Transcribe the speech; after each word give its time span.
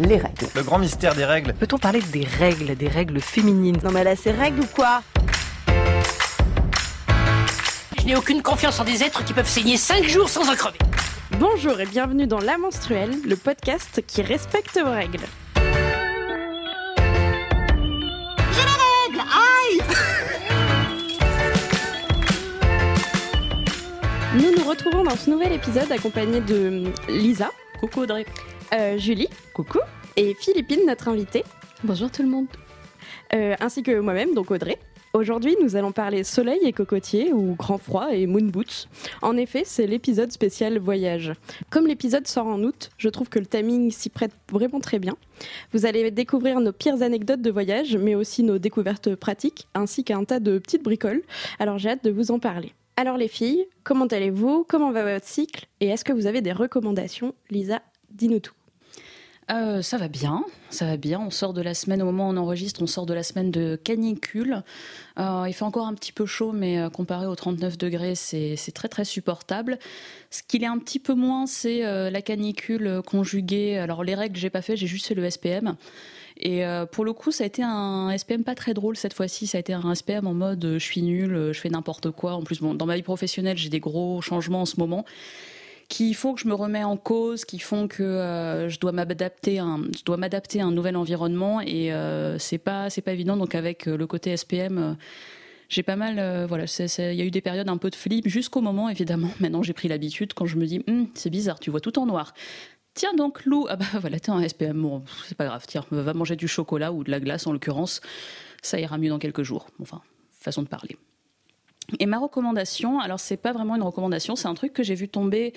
les 0.00 0.16
règles. 0.16 0.46
Le 0.54 0.62
grand 0.62 0.78
mystère 0.78 1.14
des 1.14 1.24
règles. 1.24 1.52
Peut-on 1.54 1.78
parler 1.78 2.00
des 2.00 2.24
règles, 2.24 2.74
des 2.76 2.88
règles 2.88 3.20
féminines? 3.20 3.78
Non 3.84 3.90
mais 3.90 4.04
là 4.04 4.16
c'est 4.16 4.32
règles 4.32 4.60
ou 4.60 4.66
quoi? 4.66 5.02
Je 7.98 8.06
n'ai 8.06 8.16
aucune 8.16 8.42
confiance 8.42 8.80
en 8.80 8.84
des 8.84 9.02
êtres 9.02 9.24
qui 9.24 9.32
peuvent 9.32 9.48
saigner 9.48 9.76
5 9.76 10.04
jours 10.08 10.28
sans 10.28 10.50
en 10.50 10.56
crever. 10.56 10.78
Bonjour 11.38 11.80
et 11.80 11.86
bienvenue 11.86 12.26
dans 12.26 12.40
La 12.40 12.58
Menstruelle, 12.58 13.16
le 13.24 13.36
podcast 13.36 14.02
qui 14.06 14.22
respecte 14.22 14.78
vos 14.78 14.90
règles. 14.90 15.24
Nous 24.34 24.50
nous 24.56 24.64
retrouvons 24.64 25.04
dans 25.04 25.16
ce 25.16 25.28
nouvel 25.28 25.52
épisode 25.52 25.92
accompagné 25.92 26.40
de 26.40 26.84
Lisa, 27.08 27.50
Coucou 27.78 28.00
Audrey. 28.00 28.24
Euh, 28.74 28.98
Julie, 28.98 29.28
coucou, 29.54 29.78
et 30.16 30.34
Philippine, 30.34 30.80
notre 30.86 31.08
invitée, 31.08 31.44
Bonjour 31.84 32.10
tout 32.10 32.22
le 32.22 32.28
monde. 32.28 32.46
euh, 33.34 33.54
ainsi 33.60 33.82
que 33.82 33.98
moi-même, 33.98 34.34
donc 34.34 34.50
Audrey. 34.50 34.78
Aujourd'hui, 35.14 35.56
nous 35.60 35.76
allons 35.76 35.92
parler 35.92 36.24
soleil 36.24 36.60
et 36.62 36.72
cocotier 36.72 37.32
ou 37.34 37.54
grand 37.54 37.76
froid 37.76 38.14
et 38.14 38.26
moon 38.26 38.46
boots. 38.46 38.88
En 39.20 39.36
effet, 39.36 39.62
c'est 39.66 39.86
l'épisode 39.86 40.32
spécial 40.32 40.78
voyage. 40.78 41.32
Comme 41.70 41.86
l'épisode 41.86 42.26
sort 42.26 42.46
en 42.46 42.62
août, 42.62 42.88
je 42.96 43.10
trouve 43.10 43.28
que 43.28 43.38
le 43.38 43.44
timing 43.44 43.90
s'y 43.90 44.08
prête 44.08 44.32
vraiment 44.50 44.80
très 44.80 44.98
bien. 44.98 45.16
Vous 45.72 45.84
allez 45.84 46.10
découvrir 46.10 46.60
nos 46.60 46.72
pires 46.72 47.02
anecdotes 47.02 47.42
de 47.42 47.50
voyage, 47.50 47.96
mais 47.96 48.14
aussi 48.14 48.42
nos 48.42 48.58
découvertes 48.58 49.14
pratiques, 49.14 49.66
ainsi 49.74 50.02
qu'un 50.02 50.24
tas 50.24 50.40
de 50.40 50.58
petites 50.58 50.82
bricoles. 50.82 51.22
Alors 51.58 51.76
j'ai 51.76 51.90
hâte 51.90 52.04
de 52.04 52.10
vous 52.10 52.30
en 52.30 52.38
parler. 52.38 52.72
Alors 52.96 53.18
les 53.18 53.28
filles, 53.28 53.66
comment 53.84 54.06
allez-vous? 54.06 54.64
Comment 54.66 54.92
va 54.92 55.14
votre 55.14 55.26
cycle? 55.26 55.66
Et 55.80 55.88
est-ce 55.88 56.04
que 56.04 56.12
vous 56.14 56.26
avez 56.26 56.40
des 56.40 56.52
recommandations? 56.52 57.34
Lisa, 57.50 57.82
dis-nous 58.12 58.40
tout. 58.40 58.54
Euh, 59.52 59.82
ça 59.82 59.98
va 59.98 60.08
bien, 60.08 60.44
ça 60.70 60.86
va 60.86 60.96
bien. 60.96 61.20
On 61.20 61.30
sort 61.30 61.52
de 61.52 61.60
la 61.60 61.74
semaine, 61.74 62.00
au 62.00 62.06
moment 62.06 62.28
où 62.28 62.32
on 62.32 62.36
enregistre, 62.36 62.82
on 62.82 62.86
sort 62.86 63.04
de 63.04 63.12
la 63.12 63.22
semaine 63.22 63.50
de 63.50 63.76
canicule. 63.76 64.62
Euh, 65.18 65.44
il 65.46 65.52
fait 65.52 65.64
encore 65.64 65.86
un 65.86 65.94
petit 65.94 66.12
peu 66.12 66.24
chaud, 66.24 66.52
mais 66.52 66.78
euh, 66.78 66.88
comparé 66.88 67.26
aux 67.26 67.34
39 67.34 67.76
degrés, 67.76 68.14
c'est 68.14 68.56
très 68.74 68.88
très 68.88 69.04
supportable. 69.04 69.78
Ce 70.30 70.42
qu'il 70.42 70.62
est 70.62 70.68
un 70.68 70.78
petit 70.78 70.98
peu 70.98 71.12
moins, 71.12 71.46
c'est 71.46 71.82
la 72.10 72.22
canicule 72.22 73.02
conjuguée. 73.06 73.76
Alors 73.76 74.04
les 74.04 74.14
règles, 74.14 74.38
j'ai 74.38 74.50
pas 74.50 74.62
fait, 74.62 74.76
j'ai 74.76 74.86
juste 74.86 75.06
fait 75.06 75.14
le 75.14 75.28
SPM. 75.28 75.76
Et 76.38 76.64
pour 76.90 77.04
le 77.04 77.12
coup, 77.12 77.30
ça 77.30 77.44
a 77.44 77.46
été 77.46 77.62
un 77.62 78.16
SPM 78.16 78.42
pas 78.42 78.54
très 78.54 78.72
drôle 78.72 78.96
cette 78.96 79.12
fois-ci. 79.12 79.46
Ça 79.46 79.58
a 79.58 79.60
été 79.60 79.74
un 79.74 79.94
SPM 79.94 80.26
en 80.26 80.32
mode 80.32 80.64
je 80.64 80.84
suis 80.84 81.02
nul, 81.02 81.50
je 81.52 81.60
fais 81.60 81.68
n'importe 81.68 82.10
quoi. 82.10 82.32
En 82.32 82.42
plus, 82.42 82.62
dans 82.62 82.86
ma 82.86 82.96
vie 82.96 83.02
professionnelle, 83.02 83.58
j'ai 83.58 83.68
des 83.68 83.80
gros 83.80 84.22
changements 84.22 84.62
en 84.62 84.66
ce 84.66 84.80
moment 84.80 85.04
qui 85.92 86.14
font 86.14 86.32
que 86.32 86.40
je 86.40 86.48
me 86.48 86.54
remets 86.54 86.84
en 86.84 86.96
cause, 86.96 87.44
qui 87.44 87.58
font 87.58 87.86
que 87.86 88.02
euh, 88.02 88.70
je 88.70 88.80
dois 88.80 88.92
m'adapter, 88.92 89.58
à 89.58 89.64
un, 89.64 89.82
je 89.94 90.02
dois 90.04 90.16
m'adapter 90.16 90.62
un 90.62 90.70
nouvel 90.70 90.96
environnement 90.96 91.60
et 91.60 91.92
euh, 91.92 92.38
c'est 92.38 92.56
pas 92.56 92.88
c'est 92.88 93.02
pas 93.02 93.12
évident. 93.12 93.36
Donc 93.36 93.54
avec 93.54 93.86
euh, 93.86 93.98
le 93.98 94.06
côté 94.06 94.34
SPM, 94.34 94.78
euh, 94.78 94.94
j'ai 95.68 95.82
pas 95.82 95.96
mal, 95.96 96.46
voilà, 96.46 96.64
il 96.64 97.14
y 97.14 97.20
a 97.20 97.24
eu 97.26 97.30
des 97.30 97.42
périodes 97.42 97.68
un 97.68 97.76
peu 97.76 97.90
de 97.90 97.94
flip 97.94 98.26
jusqu'au 98.26 98.62
moment 98.62 98.88
évidemment. 98.88 99.28
Maintenant 99.40 99.62
j'ai 99.62 99.74
pris 99.74 99.86
l'habitude 99.86 100.32
quand 100.32 100.46
je 100.46 100.56
me 100.56 100.64
dis 100.64 100.82
Hum, 100.88 101.08
c'est 101.12 101.28
bizarre, 101.28 101.60
tu 101.60 101.70
vois 101.70 101.80
tout 101.80 101.98
en 101.98 102.06
noir. 102.06 102.32
Tiens 102.94 103.12
donc 103.12 103.44
Lou, 103.44 103.66
ah 103.68 103.76
bah 103.76 103.84
voilà 104.00 104.18
t'es 104.18 104.30
un 104.30 104.48
SPM, 104.48 104.80
bon 104.80 105.02
c'est 105.28 105.36
pas 105.36 105.44
grave, 105.44 105.64
tiens 105.68 105.84
va 105.90 106.14
manger 106.14 106.36
du 106.36 106.48
chocolat 106.48 106.90
ou 106.94 107.04
de 107.04 107.10
la 107.10 107.20
glace 107.20 107.46
en 107.46 107.52
l'occurrence, 107.52 108.00
ça 108.62 108.80
ira 108.80 108.96
mieux 108.96 109.10
dans 109.10 109.18
quelques 109.18 109.42
jours. 109.42 109.66
Enfin 109.78 110.00
façon 110.40 110.62
de 110.62 110.68
parler. 110.68 110.96
Et 111.98 112.06
ma 112.06 112.18
recommandation, 112.18 113.00
alors 113.00 113.20
c'est 113.20 113.36
pas 113.36 113.52
vraiment 113.52 113.76
une 113.76 113.82
recommandation, 113.82 114.36
c'est 114.36 114.48
un 114.48 114.54
truc 114.54 114.72
que 114.72 114.82
j'ai 114.82 114.94
vu 114.94 115.08
tomber 115.08 115.52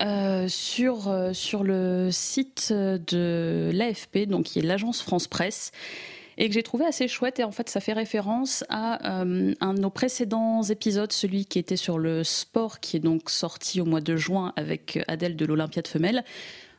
euh, 0.00 0.46
sur, 0.48 1.08
euh, 1.08 1.32
sur 1.32 1.64
le 1.64 2.10
site 2.10 2.72
de 2.72 3.70
l'AFP, 3.72 4.28
donc 4.28 4.44
qui 4.44 4.58
est 4.58 4.62
l'agence 4.62 5.00
France 5.00 5.26
Presse, 5.26 5.72
et 6.36 6.48
que 6.48 6.54
j'ai 6.54 6.62
trouvé 6.62 6.84
assez 6.84 7.08
chouette. 7.08 7.40
Et 7.40 7.44
en 7.44 7.50
fait, 7.50 7.70
ça 7.70 7.80
fait 7.80 7.94
référence 7.94 8.62
à 8.68 9.22
euh, 9.22 9.54
un 9.60 9.74
de 9.74 9.80
nos 9.80 9.88
précédents 9.88 10.62
épisodes, 10.62 11.12
celui 11.12 11.46
qui 11.46 11.58
était 11.58 11.76
sur 11.76 11.98
le 11.98 12.24
sport, 12.24 12.80
qui 12.80 12.98
est 12.98 13.00
donc 13.00 13.30
sorti 13.30 13.80
au 13.80 13.86
mois 13.86 14.02
de 14.02 14.16
juin 14.16 14.52
avec 14.56 15.02
Adèle 15.08 15.36
de 15.36 15.46
l'Olympiade 15.46 15.88
femelle. 15.88 16.24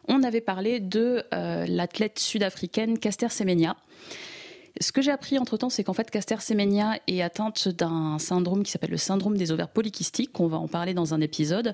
On 0.07 0.21
avait 0.23 0.41
parlé 0.41 0.79
de 0.79 1.23
l'athlète 1.31 2.17
sud-africaine 2.17 2.97
Caster 2.97 3.27
Semenya. 3.27 3.75
Ce 4.79 4.91
que 4.91 5.01
j'ai 5.01 5.11
appris 5.11 5.39
entre 5.39 5.57
temps, 5.57 5.69
c'est 5.69 5.83
qu'en 5.83 5.93
fait, 5.93 6.11
Caster 6.11 6.37
Semenya 6.39 6.99
est 7.07 7.21
atteinte 7.21 7.67
d'un 7.67 8.19
syndrome 8.19 8.63
qui 8.63 8.71
s'appelle 8.71 8.91
le 8.91 8.97
syndrome 8.97 9.37
des 9.37 9.51
ovaires 9.51 9.69
polykystiques. 9.69 10.39
On 10.39 10.47
va 10.47 10.57
en 10.57 10.67
parler 10.67 10.93
dans 10.93 11.13
un 11.13 11.21
épisode. 11.21 11.73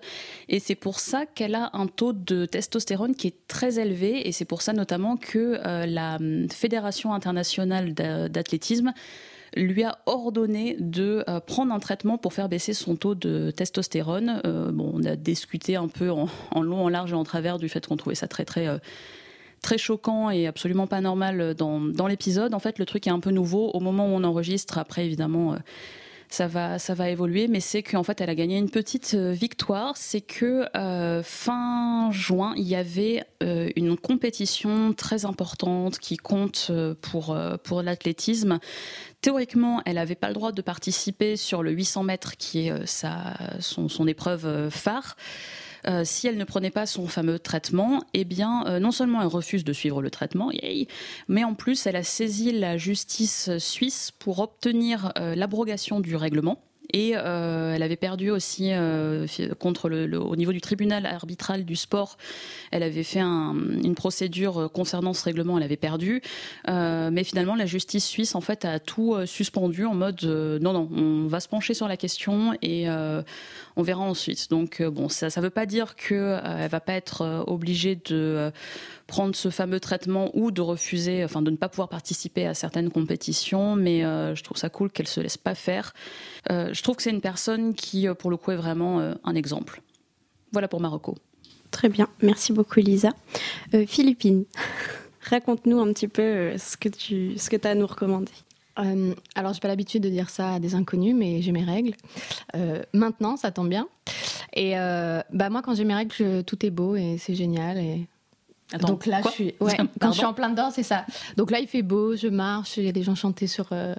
Et 0.50 0.60
c'est 0.60 0.76
pour 0.76 1.00
ça 1.00 1.26
qu'elle 1.26 1.56
a 1.56 1.70
un 1.74 1.88
taux 1.88 2.14
de 2.14 2.46
testostérone 2.46 3.16
qui 3.16 3.28
est 3.28 3.48
très 3.48 3.80
élevé. 3.80 4.28
Et 4.28 4.32
c'est 4.32 4.46
pour 4.46 4.62
ça 4.62 4.74
notamment 4.74 5.18
que 5.18 5.60
euh, 5.66 5.86
la 5.86 6.18
Fédération 6.52 7.14
internationale 7.14 7.94
d'a- 7.94 8.30
d'athlétisme 8.30 8.94
lui 9.56 9.84
a 9.84 10.00
ordonné 10.08 10.76
de 10.80 11.24
euh, 11.30 11.40
prendre 11.40 11.74
un 11.74 11.80
traitement 11.80 12.18
pour 12.18 12.34
faire 12.34 12.50
baisser 12.50 12.74
son 12.74 12.96
taux 12.96 13.16
de 13.16 13.52
testostérone. 13.52 14.42
Euh, 14.46 14.72
bon, 14.72 14.92
on 14.96 15.04
a 15.04 15.16
discuté 15.16 15.76
un 15.76 15.88
peu 15.88 16.10
en, 16.10 16.28
long, 16.62 16.86
en 16.86 16.90
large 16.90 17.12
et 17.12 17.16
en 17.16 17.24
travers 17.24 17.60
du 17.60 17.70
fait 17.70 17.86
qu'on 17.86 17.98
trouvait 17.98 18.16
ça 18.16 18.28
très 18.28 18.46
très 18.46 18.68
très 19.64 19.80
choquant 19.80 20.30
et 20.30 20.46
absolument 20.46 20.86
pas 20.86 21.02
normal 21.02 21.56
dans, 21.56 21.80
dans 21.80 22.06
l'épisode. 22.06 22.54
En 22.54 22.60
fait, 22.60 22.78
le 22.78 22.86
truc 22.86 23.08
est 23.08 23.12
un 23.12 23.20
peu 23.20 23.32
nouveau 23.32 23.72
au 23.74 23.80
moment 23.80 24.06
où 24.06 24.12
on 24.12 24.24
enregistre. 24.24 24.78
Après, 24.78 25.06
évidemment, 25.06 25.54
euh, 25.54 25.58
ça 26.30 26.48
va, 26.48 26.80
ça 26.80 26.94
va 26.94 27.10
évoluer, 27.10 27.48
mais 27.48 27.60
c'est 27.60 27.82
qu'en 27.82 28.04
fait, 28.04 28.20
elle 28.20 28.30
a 28.30 28.36
gagné 28.36 28.58
une 28.58 28.70
petite 28.70 29.14
euh, 29.14 29.32
victoire. 29.32 29.96
C'est 29.96 30.22
que 30.22 30.66
euh, 30.76 31.24
fin 31.24 32.12
juin, 32.12 32.54
il 32.58 32.68
y 32.68 32.76
avait 32.76 33.24
une 33.76 33.98
compétition 33.98 34.94
très 34.94 35.26
importante 35.26 36.00
qui 36.00 36.16
compte 36.16 36.72
pour, 37.02 37.38
pour 37.64 37.82
l'athlétisme. 37.82 38.60
Théoriquement, 39.20 39.82
elle 39.86 39.96
n'avait 39.96 40.16
pas 40.16 40.30
le 40.30 40.34
droit 40.34 40.54
de 40.54 40.62
participer 40.62 41.36
sur 41.36 41.62
le 41.62 41.72
800 41.72 42.04
mètres, 42.04 42.38
qui 42.38 42.68
est 42.68 42.86
sa, 42.86 43.34
son, 43.60 43.90
son 43.90 44.08
épreuve 44.08 44.70
phare. 44.70 45.18
Euh, 45.88 46.04
si 46.06 46.28
elle 46.28 46.38
ne 46.38 46.44
prenait 46.44 46.72
pas 46.72 46.86
son 46.86 47.08
fameux 47.08 47.40
traitement, 47.40 48.04
eh 48.14 48.24
bien, 48.24 48.66
euh, 48.68 48.80
non 48.80 48.92
seulement 48.92 49.22
elle 49.22 49.28
refuse 49.28 49.64
de 49.64 49.74
suivre 49.74 50.02
le 50.02 50.10
traitement, 50.10 50.52
mais 51.28 51.44
en 51.44 51.54
plus, 51.54 51.86
elle 51.86 51.96
a 51.96 52.04
saisi 52.04 52.52
la 52.52 52.78
justice 52.78 53.58
suisse 53.58 54.12
pour 54.12 54.40
obtenir 54.40 55.12
euh, 55.18 55.36
l'abrogation 55.36 56.00
du 56.00 56.16
règlement. 56.16 56.62
Et 56.92 57.14
euh, 57.16 57.74
elle 57.76 57.82
avait 57.82 57.96
perdu 57.96 58.30
aussi 58.30 58.72
euh, 58.72 59.26
contre 59.58 59.90
le, 59.90 60.20
au 60.20 60.36
niveau 60.36 60.52
du 60.52 60.62
tribunal 60.62 61.06
arbitral 61.06 61.64
du 61.66 61.76
sport. 61.76 62.18
Elle 62.72 62.84
avait 62.84 63.04
fait 63.04 63.22
un- 63.22 63.56
une 63.84 63.96
procédure 63.96 64.64
euh, 64.64 64.68
concernant 64.68 65.14
ce 65.14 65.24
règlement. 65.24 65.58
Elle 65.58 65.64
avait 65.64 65.78
perdu, 65.78 66.22
mais 66.68 67.24
finalement 67.24 67.56
la 67.56 67.66
justice 67.66 68.06
suisse 68.06 68.36
en 68.36 68.42
fait 68.42 68.66
a 68.66 68.80
tout 68.80 69.16
suspendu 69.26 69.86
en 69.86 69.96
mode 69.96 70.24
non 70.24 70.74
non, 70.74 70.90
on 70.96 71.28
va 71.28 71.40
se 71.40 71.48
pencher 71.48 71.74
sur 71.74 71.88
la 71.88 71.98
question 71.98 72.54
et 72.62 72.88
on 73.76 73.82
verra 73.82 74.02
ensuite. 74.02 74.50
Donc 74.50 74.82
bon, 74.82 75.10
ça 75.10 75.30
ça 75.30 75.42
veut 75.42 75.50
pas 75.50 75.66
dire 75.66 75.96
que 75.96 76.14
euh, 76.16 76.40
elle 76.60 76.70
va 76.70 76.80
pas 76.80 76.94
être 76.94 77.44
obligée 77.48 77.96
de 77.96 78.52
prendre 79.08 79.36
ce 79.36 79.50
fameux 79.50 79.80
traitement 79.80 80.32
ou 80.34 80.52
de 80.52 80.62
refuser, 80.62 81.24
enfin 81.24 81.42
de 81.42 81.52
ne 81.52 81.58
pas 81.58 81.70
pouvoir 81.70 81.90
participer 81.90 82.48
à 82.48 82.54
certaines 82.54 82.90
compétitions, 82.90 83.76
mais 83.76 84.04
euh, 84.06 84.34
je 84.36 84.44
trouve 84.44 84.58
ça 84.58 84.70
cool 84.70 84.90
qu'elle 84.92 85.08
se 85.08 85.20
laisse 85.20 85.38
pas 85.38 85.56
faire. 85.56 85.94
Euh, 86.52 86.74
je 86.74 86.82
trouve 86.84 86.96
que 86.96 87.04
c'est 87.04 87.10
une 87.12 87.22
personne 87.22 87.74
qui, 87.74 88.08
euh, 88.08 88.14
pour 88.14 88.32
le 88.32 88.38
coup, 88.38 88.52
est 88.52 88.56
vraiment 88.56 89.00
euh, 89.00 89.14
un 89.24 89.36
exemple. 89.36 89.82
Voilà 90.52 90.68
pour 90.68 90.80
Marocco. 90.80 91.16
Très 91.72 91.90
bien, 91.90 92.08
merci 92.22 92.54
beaucoup 92.54 92.80
Lisa. 92.80 93.10
Euh, 93.74 93.86
Philippine, 93.88 94.46
raconte-nous 95.30 95.80
un 95.80 95.92
petit 95.94 96.08
peu 96.08 96.58
ce 96.58 96.78
que 96.78 96.90
tu 96.90 97.38
ce 97.38 97.50
que 97.50 97.56
as 97.68 97.72
à 97.72 97.76
nous 97.76 97.88
recommander. 97.88 98.32
Euh, 98.80 99.14
alors, 99.36 99.54
j'ai 99.54 99.60
pas 99.60 99.68
l'habitude 99.68 100.02
de 100.04 100.10
dire 100.10 100.30
ça 100.32 100.54
à 100.54 100.60
des 100.60 100.74
inconnus, 100.76 101.16
mais 101.16 101.42
j'ai 101.44 101.52
mes 101.52 101.64
règles. 101.64 101.94
Euh, 102.56 102.82
maintenant, 102.94 103.38
ça 103.38 103.52
tombe 103.52 103.70
bien. 103.70 103.88
Et 104.56 104.78
euh, 104.80 105.22
bah 105.32 105.50
moi, 105.50 105.62
quand 105.62 105.76
j'ai 105.76 105.84
mes 105.86 105.94
règles, 105.94 106.14
je- 106.18 106.42
tout 106.42 106.66
est 106.66 106.72
beau 106.72 106.96
et 106.96 107.18
c'est 107.20 107.36
génial. 107.36 107.78
Et 107.78 108.08
Attends, 108.72 108.88
donc 108.88 109.06
là, 109.06 109.22
je 109.24 109.30
suis, 109.30 109.56
ouais, 109.60 109.78
quand 110.00 110.12
je 110.12 110.18
suis 110.18 110.26
en 110.26 110.34
plein 110.34 110.50
dedans, 110.50 110.72
c'est 110.72 110.84
ça. 110.84 111.06
Donc 111.38 111.52
là, 111.52 111.60
il 111.60 111.68
fait 111.68 111.82
beau, 111.82 112.16
je 112.16 112.28
marche, 112.28 112.78
il 112.78 112.86
y 112.86 112.90
a 112.90 112.92
des 112.92 113.04
gens 113.04 113.16
chanter 113.16 113.46
sur 113.48 113.68
euh, 113.72 113.94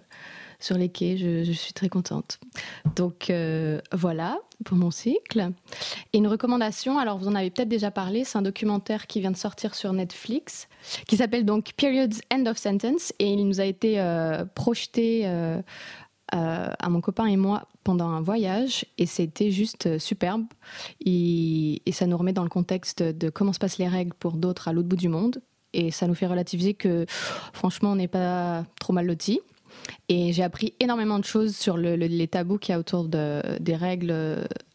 sur 0.58 0.78
les 0.78 0.88
quais, 0.88 1.16
je, 1.16 1.44
je 1.44 1.52
suis 1.52 1.72
très 1.72 1.88
contente. 1.88 2.38
Donc 2.96 3.30
euh, 3.30 3.80
voilà 3.92 4.38
pour 4.64 4.76
mon 4.76 4.90
cycle. 4.90 5.50
Et 6.12 6.18
une 6.18 6.26
recommandation, 6.26 6.98
alors 6.98 7.18
vous 7.18 7.28
en 7.28 7.34
avez 7.34 7.50
peut-être 7.50 7.68
déjà 7.68 7.90
parlé, 7.90 8.24
c'est 8.24 8.38
un 8.38 8.42
documentaire 8.42 9.06
qui 9.06 9.20
vient 9.20 9.32
de 9.32 9.36
sortir 9.36 9.74
sur 9.74 9.92
Netflix, 9.92 10.68
qui 11.06 11.16
s'appelle 11.16 11.44
donc 11.44 11.72
Periods 11.76 12.18
End 12.32 12.46
of 12.46 12.56
Sentence, 12.56 13.12
et 13.18 13.32
il 13.32 13.46
nous 13.46 13.60
a 13.60 13.64
été 13.64 14.00
euh, 14.00 14.44
projeté 14.54 15.26
à 16.32 16.88
mon 16.88 17.00
copain 17.00 17.26
et 17.26 17.36
moi 17.36 17.68
pendant 17.84 18.08
un 18.08 18.20
voyage, 18.22 18.84
et 18.98 19.06
c'était 19.06 19.50
juste 19.50 19.86
euh, 19.86 19.98
superbe. 19.98 20.44
Et, 21.04 21.82
ça 21.92 22.06
nous 22.06 22.16
remet 22.16 22.32
dans 22.32 22.42
le 22.42 22.48
contexte 22.48 23.02
de 23.02 23.30
comment 23.30 23.52
se 23.52 23.58
passent 23.60 23.78
les 23.78 23.86
règles 23.88 24.14
pour 24.18 24.32
d'autres 24.32 24.66
à 24.68 24.72
l'autre 24.72 24.88
bout 24.88 24.96
du 24.96 25.08
monde. 25.08 25.40
Et 25.72 25.90
ça 25.90 26.06
nous 26.08 26.14
fait 26.14 26.26
relativiser 26.26 26.74
que 26.74 27.04
franchement, 27.52 27.92
on 27.92 27.96
n'est 27.96 28.08
pas 28.08 28.64
trop 28.80 28.92
mal 28.92 29.06
lotis. 29.06 29.40
Et 30.08 30.32
j'ai 30.32 30.42
appris 30.44 30.72
énormément 30.80 31.18
de 31.18 31.24
choses 31.24 31.56
sur 31.56 31.76
le- 31.76 31.96
le- 31.96 32.06
les 32.06 32.28
tabous 32.28 32.58
qu'il 32.58 32.72
y 32.72 32.76
a 32.76 32.78
autour 32.78 33.04
de, 33.08 33.42
des 33.60 33.74
règles. 33.76 34.12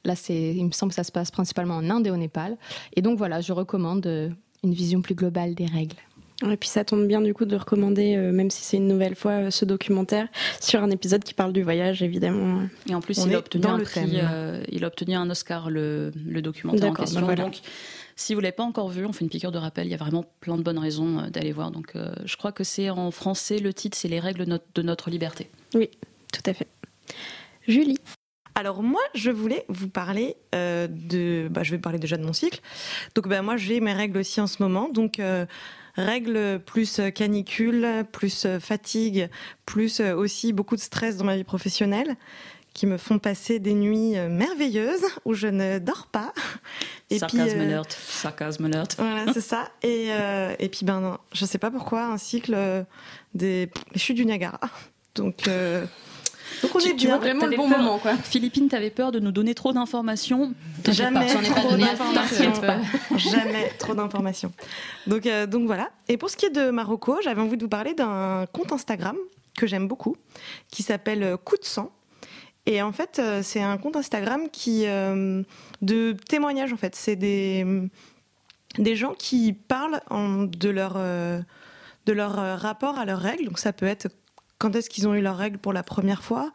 Là, 0.05 0.13
il 0.29 0.65
me 0.65 0.71
semble 0.71 0.91
que 0.91 0.95
ça 0.95 1.03
se 1.05 1.11
passe 1.11 1.31
principalement 1.31 1.75
en 1.75 1.89
Inde 1.89 2.07
et 2.07 2.11
au 2.11 2.17
Népal. 2.17 2.57
Et 2.95 3.01
donc 3.01 3.17
voilà, 3.17 3.39
je 3.41 3.53
recommande 3.53 4.05
euh, 4.07 4.29
une 4.63 4.73
vision 4.73 5.01
plus 5.01 5.15
globale 5.15 5.55
des 5.55 5.65
règles. 5.65 5.95
Et 6.41 6.55
puis 6.55 6.69
ça 6.69 6.85
tombe 6.85 7.05
bien 7.05 7.19
du 7.19 7.33
coup 7.33 7.43
de 7.43 7.55
recommander, 7.55 8.15
euh, 8.15 8.31
même 8.31 8.49
si 8.49 8.63
c'est 8.63 8.77
une 8.77 8.87
nouvelle 8.87 9.15
fois, 9.15 9.31
euh, 9.31 9.49
ce 9.51 9.65
documentaire 9.65 10.27
sur 10.61 10.81
un 10.81 10.89
épisode 10.89 11.23
qui 11.23 11.33
parle 11.33 11.51
du 11.51 11.63
voyage, 11.63 12.01
évidemment. 12.01 12.61
Et 12.89 12.95
en 12.95 13.01
plus, 13.01 13.19
On 13.19 13.27
il 13.27 13.35
a, 13.35 13.39
obtenu 13.39 13.61
dans 13.61 13.71
un 13.71 13.77
le 13.77 13.83
prix, 13.83 14.19
euh, 14.23 14.63
il 14.71 14.85
a 14.85 14.87
obtenu 14.87 15.15
un 15.15 15.29
Oscar, 15.29 15.69
le, 15.69 16.11
le 16.25 16.41
documentaire 16.41 16.83
en 16.85 16.87
D'accord, 16.91 17.05
question. 17.05 17.19
ben 17.19 17.25
voilà. 17.25 17.43
Donc, 17.43 17.59
si 18.15 18.33
vous 18.33 18.39
ne 18.39 18.43
l'avez 18.43 18.55
pas 18.55 18.63
encore 18.63 18.87
vu, 18.87 19.05
on 19.05 19.11
fait 19.11 19.25
une 19.25 19.29
piqûre 19.29 19.51
de 19.51 19.57
rappel. 19.57 19.87
Il 19.87 19.91
y 19.91 19.93
a 19.93 19.97
vraiment 19.97 20.25
plein 20.39 20.55
de 20.57 20.63
bonnes 20.63 20.79
raisons 20.79 21.19
euh, 21.19 21.29
d'aller 21.29 21.51
voir. 21.51 21.71
Donc, 21.71 21.95
euh, 21.97 22.13
je 22.23 22.37
crois 22.37 22.53
que 22.53 22.63
c'est 22.63 22.89
en 22.89 23.11
français, 23.11 23.59
le 23.59 23.73
titre, 23.73 23.97
c'est 23.97 24.07
Les 24.07 24.19
règles 24.21 24.43
no- 24.43 24.59
de 24.75 24.81
notre 24.81 25.09
liberté. 25.09 25.49
Oui, 25.75 25.89
tout 26.31 26.43
à 26.45 26.53
fait. 26.53 26.67
Julie. 27.67 27.97
Alors 28.55 28.83
moi, 28.83 29.01
je 29.13 29.29
voulais 29.31 29.63
vous 29.69 29.87
parler 29.87 30.35
euh, 30.53 30.87
de... 30.89 31.47
Bah, 31.49 31.63
je 31.63 31.71
vais 31.71 31.77
parler 31.77 31.99
déjà 31.99 32.17
de 32.17 32.23
mon 32.25 32.33
cycle. 32.33 32.59
Donc 33.15 33.27
bah, 33.29 33.41
moi, 33.41 33.55
j'ai 33.57 33.79
mes 33.79 33.93
règles 33.93 34.17
aussi 34.17 34.41
en 34.41 34.47
ce 34.47 34.61
moment. 34.61 34.89
Donc 34.89 35.19
euh, 35.19 35.45
règles 35.95 36.59
plus 36.65 37.01
canicule, 37.13 38.05
plus 38.11 38.47
fatigue, 38.59 39.29
plus 39.65 39.99
aussi 40.01 40.53
beaucoup 40.53 40.75
de 40.75 40.81
stress 40.81 41.17
dans 41.17 41.25
ma 41.25 41.35
vie 41.35 41.43
professionnelle 41.43 42.15
qui 42.73 42.85
me 42.85 42.97
font 42.97 43.19
passer 43.19 43.59
des 43.59 43.73
nuits 43.73 44.15
merveilleuses 44.29 45.05
où 45.25 45.33
je 45.33 45.47
ne 45.47 45.79
dors 45.79 46.07
pas. 46.07 46.33
sarcasme 47.11 47.59
euh, 47.59 47.63
alert, 47.63 47.91
sarcasme 47.91 48.65
alert. 48.65 48.95
Voilà, 48.97 49.33
c'est 49.33 49.41
ça. 49.41 49.69
Et, 49.81 50.07
euh, 50.11 50.53
et 50.59 50.69
puis, 50.69 50.85
ben, 50.85 51.17
je 51.33 51.45
sais 51.45 51.57
pas 51.57 51.71
pourquoi, 51.71 52.05
un 52.05 52.17
cycle 52.17 52.53
euh, 52.55 52.83
des 53.33 53.69
les 53.93 53.99
chutes 53.99 54.17
du 54.17 54.25
Niagara. 54.25 54.59
Donc, 55.15 55.47
euh, 55.47 55.85
donc 56.61 56.75
on 56.75 56.79
Tu- 56.79 56.87
est 56.87 56.91
tu 56.91 56.95
bien. 57.07 57.09
vois, 57.09 57.17
Vraiment 57.19 57.45
le 57.45 57.57
bon 57.57 57.69
peur. 57.69 57.77
moment, 57.79 57.99
quoi. 57.99 58.15
Philippine, 58.17 58.67
t'avais 58.67 58.89
peur 58.89 59.11
de 59.11 59.19
nous 59.19 59.31
donner 59.31 59.53
trop 59.55 59.71
d'informations. 59.73 60.53
Jamais. 60.89 61.27
pas 61.27 61.41
Trop 61.43 61.75
d'informations. 61.77 62.53
Jamais 63.17 63.69
trop 63.77 63.93
d'informations. 63.95 64.51
Donc, 65.07 65.25
euh, 65.25 65.45
donc 65.45 65.65
voilà. 65.65 65.89
Et 66.07 66.17
pour 66.17 66.29
ce 66.29 66.37
qui 66.37 66.45
est 66.45 66.49
de 66.49 66.69
Marocco, 66.69 67.17
j'avais 67.23 67.41
envie 67.41 67.57
de 67.57 67.63
vous 67.63 67.69
parler 67.69 67.93
d'un 67.93 68.45
compte 68.53 68.71
Instagram 68.71 69.15
que 69.57 69.67
j'aime 69.67 69.87
beaucoup, 69.87 70.15
qui 70.71 70.83
s'appelle 70.83 71.23
euh, 71.23 71.37
Coup 71.37 71.57
de 71.57 71.65
sang. 71.65 71.91
Et 72.65 72.81
en 72.81 72.91
fait, 72.91 73.17
euh, 73.19 73.41
c'est 73.43 73.61
un 73.61 73.77
compte 73.77 73.95
Instagram 73.95 74.43
qui 74.51 74.83
euh, 74.85 75.41
de 75.81 76.15
témoignages. 76.27 76.71
En 76.73 76.77
fait, 76.77 76.95
c'est 76.95 77.15
des 77.15 77.65
des 78.77 78.95
gens 78.95 79.13
qui 79.17 79.53
parlent 79.53 79.99
en- 80.11 80.43
de 80.43 80.69
leur 80.69 80.93
euh, 80.97 81.39
de 82.05 82.13
leur 82.13 82.59
rapport 82.59 82.99
à 82.99 83.05
leurs 83.05 83.19
règles. 83.19 83.45
Donc 83.45 83.59
ça 83.59 83.73
peut 83.73 83.87
être 83.87 84.07
quand 84.59 84.75
est-ce 84.75 84.89
qu'ils 84.89 85.07
ont 85.07 85.15
eu 85.15 85.21
leurs 85.21 85.37
règles 85.37 85.57
pour 85.57 85.73
la 85.73 85.83
première 85.83 86.21
fois. 86.21 86.51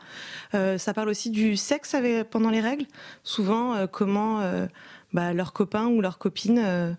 Euh, 0.54 0.78
ça 0.78 0.94
parle 0.94 1.08
aussi 1.08 1.30
du 1.30 1.56
sexe 1.56 1.96
pendant 2.30 2.50
les 2.50 2.60
règles. 2.60 2.86
Souvent, 3.24 3.74
euh, 3.74 3.86
comment 3.86 4.40
euh, 4.40 4.66
bah, 5.12 5.32
leur 5.32 5.52
copain 5.52 5.86
ou 5.86 6.00
leur 6.00 6.18
copine 6.18 6.96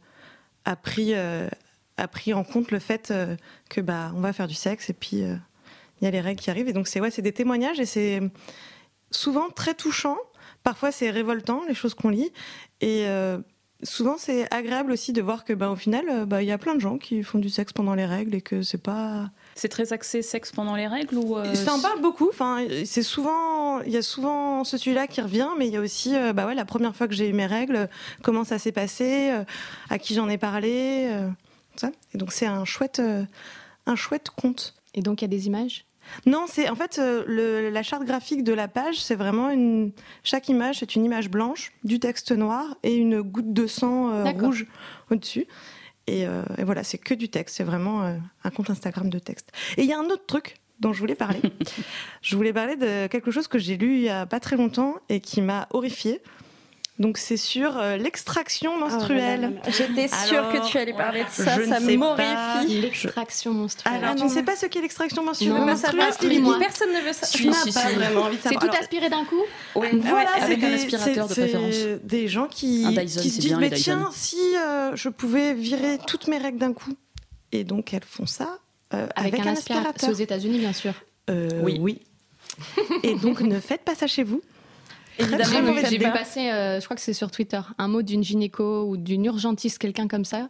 a 0.65 0.75
pris 0.75 1.13
a 1.97 2.07
pris 2.09 2.33
en 2.33 2.43
compte 2.43 2.71
le 2.71 2.79
fait 2.79 3.13
que 3.69 3.79
bah 3.79 4.11
on 4.15 4.19
va 4.19 4.33
faire 4.33 4.47
du 4.47 4.53
sexe 4.53 4.89
et 4.89 4.93
puis 4.93 5.17
il 5.17 6.01
y 6.01 6.07
a 6.07 6.11
les 6.11 6.21
règles 6.21 6.41
qui 6.41 6.49
arrivent. 6.49 6.67
Et 6.67 6.73
donc 6.73 6.87
c'est 6.87 6.99
ouais, 6.99 7.11
des 7.11 7.31
témoignages 7.31 7.79
et 7.79 7.85
c'est 7.85 8.21
souvent 9.11 9.49
très 9.49 9.75
touchant. 9.75 10.17
Parfois 10.63 10.91
c'est 10.91 11.11
révoltant 11.11 11.63
les 11.67 11.75
choses 11.75 11.93
qu'on 11.93 12.09
lit 12.09 12.31
et 12.81 13.05
souvent 13.83 14.17
c'est 14.17 14.51
agréable 14.51 14.91
aussi 14.91 15.13
de 15.13 15.21
voir 15.21 15.43
que 15.43 15.53
bah, 15.53 15.69
au 15.69 15.75
final 15.75 16.25
bah, 16.25 16.41
il 16.41 16.47
y 16.47 16.51
a 16.51 16.57
plein 16.57 16.73
de 16.73 16.81
gens 16.81 16.97
qui 16.97 17.21
font 17.21 17.39
du 17.39 17.49
sexe 17.49 17.73
pendant 17.73 17.95
les 17.95 18.05
règles 18.05 18.33
et 18.33 18.41
que 18.41 18.61
c'est 18.63 18.81
pas 18.81 19.29
C'est 19.57 19.69
très 19.69 19.93
axé 19.93 20.21
sexe 20.21 20.51
pendant 20.51 20.75
les 20.75 20.85
règles 20.87 21.15
ou 21.17 21.37
euh, 21.37 21.55
ça 21.55 21.73
en 21.73 21.79
parle 21.79 22.01
beaucoup. 22.01 22.27
Enfin, 22.29 22.59
c'est 22.85 23.03
souvent, 23.03 23.79
il 23.81 23.91
y 23.93 23.97
a 23.97 24.01
souvent 24.01 24.65
ce 24.65 24.77
sujet-là 24.77 25.07
qui 25.07 25.21
revient, 25.21 25.47
mais 25.57 25.67
il 25.67 25.73
y 25.73 25.77
a 25.77 25.81
aussi, 25.81 26.13
euh, 26.13 26.33
bah 26.33 26.45
ouais, 26.45 26.55
la 26.55 26.65
première 26.65 26.93
fois 26.93 27.07
que 27.07 27.13
j'ai 27.13 27.29
eu 27.29 27.33
mes 27.33 27.45
règles, 27.45 27.89
comment 28.21 28.43
ça 28.43 28.59
s'est 28.59 28.73
passé, 28.73 29.29
euh, 29.31 29.43
à 29.89 29.97
qui 29.97 30.13
j'en 30.13 30.27
ai 30.27 30.37
parlé, 30.37 31.07
euh, 31.09 31.29
ça. 31.77 31.91
Et 32.13 32.17
donc 32.17 32.33
c'est 32.33 32.45
un 32.47 32.65
chouette, 32.65 32.99
euh, 32.99 33.23
un 33.85 33.95
chouette 33.95 34.29
conte. 34.29 34.73
Et 34.93 35.01
donc, 35.01 35.21
il 35.21 35.25
y 35.25 35.27
a 35.27 35.29
des 35.29 35.47
images? 35.47 35.85
Non, 36.25 36.45
c'est 36.47 36.69
en 36.69 36.75
fait 36.75 36.99
euh, 36.99 37.23
le- 37.25 37.69
la 37.71 37.81
charte 37.81 38.03
graphique 38.03 38.43
de 38.43 38.53
la 38.53 38.67
page, 38.67 39.01
c'est 39.01 39.15
vraiment 39.15 39.49
une. 39.49 39.91
Chaque 40.23 40.49
image, 40.49 40.79
c'est 40.79 40.95
une 40.95 41.03
image 41.03 41.29
blanche, 41.31 41.71
du 41.83 41.99
texte 41.99 42.31
noir 42.31 42.75
et 42.83 42.93
une 42.95 43.21
goutte 43.21 43.53
de 43.53 43.65
sang 43.67 44.11
euh, 44.11 44.23
rouge 44.45 44.67
au-dessus. 45.09 45.47
Et, 46.07 46.27
euh, 46.27 46.43
et 46.57 46.63
voilà, 46.63 46.83
c'est 46.83 46.97
que 46.97 47.13
du 47.13 47.29
texte. 47.29 47.57
C'est 47.57 47.63
vraiment 47.63 48.03
euh, 48.03 48.17
un 48.43 48.49
compte 48.49 48.69
Instagram 48.69 49.09
de 49.09 49.19
texte. 49.19 49.51
Et 49.77 49.83
il 49.83 49.87
y 49.87 49.93
a 49.93 49.99
un 49.99 50.05
autre 50.05 50.25
truc 50.25 50.57
dont 50.79 50.93
je 50.93 50.99
voulais 50.99 51.15
parler. 51.15 51.41
je 52.21 52.35
voulais 52.35 52.53
parler 52.53 52.75
de 52.75 53.07
quelque 53.07 53.31
chose 53.31 53.47
que 53.47 53.59
j'ai 53.59 53.77
lu 53.77 53.95
il 53.95 54.03
y 54.03 54.09
a 54.09 54.25
pas 54.25 54.39
très 54.39 54.57
longtemps 54.57 54.95
et 55.09 55.19
qui 55.19 55.41
m'a 55.41 55.67
horrifiée. 55.71 56.21
Donc 56.97 57.17
c'est 57.17 57.35
sur 57.35 57.77
euh, 57.77 57.97
l'extraction 57.97 58.79
menstruelle. 58.79 59.59
J'étais 59.67 60.07
sûre 60.07 60.45
Alors, 60.45 60.53
que 60.53 60.69
tu 60.69 60.77
allais 60.77 60.93
parler 60.93 61.23
de 61.25 61.29
ça, 61.29 61.55
je 61.55 61.61
ne 61.61 61.65
ça 61.67 61.79
sais 61.81 61.97
m'horrifie. 61.97 62.79
L'extraction 62.79 63.53
menstruelle. 63.53 63.97
Alors, 63.97 64.11
Ah, 64.13 64.15
tu 64.15 64.23
ne 64.23 64.29
sais 64.29 64.43
pas 64.43 64.55
ce 64.55 64.65
qu'est 64.65 64.79
l'extraction 64.79 65.21
menstruelle 65.25 65.53
Non, 65.55 65.65
mais 65.65 65.75
dis-moi. 66.29 66.57
personne 66.57 66.93
ne 66.93 67.01
veut 67.01 67.11
ça. 67.11 67.27
Tu 67.27 67.47
n'as 67.47 67.53
si, 67.53 67.73
pas 67.73 67.81
si. 67.89 67.95
vraiment 67.95 68.21
envie 68.21 68.37
de 68.37 68.41
C'est 68.41 68.49
savoir. 68.49 68.61
tout 68.63 68.69
Alors, 68.69 68.81
aspiré 68.81 69.09
d'un 69.09 69.25
coup 69.25 69.41
Voilà, 69.75 70.29
c'est 70.37 70.43
avec 70.43 70.63
un 70.63 70.69
des- 70.69 70.73
aspirateur 70.75 71.27
de 71.27 71.33
c'est- 71.33 71.41
préférence. 71.41 71.73
c'est 71.73 72.05
des 72.05 72.27
gens 72.29 72.47
qui, 72.47 72.85
Un 72.85 72.91
Dyson, 72.93 73.21
qui 73.21 73.29
c'est 73.29 73.35
se 73.35 73.41
disent 73.41 73.49
bien, 73.49 73.59
mais 73.59 73.69
tiens, 73.71 74.09
si 74.13 74.37
euh, 74.55 74.95
je 74.95 75.09
pouvais 75.09 75.53
virer 75.53 75.97
toutes 76.07 76.29
mes 76.29 76.37
règles 76.37 76.59
d'un 76.59 76.71
coup. 76.71 76.93
Et 77.51 77.65
donc 77.65 77.93
elles 77.93 78.05
font 78.09 78.25
ça 78.25 78.57
euh, 78.93 79.07
Avec, 79.17 79.33
avec, 79.33 79.45
un, 79.47 79.51
aspirateur. 79.51 79.93
C'est 79.97 80.09
aux 80.09 80.13
États-Unis, 80.13 80.59
bien 80.59 80.71
sûr. 80.73 80.93
Oui. 81.29 81.77
oui. 81.81 82.01
Et 83.03 83.15
donc 83.15 83.41
ne 83.41 83.59
faites 83.59 83.81
pas 83.83 83.95
ça 83.95 84.07
chez 84.07 84.23
vous. 84.23 84.41
Évidemment, 85.19 85.73
J'ai 85.89 85.97
vu 85.97 86.03
pas. 86.03 86.11
passer, 86.11 86.49
euh, 86.51 86.79
je 86.79 86.85
crois 86.85 86.95
que 86.95 87.01
c'est 87.01 87.13
sur 87.13 87.31
Twitter, 87.31 87.59
un 87.77 87.87
mot 87.87 88.01
d'une 88.01 88.23
gynéco 88.23 88.83
ou 88.83 88.97
d'une 88.97 89.25
urgentiste, 89.25 89.77
quelqu'un 89.77 90.07
comme 90.07 90.25
ça, 90.25 90.49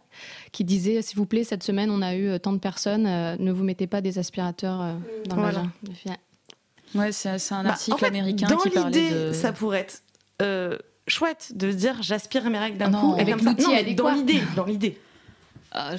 qui 0.52 0.64
disait 0.64 1.02
S'il 1.02 1.16
vous 1.16 1.26
plaît, 1.26 1.44
cette 1.44 1.62
semaine, 1.62 1.90
on 1.90 2.02
a 2.02 2.14
eu 2.14 2.28
euh, 2.28 2.38
tant 2.38 2.52
de 2.52 2.58
personnes, 2.58 3.06
euh, 3.06 3.36
ne 3.38 3.52
vous 3.52 3.62
mettez 3.64 3.86
pas 3.86 4.00
des 4.00 4.18
aspirateurs 4.18 4.80
euh, 4.80 4.92
dans 5.28 5.36
Voilà. 5.36 5.50
le 5.50 5.54
vagin. 5.56 5.70
J'ai 5.88 6.10
fait, 6.10 6.18
Ouais, 6.98 7.12
c'est 7.12 7.28
un 7.52 7.62
Bah, 7.64 7.70
article 7.70 7.94
en 7.94 7.98
fait, 7.98 8.06
américain 8.06 8.46
dans 8.48 8.56
qui 8.56 8.70
parlait 8.70 9.00
l'idée, 9.00 9.14
de. 9.28 9.32
ça 9.32 9.52
pourrait 9.52 9.80
être 9.80 10.02
euh, 10.42 10.76
chouette 11.08 11.52
de 11.54 11.70
dire 11.72 11.96
j'aspire 12.02 12.48
mes 12.50 12.58
règles 12.58 12.78
d'un 12.78 12.90
coup. 12.92 13.14
et 13.16 13.20
avec 13.22 13.34
comme 13.36 13.44
ça- 13.44 13.52
non. 13.62 13.94
Dans 13.94 14.10
l'idée, 14.14 14.40
dans 14.56 14.64
l'idée. 14.64 14.98
Ah, 15.72 15.92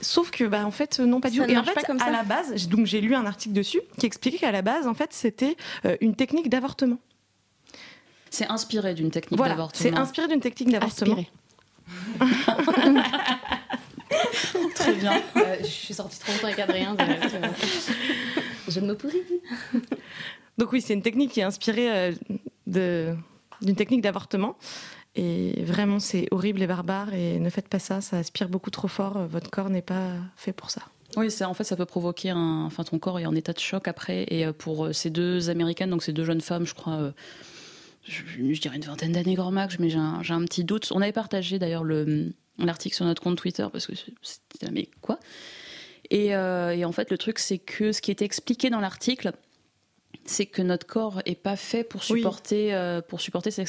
Sauf 0.00 0.30
que, 0.32 0.42
bah, 0.44 0.66
en 0.66 0.70
fait, 0.72 0.98
non, 0.98 1.20
pas 1.20 1.30
du 1.30 1.38
tout. 1.38 1.44
Et 1.44 1.56
en 1.56 1.62
fait, 1.62 1.80
comme 1.86 2.00
à 2.00 2.06
ça. 2.06 2.10
la 2.10 2.24
base, 2.24 2.52
j'ai- 2.56 2.66
donc 2.66 2.86
j'ai 2.86 3.00
lu 3.00 3.14
un 3.14 3.24
article 3.24 3.54
dessus 3.54 3.80
qui 3.98 4.04
expliquait 4.06 4.38
qu'à 4.38 4.50
la 4.50 4.60
base, 4.62 4.86
en 4.88 4.94
fait, 4.94 5.10
c'était 5.12 5.56
euh, 5.84 5.96
une 6.00 6.14
technique 6.16 6.48
d'avortement. 6.48 6.98
C'est 8.30 8.48
inspiré 8.48 8.94
d'une 8.94 9.10
technique 9.10 9.38
Voilà, 9.38 9.54
d'avortement. 9.54 9.82
c'est 9.90 9.96
inspiré 9.96 10.28
d'une 10.28 10.40
technique 10.40 10.70
d'avortement. 10.70 11.24
Très 14.74 14.94
bien. 14.94 15.20
Euh, 15.36 15.56
je 15.60 15.66
suis 15.66 15.94
sortie 15.94 16.18
trop 16.20 16.32
longtemps 16.32 16.46
avec 16.46 16.58
Adrien. 16.58 16.96
euh, 17.00 17.48
je 18.68 18.80
ne 18.80 18.86
me 18.88 18.94
pourris. 18.94 19.22
Donc 20.58 20.72
oui, 20.72 20.80
c'est 20.80 20.94
une 20.94 21.02
technique 21.02 21.32
qui 21.32 21.40
est 21.40 21.44
inspirée 21.44 21.90
euh, 21.90 22.12
de- 22.66 23.14
d'une 23.62 23.76
technique 23.76 24.02
d'avortement. 24.02 24.56
Et 25.14 25.62
vraiment, 25.64 25.98
c'est 25.98 26.28
horrible 26.30 26.62
et 26.62 26.66
barbare. 26.66 27.14
Et 27.14 27.38
ne 27.38 27.48
faites 27.50 27.68
pas 27.68 27.78
ça, 27.78 28.00
ça 28.00 28.18
aspire 28.18 28.48
beaucoup 28.48 28.70
trop 28.70 28.88
fort. 28.88 29.18
Votre 29.28 29.50
corps 29.50 29.70
n'est 29.70 29.82
pas 29.82 30.10
fait 30.36 30.52
pour 30.52 30.70
ça. 30.70 30.82
Oui, 31.16 31.30
c'est 31.30 31.44
en 31.44 31.54
fait 31.54 31.64
ça 31.64 31.76
peut 31.76 31.86
provoquer 31.86 32.30
un, 32.30 32.64
enfin 32.66 32.84
ton 32.84 32.98
corps 32.98 33.18
est 33.18 33.24
en 33.26 33.34
état 33.34 33.52
de 33.54 33.58
choc 33.58 33.88
après. 33.88 34.26
Et 34.28 34.46
pour 34.52 34.88
ces 34.92 35.08
deux 35.10 35.48
américaines, 35.50 35.90
donc 35.90 36.02
ces 36.02 36.12
deux 36.12 36.24
jeunes 36.24 36.40
femmes, 36.42 36.66
je 36.66 36.74
crois, 36.74 36.94
euh, 36.94 37.10
je, 38.06 38.22
je 38.52 38.60
dirais 38.60 38.76
une 38.76 38.82
vingtaine 38.82 39.12
d'années 39.12 39.34
grand 39.34 39.50
max, 39.50 39.78
mais 39.78 39.90
j'ai 39.90 39.98
un, 39.98 40.44
petit 40.44 40.64
doute. 40.64 40.90
On 40.92 41.00
avait 41.00 41.12
partagé 41.12 41.58
d'ailleurs 41.58 41.84
le 41.84 42.32
l'article 42.58 42.96
sur 42.96 43.04
notre 43.04 43.22
compte 43.22 43.36
Twitter 43.36 43.66
parce 43.70 43.86
que 43.86 43.92
c'était 44.22 44.70
mais 44.72 44.88
quoi? 45.02 45.18
Et, 46.10 46.34
euh, 46.34 46.70
et 46.74 46.84
en 46.86 46.92
fait 46.92 47.10
le 47.10 47.18
truc 47.18 47.38
c'est 47.38 47.58
que 47.58 47.92
ce 47.92 48.00
qui 48.00 48.10
était 48.10 48.24
expliqué 48.24 48.70
dans 48.70 48.80
l'article 48.80 49.32
c'est 50.24 50.46
que 50.46 50.62
notre 50.62 50.86
corps 50.86 51.20
est 51.26 51.34
pas 51.34 51.56
fait 51.56 51.84
pour 51.84 52.00
Oui. 52.08 52.20
supporter 52.20 52.72
euh, 52.74 53.02
pour 53.02 53.20
supporter 53.20 53.50
ça, 53.50 53.62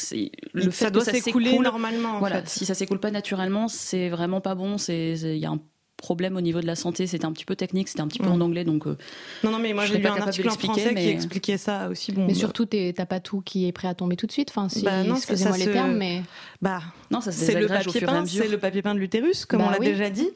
le 0.53 0.61
fait 0.63 0.71
ça 0.71 0.89
doit 0.89 1.03
que 1.03 1.11
ça 1.11 1.17
s'écouler 1.19 1.49
s'écoule 1.49 1.63
normalement. 1.65 2.11
En 2.15 2.19
voilà, 2.19 2.41
fait. 2.43 2.49
si 2.49 2.65
ça 2.65 2.75
s'écoule 2.75 2.99
pas 2.99 3.11
naturellement, 3.11 3.67
c'est 3.67 4.07
vraiment 4.09 4.39
pas 4.39 4.55
bon. 4.55 4.77
C'est- 4.77 5.13
il 5.19 5.37
y 5.37 5.45
a 5.45 5.49
un 5.51 5.59
problème 5.97 6.37
au 6.37 6.41
niveau 6.41 6.61
de 6.61 6.65
la 6.67 6.75
santé. 6.75 7.07
C'était 7.07 7.25
un 7.25 7.31
petit 7.31 7.43
peu 7.45 7.55
technique, 7.55 7.87
c'était 7.89 8.01
un 8.01 8.07
petit 8.07 8.19
peu 8.19 8.29
Mm. 8.29 8.31
en 8.33 8.41
anglais, 8.41 8.63
donc 8.63 8.87
euh, 8.87 8.95
Non, 9.43 9.51
non, 9.51 9.59
mais 9.59 9.73
moi 9.73 9.83
Je 9.85 9.91
j'ai 9.93 9.97
lu 9.97 10.03
pas 10.03 10.11
un 10.13 10.21
article 10.21 10.47
en 10.49 10.51
français 10.51 10.89
qui 10.89 10.93
mais- 10.95 11.09
expliquait 11.09 11.57
ça 11.57 11.89
aussi. 11.89 12.11
Bon, 12.11 12.21
Mais 12.27 12.33
bah, 12.33 12.39
surtout, 12.39 12.65
t'as 12.65 13.05
pas 13.05 13.19
tout 13.19 13.41
qui 13.41 13.67
est 13.67 13.71
prêt 13.71 13.87
à 13.87 13.93
tomber 13.95 14.15
tout 14.15 14.27
de 14.27 14.31
suite. 14.31 14.49
Enfin, 14.51 14.69
si, 14.69 14.83
Bah 14.83 15.01
excusez-moi 15.03 15.51
ça 15.53 15.57
les 15.57 15.65
se- 15.65 15.69
termes, 15.71 15.97
mais 15.97 16.21
bah, 16.61 16.81
non, 17.11 17.19
ça 17.21 17.31
c'est 17.31 17.59
le 17.59 17.67
papier 17.67 18.01
peint, 18.01 18.25
c'est 18.25 18.47
le 18.47 18.57
papier 18.57 18.81
peint 18.81 18.93
de 18.95 18.99
l'utérus, 18.99 19.45
comme 19.45 19.59
Bah 19.59 19.65
on 19.67 19.71
l'a 19.71 19.79
oui. 19.79 19.87
déjà 19.87 20.09
dit. 20.09 20.29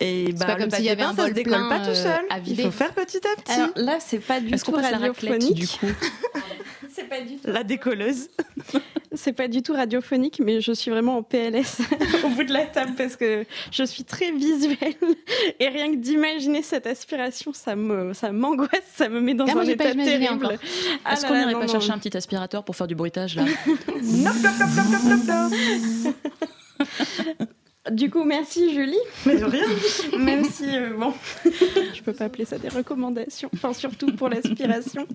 Et 0.00 0.32
bah, 0.38 0.46
pas 0.46 0.54
le 0.54 0.60
comme 0.62 0.70
s'il 0.70 0.84
y 0.84 0.88
papier 0.88 0.90
avait 0.90 1.02
peint, 1.02 1.08
un 1.10 1.14
ça 1.14 1.22
se 1.22 1.26
bol 1.26 1.34
décolle 1.34 1.52
plein, 1.54 1.68
pas 1.68 1.80
tout 1.80 1.90
euh, 1.90 1.94
seul. 1.94 2.20
Il 2.46 2.60
faut 2.62 2.70
faire 2.70 2.94
petit 2.94 3.18
à 3.18 3.40
petit. 3.42 3.72
Là, 3.84 3.98
c'est 4.00 4.18
pas 4.20 4.40
du 4.40 4.52
tout 4.52 4.70
radiophonique. 4.72 5.54
du 5.54 5.66
coup? 5.66 5.86
C'est 6.94 7.08
pas 7.08 7.20
du 7.20 7.36
tout. 7.36 7.50
La 7.50 7.62
décolleuse. 7.64 8.28
C'est 9.12 9.32
pas 9.32 9.48
du 9.48 9.62
tout 9.62 9.72
radiophonique, 9.72 10.40
mais 10.44 10.60
je 10.60 10.72
suis 10.72 10.90
vraiment 10.90 11.16
en 11.16 11.22
PLS 11.22 11.80
au 12.24 12.28
bout 12.28 12.44
de 12.44 12.52
la 12.52 12.66
table 12.66 12.92
parce 12.96 13.16
que 13.16 13.44
je 13.72 13.82
suis 13.84 14.04
très 14.04 14.30
visuelle 14.32 14.94
et 15.58 15.68
rien 15.68 15.90
que 15.90 15.96
d'imaginer 15.96 16.62
cette 16.62 16.86
aspiration, 16.86 17.52
ça 17.54 17.74
me, 17.74 18.12
ça 18.12 18.32
m'angoisse, 18.32 18.68
ça 18.94 19.08
me 19.08 19.20
met 19.20 19.34
dans 19.34 19.46
Ah, 19.48 19.54
moi, 19.54 19.62
un 19.62 19.66
pas 19.66 19.72
état 19.72 19.94
terrible. 19.94 20.58
Ah 21.04 21.12
Est-ce 21.14 21.22
là 21.22 21.28
qu'on 21.28 21.34
n'irait 21.36 21.52
pas 21.54 21.60
non. 21.60 21.68
chercher 21.68 21.92
un 21.92 21.98
petit 21.98 22.16
aspirateur 22.16 22.64
pour 22.64 22.76
faire 22.76 22.86
du 22.86 22.94
bruitage 22.94 23.36
là 23.36 23.44
Du 27.90 28.10
coup, 28.10 28.24
merci 28.24 28.72
Julie. 28.74 28.96
Mais 29.26 29.36
de 29.36 29.44
rien. 29.44 29.64
Même 30.18 30.44
si, 30.44 30.64
euh, 30.76 30.90
bon, 30.98 31.12
je 31.44 32.02
peux 32.02 32.12
pas 32.12 32.24
appeler 32.24 32.44
ça 32.44 32.58
des 32.58 32.68
recommandations. 32.68 33.50
Enfin, 33.54 33.72
surtout 33.72 34.14
pour 34.14 34.28
l'aspiration. 34.30 35.06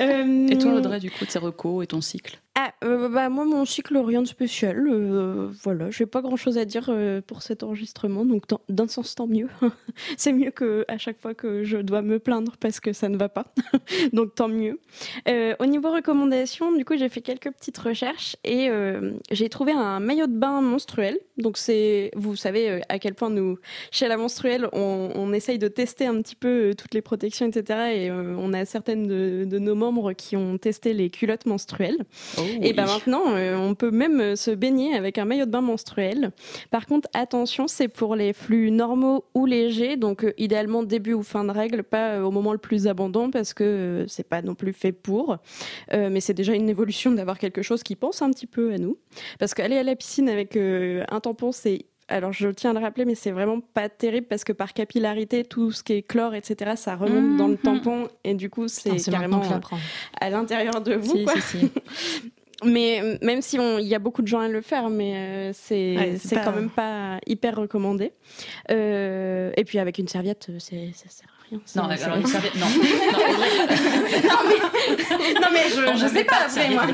Euh, 0.00 0.46
Et 0.48 0.58
toi, 0.58 0.74
Audrey, 0.74 1.00
du 1.00 1.10
coup, 1.10 1.24
de 1.24 1.30
tes 1.30 1.38
recos 1.38 1.84
et 1.84 1.86
ton 1.86 2.00
cycle? 2.00 2.38
Ah, 2.54 2.74
euh, 2.84 3.08
bah, 3.08 3.30
moi, 3.30 3.46
mon 3.46 3.64
cycle, 3.64 3.96
rien 3.96 4.20
de 4.20 4.26
spécial. 4.26 4.86
Euh, 4.86 5.48
voilà, 5.62 5.90
j'ai 5.90 6.04
pas 6.04 6.20
grand 6.20 6.36
chose 6.36 6.58
à 6.58 6.66
dire 6.66 6.88
euh, 6.90 7.22
pour 7.22 7.40
cet 7.40 7.62
enregistrement. 7.62 8.26
Donc, 8.26 8.44
d'un 8.68 8.88
sens, 8.88 9.14
tant 9.14 9.26
mieux. 9.26 9.48
C'est 10.18 10.34
mieux 10.34 10.50
que 10.50 10.84
à 10.86 10.98
chaque 10.98 11.18
fois 11.18 11.32
que 11.32 11.64
je 11.64 11.78
dois 11.78 12.02
me 12.02 12.18
plaindre 12.18 12.58
parce 12.60 12.78
que 12.78 12.92
ça 12.92 13.08
ne 13.08 13.16
va 13.16 13.30
pas. 13.30 13.46
donc, 14.12 14.34
tant 14.34 14.48
mieux. 14.48 14.80
Euh, 15.28 15.54
au 15.60 15.66
niveau 15.66 15.90
recommandations, 15.90 16.76
du 16.76 16.84
coup, 16.84 16.94
j'ai 16.98 17.08
fait 17.08 17.22
quelques 17.22 17.50
petites 17.50 17.78
recherches 17.78 18.36
et 18.44 18.68
j'ai 19.30 19.48
trouvé 19.48 19.72
un 19.72 20.00
maillot 20.00 20.26
de 20.26 20.36
bain 20.36 20.60
menstruel. 20.60 21.18
Donc, 21.38 21.56
c'est, 21.56 22.10
vous 22.16 22.36
savez 22.36 22.82
à 22.90 22.98
quel 22.98 23.14
point 23.14 23.30
nous, 23.30 23.58
chez 23.90 24.08
la 24.08 24.18
menstruelle, 24.18 24.68
on, 24.72 25.32
essaye 25.32 25.58
de 25.58 25.68
tester 25.68 26.06
un 26.06 26.20
petit 26.20 26.36
peu 26.36 26.74
toutes 26.76 26.92
les 26.92 27.00
protections, 27.00 27.46
etc. 27.46 27.94
Et 27.94 28.10
on 28.10 28.52
a 28.52 28.66
certaines 28.66 29.06
de 29.06 29.58
nos 29.58 29.74
membres 29.74 30.12
qui 30.12 30.36
ont 30.36 30.58
testé 30.58 30.92
les 30.92 31.08
culottes 31.08 31.46
menstruelles. 31.46 32.04
Et 32.62 32.72
ben 32.72 32.86
maintenant, 32.86 33.22
euh, 33.28 33.56
on 33.56 33.74
peut 33.74 33.90
même 33.90 34.20
euh, 34.20 34.36
se 34.36 34.50
baigner 34.50 34.94
avec 34.94 35.18
un 35.18 35.24
maillot 35.24 35.46
de 35.46 35.50
bain 35.50 35.60
menstruel. 35.60 36.30
Par 36.70 36.86
contre, 36.86 37.08
attention, 37.14 37.68
c'est 37.68 37.88
pour 37.88 38.16
les 38.16 38.32
flux 38.32 38.70
normaux 38.70 39.24
ou 39.34 39.46
légers, 39.46 39.96
donc 39.96 40.24
euh, 40.24 40.32
idéalement 40.38 40.82
début 40.82 41.12
ou 41.12 41.22
fin 41.22 41.44
de 41.44 41.50
règle, 41.50 41.82
pas 41.82 42.22
au 42.22 42.30
moment 42.30 42.52
le 42.52 42.58
plus 42.58 42.86
abondant 42.86 43.30
parce 43.30 43.54
que 43.54 44.04
c'est 44.08 44.28
pas 44.28 44.42
non 44.42 44.54
plus 44.54 44.72
fait 44.72 44.92
pour. 44.92 45.38
Euh, 45.92 46.08
mais 46.10 46.20
c'est 46.20 46.34
déjà 46.34 46.54
une 46.54 46.68
évolution 46.68 47.12
d'avoir 47.12 47.38
quelque 47.38 47.62
chose 47.62 47.82
qui 47.82 47.96
pense 47.96 48.22
un 48.22 48.30
petit 48.30 48.46
peu 48.46 48.72
à 48.72 48.78
nous. 48.78 48.98
Parce 49.38 49.54
qu'aller 49.54 49.76
à 49.76 49.82
la 49.82 49.96
piscine 49.96 50.28
avec 50.28 50.56
euh, 50.56 51.04
un 51.10 51.20
tampon, 51.20 51.52
c'est 51.52 51.86
alors 52.08 52.32
je 52.32 52.48
tiens 52.48 52.70
à 52.70 52.72
le 52.74 52.80
rappeler, 52.80 53.04
mais 53.04 53.14
c'est 53.14 53.30
vraiment 53.30 53.60
pas 53.60 53.88
terrible 53.88 54.26
parce 54.28 54.44
que 54.44 54.52
par 54.52 54.72
capillarité, 54.74 55.44
tout 55.44 55.70
ce 55.72 55.82
qui 55.82 55.94
est 55.94 56.02
chlore, 56.02 56.34
etc., 56.34 56.72
ça 56.76 56.94
remonte 56.96 57.36
dans 57.36 57.48
le 57.48 57.56
tampon 57.56 58.08
et 58.24 58.34
du 58.34 58.50
coup 58.50 58.68
c'est 58.68 58.96
carrément 59.10 59.42
euh, 59.42 59.58
à 60.20 60.28
l'intérieur 60.30 60.80
de 60.80 60.94
vous. 60.94 61.16
Si, 61.16 61.24
quoi. 61.24 61.34
si, 61.40 61.58
si. 61.58 61.70
Mais 62.64 63.00
euh, 63.02 63.16
même 63.22 63.42
si 63.42 63.58
on- 63.58 63.78
il 63.80 63.86
y 63.88 63.94
a 63.94 63.98
beaucoup 63.98 64.22
de 64.22 64.28
gens 64.28 64.38
à 64.38 64.46
le 64.46 64.60
faire, 64.60 64.88
mais 64.88 65.14
euh, 65.16 65.50
c'est 65.52 65.96
Ouais, 65.96 66.16
pas- 66.36 66.44
quand 66.44 66.52
même 66.52 66.70
pas 66.70 67.18
hyper 67.26 67.56
recommandé. 67.56 68.12
Euh, 68.70 69.50
et 69.56 69.64
puis 69.64 69.80
avec 69.80 69.98
une 69.98 70.06
serviette, 70.06 70.48
c'est 70.60 70.92
ça 70.94 71.08
sert 71.08 71.26
à 71.26 71.48
rien. 71.50 71.60
Non, 71.74 71.88
alors 71.88 72.18
une 72.18 72.26
serviette, 72.26 72.54
non. 72.54 72.66
non 73.12 73.18
Audrey, 73.34 73.50
non 75.40 75.48
mais 75.52 75.68
je, 75.70 76.00
je 76.02 76.06
sais 76.06 76.22
pas 76.24 76.46
de 76.46 76.50
après 76.56 76.70
moi. 76.70 76.86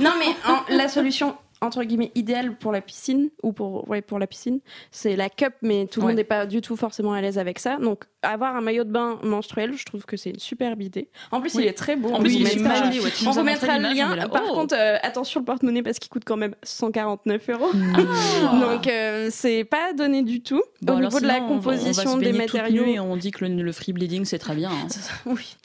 Non 0.00 0.12
mais 0.18 0.34
en- 0.50 0.74
la 0.74 0.88
solution 0.88 1.36
entre 1.64 1.82
guillemets 1.84 2.12
idéale 2.14 2.56
pour 2.56 2.72
la 2.72 2.80
piscine 2.80 3.30
ou 3.42 3.52
pour 3.52 3.88
ouais 3.88 4.02
pour 4.02 4.18
la 4.18 4.26
piscine, 4.26 4.60
c'est 4.90 5.16
la 5.16 5.28
cup, 5.28 5.54
mais 5.62 5.86
tout 5.86 6.00
le 6.00 6.06
Ouais. 6.06 6.12
monde 6.12 6.18
n'est 6.18 6.24
pas 6.24 6.46
du 6.46 6.60
tout 6.60 6.76
forcément 6.76 7.12
à 7.12 7.20
l'aise 7.20 7.38
avec 7.38 7.58
ça. 7.58 7.76
Donc 7.78 8.04
avoir 8.22 8.56
un 8.56 8.60
maillot 8.60 8.84
de 8.84 8.90
bain 8.90 9.18
menstruel, 9.22 9.74
je 9.76 9.84
trouve 9.84 10.04
que 10.04 10.16
c'est 10.16 10.30
une 10.30 10.38
superbe 10.38 10.80
idée. 10.82 11.08
En 11.30 11.40
plus, 11.40 11.54
Oui. 11.54 11.64
il 11.64 11.68
est 11.68 11.72
très 11.74 11.96
beau. 11.96 12.08
En 12.10 12.16
On 12.16 12.20
plus, 12.20 12.34
il 12.34 12.42
est 12.42 12.54
mettra- 12.56 12.76
super 12.76 12.92
joli. 12.92 13.00
ouais. 13.04 13.10
On 13.26 13.30
vous 13.32 13.42
mettra 13.42 13.78
le 13.78 13.94
lien. 13.94 14.28
Par 14.28 14.42
oh. 14.48 14.54
contre, 14.54 14.74
euh, 14.78 14.96
attention 15.02 15.40
le 15.40 15.44
porte-monnaie 15.46 15.82
parce 15.82 15.98
qu'il 15.98 16.10
coûte 16.10 16.22
quand 16.24 16.36
même 16.36 16.54
149 16.62 17.48
euros. 17.50 17.70
Ah. 17.74 18.60
Donc 18.60 18.86
euh, 18.86 19.28
c'est 19.30 19.64
pas 19.64 19.92
donné 19.92 20.22
du 20.22 20.40
tout. 20.42 20.62
Bon, 20.82 20.96
Au 20.96 21.00
niveau 21.00 21.20
de 21.20 21.26
la 21.26 21.34
sinon, 21.34 21.46
on 21.46 21.58
va- 21.58 21.72
on 21.72 21.74
va 21.74 21.76
composition 21.78 22.16
des 22.18 22.32
matériaux. 22.32 22.84
Et 22.86 22.98
on 23.00 23.16
dit 23.16 23.30
que 23.30 23.44
le, 23.44 23.62
le 23.62 23.72
free 23.72 23.92
bleeding, 23.92 24.24
c'est 24.24 24.38
très 24.38 24.54
bien. 24.54 24.70
hein. 24.70 24.86
Oui. 25.26 25.56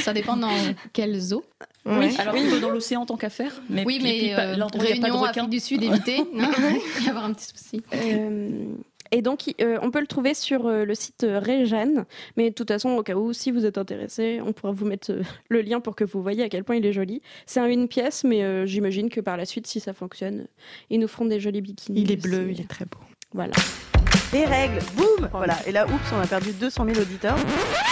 Ça 0.00 0.12
dépend 0.12 0.36
dans 0.36 0.50
quelles 0.92 1.32
eaux. 1.34 1.44
Ouais. 1.84 2.10
Alors, 2.18 2.34
plutôt 2.34 2.60
dans 2.60 2.70
l'océan, 2.70 3.04
tant 3.06 3.16
qu'à 3.16 3.30
faire. 3.30 3.60
Mais 3.68 3.84
oui, 3.84 3.98
mais 4.02 4.18
puis 4.18 4.30
pas- 4.34 4.42
euh, 4.42 4.52
il 4.54 4.58
y 4.58 4.62
a 4.62 4.66
pas 4.66 4.78
de 4.78 4.82
Réunion, 5.02 5.16
requins. 5.18 5.30
Afrique 5.30 5.50
du 5.50 5.60
Sud, 5.60 5.82
éviter. 5.82 6.18
Non, 6.32 6.48
il 6.56 7.00
va 7.00 7.06
y 7.06 7.08
avoir 7.08 7.24
un 7.24 7.32
petit 7.32 7.46
souci. 7.46 7.82
Euh, 7.94 8.66
et 9.10 9.20
donc, 9.20 9.52
euh, 9.60 9.78
on 9.82 9.90
peut 9.90 10.00
le 10.00 10.06
trouver 10.06 10.32
sur 10.32 10.66
euh, 10.66 10.84
le 10.84 10.94
site 10.94 11.24
euh, 11.24 11.38
Réjeanne. 11.38 12.04
Mais 12.36 12.50
de 12.50 12.54
toute 12.54 12.68
façon, 12.68 12.90
au 12.90 13.02
cas 13.02 13.14
où, 13.14 13.32
si 13.32 13.50
vous 13.50 13.66
êtes 13.66 13.76
intéressé, 13.78 14.40
on 14.46 14.52
pourra 14.52 14.72
vous 14.72 14.86
mettre 14.86 15.10
euh, 15.12 15.22
le 15.48 15.60
lien 15.60 15.80
pour 15.80 15.96
que 15.96 16.04
vous 16.04 16.22
voyez 16.22 16.42
à 16.44 16.48
quel 16.48 16.62
point 16.64 16.76
il 16.76 16.86
est 16.86 16.92
joli. 16.92 17.20
C'est 17.46 17.60
un 17.60 17.66
une 17.66 17.88
pièce, 17.88 18.22
mais 18.24 18.42
euh, 18.42 18.64
j'imagine 18.64 19.10
que 19.10 19.20
par 19.20 19.36
la 19.36 19.44
suite, 19.44 19.66
si 19.66 19.80
ça 19.80 19.92
fonctionne, 19.92 20.46
ils 20.88 21.00
nous 21.00 21.08
feront 21.08 21.26
des 21.26 21.40
jolis 21.40 21.60
bikinis. 21.62 22.00
Il 22.02 22.12
est 22.12 22.16
bleu, 22.22 22.48
il 22.50 22.60
est 22.60 22.68
très 22.70 22.84
beau. 22.84 22.98
Voilà. 23.34 23.52
Les 24.32 24.44
règles, 24.46 24.78
boum 24.96 25.28
Voilà, 25.32 25.58
et 25.66 25.72
là, 25.72 25.86
oups, 25.86 26.12
on 26.14 26.18
a 26.18 26.26
perdu 26.26 26.52
200 26.52 26.86
000 26.86 26.98
auditeurs. 27.00 27.36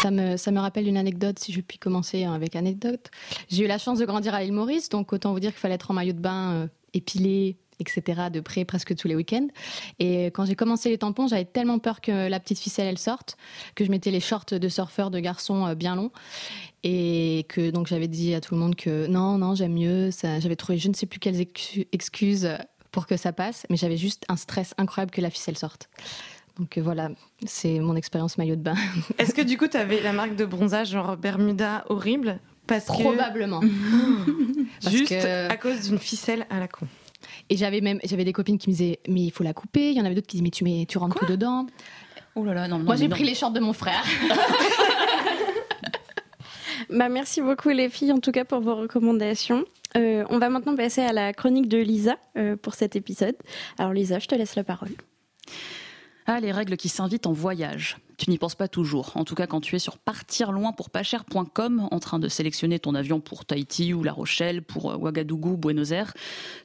Ça 0.00 0.10
me, 0.10 0.36
ça 0.38 0.50
me 0.50 0.58
rappelle 0.58 0.88
une 0.88 0.96
anecdote, 0.96 1.38
si 1.38 1.52
je 1.52 1.60
puis 1.60 1.76
commencer 1.78 2.24
avec 2.24 2.56
anecdote. 2.56 3.10
J'ai 3.50 3.64
eu 3.64 3.66
la 3.66 3.76
chance 3.76 3.98
de 3.98 4.06
grandir 4.06 4.34
à 4.34 4.42
l'île 4.42 4.52
Maurice, 4.54 4.88
donc 4.88 5.12
autant 5.12 5.32
vous 5.34 5.40
dire 5.40 5.50
qu'il 5.50 5.60
fallait 5.60 5.74
être 5.74 5.90
en 5.90 5.94
maillot 5.94 6.14
de 6.14 6.18
bain, 6.20 6.52
euh, 6.52 6.66
épilé, 6.94 7.58
etc., 7.78 8.22
de 8.32 8.40
près 8.40 8.64
presque 8.64 8.94
tous 8.96 9.06
les 9.06 9.14
week-ends. 9.16 9.48
Et 9.98 10.26
quand 10.26 10.46
j'ai 10.46 10.54
commencé 10.54 10.88
les 10.88 10.96
tampons, 10.96 11.28
j'avais 11.28 11.44
tellement 11.44 11.78
peur 11.78 12.00
que 12.00 12.28
la 12.28 12.40
petite 12.40 12.58
ficelle, 12.58 12.86
elle 12.86 12.98
sorte, 12.98 13.36
que 13.74 13.84
je 13.84 13.90
mettais 13.90 14.10
les 14.10 14.20
shorts 14.20 14.46
de 14.52 14.68
surfeur 14.70 15.10
de 15.10 15.18
garçon 15.20 15.66
euh, 15.66 15.74
bien 15.74 15.94
longs. 15.94 16.10
Et 16.84 17.44
que 17.50 17.70
donc 17.70 17.86
j'avais 17.86 18.08
dit 18.08 18.34
à 18.34 18.40
tout 18.40 18.54
le 18.54 18.60
monde 18.60 18.76
que 18.76 19.06
non, 19.08 19.36
non, 19.36 19.54
j'aime 19.54 19.74
mieux. 19.74 20.10
Ça, 20.10 20.40
j'avais 20.40 20.56
trouvé 20.56 20.78
je 20.78 20.88
ne 20.88 20.94
sais 20.94 21.04
plus 21.04 21.20
quelles 21.20 21.38
excu- 21.42 21.86
excuses 21.92 22.48
pour 22.92 23.06
que 23.06 23.16
ça 23.16 23.32
passe, 23.32 23.66
mais 23.70 23.76
j'avais 23.76 23.96
juste 23.96 24.24
un 24.28 24.36
stress 24.36 24.74
incroyable 24.78 25.10
que 25.12 25.20
la 25.20 25.30
ficelle 25.30 25.56
sorte. 25.56 25.88
Donc 26.58 26.76
euh, 26.76 26.82
voilà, 26.82 27.10
c'est 27.46 27.78
mon 27.78 27.96
expérience 27.96 28.36
maillot 28.38 28.56
de 28.56 28.62
bain. 28.62 28.74
Est-ce 29.18 29.32
que 29.34 29.42
du 29.42 29.56
coup, 29.56 29.68
tu 29.68 29.76
avais 29.76 30.00
la 30.02 30.12
marque 30.12 30.34
de 30.36 30.44
bronzage 30.44 30.90
genre 30.90 31.16
Bermuda 31.16 31.84
horrible? 31.88 32.38
Parce 32.66 32.84
que 32.86 32.92
Probablement. 32.92 33.60
Parce 34.82 34.94
juste 34.94 35.08
que- 35.08 35.48
à 35.50 35.56
cause 35.56 35.88
d'une 35.88 35.98
ficelle 35.98 36.46
à 36.50 36.58
la 36.60 36.68
con. 36.68 36.86
Et 37.48 37.56
j'avais 37.56 37.80
même 37.80 37.98
j'avais 38.04 38.24
des 38.24 38.32
copines 38.32 38.58
qui 38.58 38.68
me 38.70 38.74
disaient 38.74 38.98
mais 39.08 39.22
il 39.22 39.30
faut 39.30 39.44
la 39.44 39.52
couper. 39.52 39.90
Il 39.90 39.96
y 39.96 40.00
en 40.00 40.04
avait 40.04 40.14
d'autres 40.14 40.26
qui 40.26 40.36
disaient 40.36 40.44
mais 40.44 40.50
tu 40.50 40.64
mets 40.64 40.86
tu 40.88 40.98
rentres 40.98 41.18
tout 41.18 41.26
dedans. 41.26 41.66
Oh 42.36 42.44
là 42.44 42.54
là, 42.54 42.68
non, 42.68 42.78
non, 42.78 42.84
Moi 42.84 42.96
j'ai 42.96 43.08
pris 43.08 43.24
les 43.24 43.34
shorts 43.34 43.50
de 43.50 43.60
mon 43.60 43.72
frère. 43.72 44.04
Bah, 46.88 47.08
merci 47.08 47.40
beaucoup 47.40 47.68
les 47.68 47.88
filles, 47.88 48.10
en 48.12 48.18
tout 48.18 48.32
cas 48.32 48.44
pour 48.44 48.60
vos 48.60 48.74
recommandations. 48.74 49.64
Euh, 49.96 50.24
on 50.30 50.38
va 50.38 50.48
maintenant 50.48 50.76
passer 50.76 51.00
à 51.00 51.12
la 51.12 51.32
chronique 51.32 51.68
de 51.68 51.78
Lisa 51.78 52.16
euh, 52.36 52.56
pour 52.56 52.74
cet 52.74 52.96
épisode. 52.96 53.36
Alors 53.78 53.92
Lisa, 53.92 54.18
je 54.18 54.26
te 54.26 54.34
laisse 54.34 54.54
la 54.54 54.64
parole. 54.64 54.92
Ah, 56.26 56.40
les 56.40 56.52
règles 56.52 56.76
qui 56.76 56.88
s'invitent 56.88 57.26
en 57.26 57.32
voyage. 57.32 57.96
Tu 58.20 58.28
n'y 58.28 58.36
penses 58.36 58.54
pas 58.54 58.68
toujours. 58.68 59.12
En 59.14 59.24
tout 59.24 59.34
cas, 59.34 59.46
quand 59.46 59.62
tu 59.62 59.76
es 59.76 59.78
sur 59.78 59.96
partirloinpourpascher.com 59.96 61.88
en 61.90 62.00
train 62.00 62.18
de 62.18 62.28
sélectionner 62.28 62.78
ton 62.78 62.94
avion 62.94 63.18
pour 63.18 63.46
Tahiti 63.46 63.94
ou 63.94 64.02
La 64.02 64.12
Rochelle, 64.12 64.60
pour 64.60 64.90
euh, 64.90 64.96
Ouagadougou, 64.96 65.56
Buenos 65.56 65.90
Aires, 65.90 66.12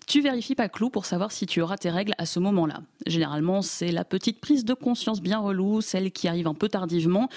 tu 0.06 0.20
vérifies 0.20 0.56
pas 0.56 0.68
clou 0.68 0.90
pour 0.90 1.06
savoir 1.06 1.32
si 1.32 1.46
tu 1.46 1.62
auras 1.62 1.78
tes 1.78 1.90
règles 1.90 2.12
à 2.18 2.26
ce 2.26 2.40
moment-là. 2.40 2.82
Généralement, 3.08 3.62
c'est 3.62 3.94
la 3.94 4.04
petite 4.04 4.42
prise 4.42 4.66
de 4.66 4.74
conscience 4.74 5.22
bien 5.22 5.40
relou, 5.40 5.80
celle 5.80 6.12
qui 6.12 6.28
arrive 6.28 6.48
un 6.48 6.56
peu 6.56 6.68
tardivement. 6.68 7.30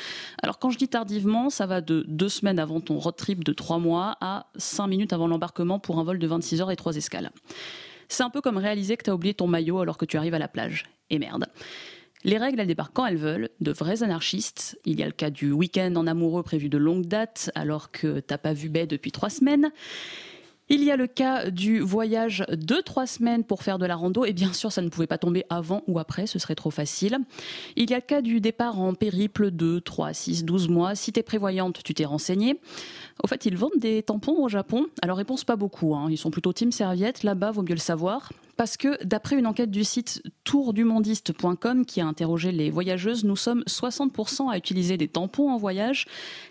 Alors, 0.43 0.59
quand 0.59 0.71
je 0.71 0.79
dis 0.79 0.89
tardivement, 0.89 1.49
ça 1.49 1.67
va 1.67 1.81
de 1.81 2.05
deux 2.09 2.29
semaines 2.29 2.59
avant 2.59 2.81
ton 2.81 2.99
road 2.99 3.15
trip 3.15 3.45
de 3.45 3.53
trois 3.53 3.79
mois 3.79 4.17
à 4.21 4.49
cinq 4.57 4.89
minutes 4.89 5.13
avant 5.13 5.29
l'embarquement 5.29 5.79
pour 5.79 6.01
un 6.01 6.03
vol 6.03 6.19
de 6.19 6.27
26 6.27 6.61
heures 6.61 6.73
et 6.73 6.77
trois 6.77 6.97
escales. 6.97 7.31
C'est 8.09 8.25
un 8.25 8.31
peu 8.31 8.41
comme 8.41 8.57
réaliser 8.57 8.97
que 8.97 9.05
tu 9.05 9.11
as 9.11 9.15
oublié 9.15 9.35
ton 9.35 9.47
maillot 9.47 9.79
alors 9.79 9.97
que 9.97 10.07
tu 10.07 10.17
arrives 10.17 10.35
à 10.35 10.41
la 10.41 10.49
plage. 10.49 10.87
Et 11.09 11.21
merde. 11.21 11.47
Les 12.25 12.39
règles, 12.39 12.61
elles 12.61 12.67
débarquent 12.67 12.95
quand 12.95 13.07
elles 13.07 13.17
veulent, 13.17 13.49
de 13.61 13.73
vrais 13.73 14.03
anarchistes. 14.03 14.79
Il 14.85 14.99
y 14.99 15.03
a 15.03 15.07
le 15.07 15.13
cas 15.13 15.31
du 15.31 15.53
week-end 15.53 15.95
en 15.97 16.07
amoureux 16.07 16.43
prévu 16.43 16.69
de 16.69 16.79
longue 16.79 17.07
date, 17.07 17.51
alors 17.55 17.91
que 17.91 18.21
t'as 18.21 18.39
pas 18.39 18.53
vu 18.53 18.69
baie 18.69 18.87
depuis 18.87 19.13
trois 19.13 19.31
semaines. 19.31 19.71
Il 20.71 20.85
y 20.85 20.91
a 20.91 20.97
le 20.97 21.07
cas 21.07 21.51
du 21.51 21.81
voyage 21.81 22.45
de 22.51 22.83
trois 22.83 23.07
semaines 23.07 23.43
pour 23.43 23.63
faire 23.63 23.79
de 23.79 23.87
la 23.87 23.97
rando, 23.97 24.27
et 24.27 24.35
bien 24.35 24.53
sûr, 24.53 24.71
ça 24.71 24.83
ne 24.83 24.91
pouvait 24.91 25.07
pas 25.07 25.17
tomber 25.17 25.45
avant 25.49 25.83
ou 25.87 25.99
après, 25.99 26.27
ce 26.27 26.39
serait 26.39 26.57
trop 26.57 26.71
facile. 26.71 27.19
Il 27.77 27.91
y 27.91 27.95
a 27.95 27.97
le 27.97 28.03
cas 28.03 28.21
du 28.21 28.41
départ 28.43 28.79
en 28.79 28.93
périple 28.93 29.51
de 29.51 29.79
3, 29.79 30.13
6, 30.13 30.45
12 30.45 30.69
mois. 30.69 30.95
Si 30.95 31.11
t'es 31.11 31.23
prévoyante, 31.23 31.83
tu 31.83 31.95
t'es 31.95 32.05
renseignée. 32.05 32.61
Au 33.25 33.27
fait, 33.27 33.47
ils 33.47 33.57
vendent 33.57 33.79
des 33.79 34.03
tampons 34.03 34.45
au 34.45 34.49
Japon. 34.51 34.89
Alors, 35.01 35.17
réponse 35.17 35.45
pas 35.45 35.57
beaucoup. 35.57 35.95
hein. 35.95 36.09
Ils 36.11 36.19
sont 36.19 36.31
plutôt 36.31 36.53
team 36.53 36.71
serviette. 36.71 37.23
Là-bas, 37.23 37.51
vaut 37.53 37.63
mieux 37.63 37.71
le 37.71 37.79
savoir. 37.79 38.31
Parce 38.59 38.77
que, 38.77 39.05
d'après 39.05 39.39
une 39.39 39.47
enquête 39.47 39.71
du 39.71 39.85
site 39.85 40.21
tourdumondiste.com 40.43 41.87
qui 41.87 42.01
a 42.01 42.07
interrogé 42.07 42.51
les 42.51 42.71
voyageuses, 42.71 43.23
nous 43.23 43.37
sommes 43.37 43.63
60% 43.69 44.51
à 44.51 44.59
utiliser 44.59 44.97
des 44.97 45.07
tampons 45.07 45.49
en 45.53 45.57
voyage, 45.57 46.07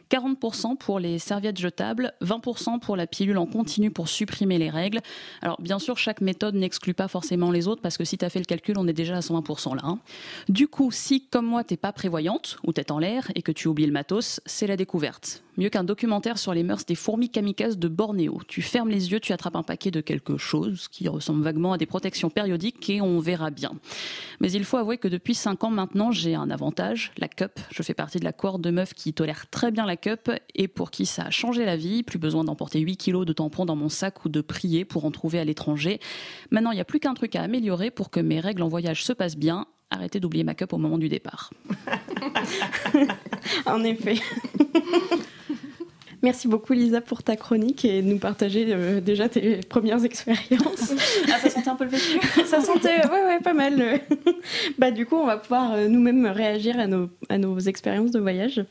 40% 0.10 0.78
pour 0.78 1.00
les 1.00 1.20
serviettes 1.20 1.60
jetables, 1.60 2.14
20% 2.22 2.80
pour 2.80 2.96
la 2.96 3.08
pilule 3.08 3.38
en 3.38 3.46
continu 3.46 3.92
pour 3.92 4.08
supprimer 4.08 4.58
les 4.58 4.70
règles. 4.70 5.02
Alors, 5.42 5.62
bien 5.62 5.80
sûr, 5.80 5.98
chaque 5.98 6.22
méthode 6.22 6.56
n'exclut 6.56 6.94
pas 6.94 7.10
forcément 7.10 7.52
les 7.52 7.68
autres 7.68 7.82
parce 7.82 7.98
que 7.98 8.06
si 8.06 8.18
tu 8.18 8.24
as 8.24 8.30
fait 8.30 8.40
le 8.40 8.46
calcul, 8.46 8.78
on 8.78 8.88
est 8.88 8.94
déjà 8.94 9.18
à 9.18 9.20
120% 9.20 9.76
là. 9.76 9.82
hein. 9.84 10.00
Du 10.48 10.70
coup, 10.70 10.92
si, 10.92 11.28
comme 11.28 11.46
moi, 11.46 11.66
t'es 11.66 11.76
pas 11.76 11.92
prévoyante 11.92 12.58
ou 12.64 12.72
tête 12.72 12.92
en 12.92 13.00
l'air 13.00 13.30
et 13.36 13.42
que 13.42 13.52
tu 13.52 13.68
oublies 13.68 13.86
le 13.86 13.92
matos, 13.92 14.40
c'est 14.46 14.68
la 14.68 14.78
découverte. 14.78 15.44
Mieux 15.58 15.70
qu'un 15.70 15.84
documentaire 15.84 16.38
sur 16.38 16.54
les 16.54 16.62
mœurs 16.62 16.86
des 16.86 16.94
fourmis 16.94 17.30
kamikazes 17.30 17.80
de 17.80 17.88
Bornéo. 17.88 18.42
Tu 18.48 18.62
fermes 18.62 18.90
les 18.90 19.12
yeux, 19.12 19.20
tu 19.20 19.34
attrapes 19.34 19.56
un 19.56 19.64
paquet 19.64 19.90
de 19.90 20.02
quelque 20.02 20.38
chose 20.38 20.88
qui 20.88 21.08
ressemble 21.10 21.44
vaguement 21.44 21.74
à 21.74 21.80
des 21.80 21.88
protections 21.98 22.30
périodiques 22.30 22.92
et 22.92 23.02
on 23.02 23.20
verra 23.20 23.50
bien. 23.50 23.72
Mais 24.40 24.52
il 24.52 24.64
faut 24.66 24.78
avouer 24.78 25.00
que 25.00 25.08
depuis 25.08 25.34
5 25.34 25.64
ans 25.64 25.72
maintenant, 25.72 26.12
j'ai 26.12 26.36
un 26.36 26.52
avantage, 26.52 27.12
la 27.18 27.28
cup. 27.28 27.60
Je 27.72 27.82
fais 27.82 27.96
partie 27.96 28.20
de 28.20 28.24
la 28.24 28.34
cohorte 28.34 28.62
de 28.62 28.70
meufs 28.70 28.94
qui 28.94 29.14
tolèrent 29.14 29.50
très 29.50 29.72
bien 29.72 29.88
la 29.88 29.98
cup 29.98 30.30
et 30.54 30.68
pour 30.68 30.92
qui 30.92 31.08
ça 31.08 31.24
a 31.24 31.30
changé 31.32 31.66
la 31.66 31.76
vie. 31.76 32.04
Plus 32.04 32.20
besoin 32.20 32.44
d'emporter 32.44 32.80
8 32.82 32.98
kilos 32.98 33.26
de 33.26 33.34
tampons 33.34 33.66
dans 33.66 33.76
mon 33.76 33.90
sac 33.90 34.26
ou 34.26 34.30
de 34.30 34.42
prier 34.42 34.86
pour 34.86 35.06
en 35.06 35.12
trouver 35.12 35.40
à 35.40 35.44
l'étranger. 35.44 36.00
Maintenant, 36.52 36.70
il 36.70 36.76
n'y 36.76 36.82
a 36.82 36.86
plus 36.86 37.00
qu'un 37.00 37.16
truc 37.16 37.36
à 37.36 37.42
améliorer 37.42 37.90
pour 37.90 38.12
que 38.12 38.20
mes 38.20 38.40
règles 38.40 38.62
en 38.62 38.68
voyage 38.68 39.04
se 39.04 39.12
passent 39.12 39.38
bien, 39.38 39.66
arrêter 39.90 40.20
d'oublier 40.20 40.44
ma 40.44 40.54
cup 40.54 40.74
au 40.74 40.78
moment 40.78 41.00
du 41.00 41.10
départ. 41.10 41.52
en 43.66 43.84
effet. 43.84 44.18
Merci 46.28 46.50
beaucoup 46.50 46.74
Lisa 46.74 47.00
pour 47.00 47.24
ta 47.24 47.38
chronique 47.38 47.86
et 47.86 48.02
de 48.02 48.08
nous 48.10 48.18
partager 48.18 48.66
euh, 48.68 49.00
déjà 49.00 49.30
tes 49.30 49.60
premières 49.60 50.04
expériences. 50.04 50.94
ah, 51.32 51.40
ça 51.40 51.50
sentait 51.50 51.70
un 51.70 51.76
peu 51.76 51.86
le 51.86 51.92
vécu 51.92 52.20
Ça 52.46 52.60
sentait, 52.60 52.98
ouais, 53.08 53.26
ouais, 53.28 53.40
pas 53.42 53.54
mal. 53.54 54.02
bah, 54.78 54.92
du 54.92 55.06
coup, 55.06 55.16
on 55.16 55.26
va 55.26 55.38
pouvoir 55.38 55.72
euh, 55.72 55.88
nous-mêmes 55.88 56.26
réagir 56.26 56.78
à 56.80 56.88
nos, 56.88 57.08
à 57.30 57.38
nos 57.38 57.58
expériences 57.60 58.12
de 58.12 58.20
voyage. 58.20 58.62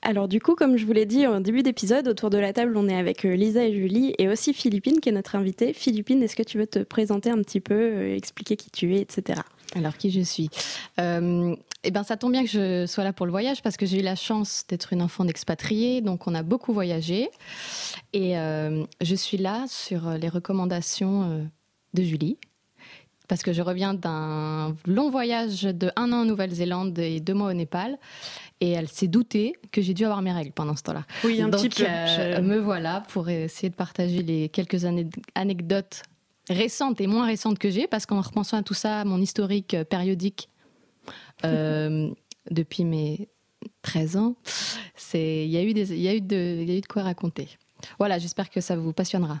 Alors 0.00 0.28
du 0.28 0.40
coup, 0.40 0.54
comme 0.54 0.78
je 0.78 0.86
vous 0.86 0.94
l'ai 0.94 1.04
dit 1.04 1.26
en 1.26 1.42
début 1.42 1.62
d'épisode, 1.62 2.08
autour 2.08 2.30
de 2.30 2.38
la 2.38 2.54
table, 2.54 2.74
on 2.74 2.88
est 2.88 2.96
avec 2.96 3.26
euh, 3.26 3.34
Lisa 3.34 3.66
et 3.66 3.74
Julie 3.74 4.14
et 4.16 4.30
aussi 4.30 4.54
Philippine 4.54 4.98
qui 5.00 5.10
est 5.10 5.12
notre 5.12 5.36
invitée. 5.36 5.74
Philippine, 5.74 6.22
est-ce 6.22 6.36
que 6.36 6.42
tu 6.42 6.56
veux 6.56 6.66
te 6.66 6.78
présenter 6.78 7.28
un 7.28 7.42
petit 7.42 7.60
peu, 7.60 8.12
expliquer 8.12 8.56
qui 8.56 8.70
tu 8.70 8.94
es, 8.94 9.00
etc. 9.02 9.42
Alors 9.74 9.96
qui 9.96 10.10
je 10.10 10.20
suis 10.20 10.48
euh, 10.98 11.54
Eh 11.84 11.90
bien, 11.90 12.02
ça 12.02 12.16
tombe 12.16 12.32
bien 12.32 12.42
que 12.44 12.50
je 12.50 12.86
sois 12.86 13.04
là 13.04 13.12
pour 13.12 13.26
le 13.26 13.32
voyage 13.32 13.62
parce 13.62 13.76
que 13.76 13.86
j'ai 13.86 13.98
eu 14.00 14.02
la 14.02 14.16
chance 14.16 14.64
d'être 14.68 14.92
une 14.92 15.02
enfant 15.02 15.24
d'expatrié, 15.24 16.00
donc 16.00 16.26
on 16.26 16.34
a 16.34 16.42
beaucoup 16.42 16.72
voyagé. 16.72 17.28
Et 18.12 18.38
euh, 18.38 18.84
je 19.02 19.14
suis 19.14 19.36
là 19.36 19.66
sur 19.68 20.10
les 20.12 20.28
recommandations 20.28 21.22
euh, 21.30 21.44
de 21.94 22.02
Julie. 22.02 22.36
Parce 23.28 23.42
que 23.42 23.52
je 23.52 23.60
reviens 23.60 23.92
d'un 23.92 24.74
long 24.86 25.10
voyage 25.10 25.60
de 25.64 25.92
un 25.96 26.12
an 26.12 26.22
en 26.22 26.24
Nouvelle-Zélande 26.24 26.98
et 26.98 27.20
deux 27.20 27.34
mois 27.34 27.50
au 27.50 27.52
Népal. 27.52 27.98
Et 28.62 28.70
elle 28.70 28.88
s'est 28.88 29.06
doutée 29.06 29.52
que 29.70 29.82
j'ai 29.82 29.92
dû 29.92 30.04
avoir 30.06 30.22
mes 30.22 30.32
règles 30.32 30.52
pendant 30.52 30.74
ce 30.74 30.82
temps-là. 30.84 31.04
Oui, 31.24 31.42
un 31.42 31.48
Donc, 31.50 31.60
petit 31.60 31.68
peu. 31.68 31.86
euh, 31.86 32.40
me 32.40 32.56
voilà 32.58 33.02
pour 33.08 33.28
essayer 33.28 33.68
de 33.68 33.74
partager 33.74 34.22
les 34.22 34.48
quelques 34.48 34.86
ane- 34.86 35.10
anecdotes 35.34 36.04
récentes 36.48 37.00
et 37.00 37.06
moins 37.06 37.26
récentes 37.26 37.58
que 37.58 37.70
j'ai, 37.70 37.86
parce 37.86 38.06
qu'en 38.06 38.20
repensant 38.20 38.56
à 38.56 38.62
tout 38.62 38.74
ça, 38.74 39.04
mon 39.04 39.20
historique 39.20 39.74
euh, 39.74 39.84
périodique 39.84 40.48
euh, 41.44 42.10
depuis 42.50 42.84
mes 42.84 43.28
13 43.82 44.16
ans, 44.16 44.36
c'est 44.96 45.44
il 45.44 45.50
y 45.50 45.56
a 45.56 45.62
eu 45.62 45.74
des 45.74 45.96
y 45.96 46.08
a 46.08 46.14
eu 46.14 46.20
de 46.20 46.58
il 46.60 46.68
y 46.68 46.72
a 46.72 46.76
eu 46.76 46.80
de 46.80 46.86
quoi 46.86 47.02
raconter. 47.02 47.48
Voilà, 47.98 48.18
j'espère 48.18 48.50
que 48.50 48.60
ça 48.60 48.76
vous 48.76 48.92
passionnera. 48.92 49.40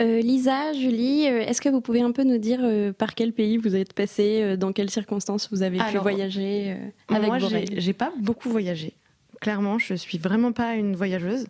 Euh, 0.00 0.20
Lisa, 0.20 0.72
Julie, 0.72 1.28
euh, 1.28 1.42
est-ce 1.42 1.60
que 1.60 1.68
vous 1.68 1.80
pouvez 1.80 2.00
un 2.00 2.12
peu 2.12 2.24
nous 2.24 2.38
dire 2.38 2.60
euh, 2.62 2.92
par 2.92 3.14
quel 3.14 3.32
pays 3.32 3.56
vous 3.56 3.76
êtes 3.76 3.92
passé, 3.92 4.40
euh, 4.42 4.56
dans 4.56 4.72
quelles 4.72 4.90
circonstances 4.90 5.48
vous 5.52 5.62
avez 5.62 5.78
pu 5.78 5.98
voyager 5.98 6.72
euh, 6.72 7.14
avec 7.14 7.28
Moi, 7.28 7.38
j'ai 7.76 7.92
pas 7.92 8.12
beaucoup 8.18 8.48
voyagé. 8.48 8.94
Clairement, 9.40 9.78
je 9.78 9.94
suis 9.94 10.18
vraiment 10.18 10.52
pas 10.52 10.74
une 10.74 10.96
voyageuse. 10.96 11.46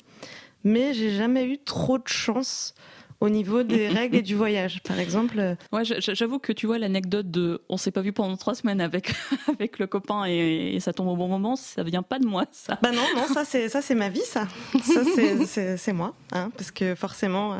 Mais 0.64 0.92
j'ai 0.94 1.11
jamais 1.11 1.44
eu 1.44 1.59
trop 1.59 1.99
de 1.99 2.06
chance 2.06 2.75
au 3.23 3.29
niveau 3.29 3.62
des 3.62 3.87
règles 3.88 4.17
et 4.17 4.23
du 4.23 4.35
voyage. 4.35 4.83
Par 4.83 4.99
exemple, 4.99 5.57
Ouais, 5.73 5.83
j'avoue 5.85 6.38
que 6.41 6.52
tu 6.52 6.67
vois 6.67 6.79
l'anecdote 6.79 7.31
de 7.31 7.62
on 7.69 7.76
s'est 7.76 7.93
pas 7.93 8.00
vu 8.00 8.12
pendant 8.12 8.37
trois 8.37 8.55
semaines 8.57 8.81
avec, 8.81 9.14
avec 9.49 9.79
le 9.79 9.87
copain 9.87 10.25
et, 10.26 10.75
et 10.75 10.81
ça 10.81 10.93
tombe 10.93 11.07
au 11.09 11.17
bon 11.17 11.29
moment, 11.29 11.55
ça 11.57 11.83
vient 11.85 12.02
pas 12.02 12.19
de 12.19 12.26
moi, 12.26 12.45
ça. 12.50 12.79
bah 12.83 12.91
non, 12.91 13.05
non, 13.14 13.26
ça 13.33 13.45
c'est 13.45 13.69
ça 13.69 13.81
c'est 13.81 13.95
ma 13.95 14.09
vie, 14.09 14.25
ça. 14.25 14.49
Ça 14.83 15.02
c'est- 15.76 15.93
moi, 15.93 16.14
hein, 16.33 16.50
parce 16.57 16.71
que 16.73 16.95
forcément, 16.95 17.52
euh, 17.55 17.57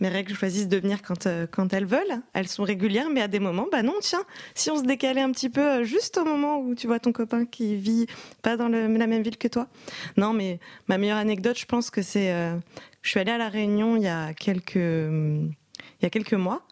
mes 0.00 0.08
règles 0.08 0.34
choisissent 0.34 0.68
de 0.68 0.76
venir 0.78 1.02
quand 1.02 1.26
euh, 1.26 1.46
quand 1.50 1.72
elles 1.72 1.86
veulent. 1.86 2.20
Elles 2.34 2.48
sont 2.48 2.62
régulières, 2.62 3.08
mais 3.10 3.22
à 3.22 3.28
des 3.28 3.40
moments, 3.40 3.66
bah 3.72 3.82
non, 3.82 3.94
tiens, 4.00 4.22
si 4.54 4.70
on 4.70 4.76
se 4.78 4.84
décalait 4.84 5.20
un 5.22 5.32
petit 5.32 5.48
peu 5.50 5.60
euh, 5.80 5.84
juste 5.84 6.16
au 6.18 6.24
moment 6.24 6.58
où 6.60 6.74
tu 6.74 6.86
vois 6.86 6.98
ton 7.00 7.12
copain 7.12 7.44
qui 7.44 7.74
vit 7.76 8.06
pas 8.42 8.56
dans 8.56 8.68
le- 8.68 8.86
la 8.96 9.06
même 9.06 9.22
ville 9.22 9.36
que 9.38 9.48
toi. 9.48 9.66
Non, 10.16 10.32
mais 10.32 10.60
ma 10.88 10.96
meilleure 10.98 11.18
anecdote, 11.18 11.58
je 11.58 11.66
pense 11.66 11.90
que 11.90 12.02
c'est, 12.02 12.30
je 13.02 13.10
suis 13.10 13.20
allée 13.20 13.32
à 13.32 13.38
la 13.38 13.48
Réunion 13.48 13.96
il 13.96 14.02
y 14.02 14.08
a 14.08 14.32
quelques 14.32 14.76
il 14.76 16.04
y 16.04 16.06
a 16.06 16.10
quelques 16.10 16.34
mois, 16.34 16.62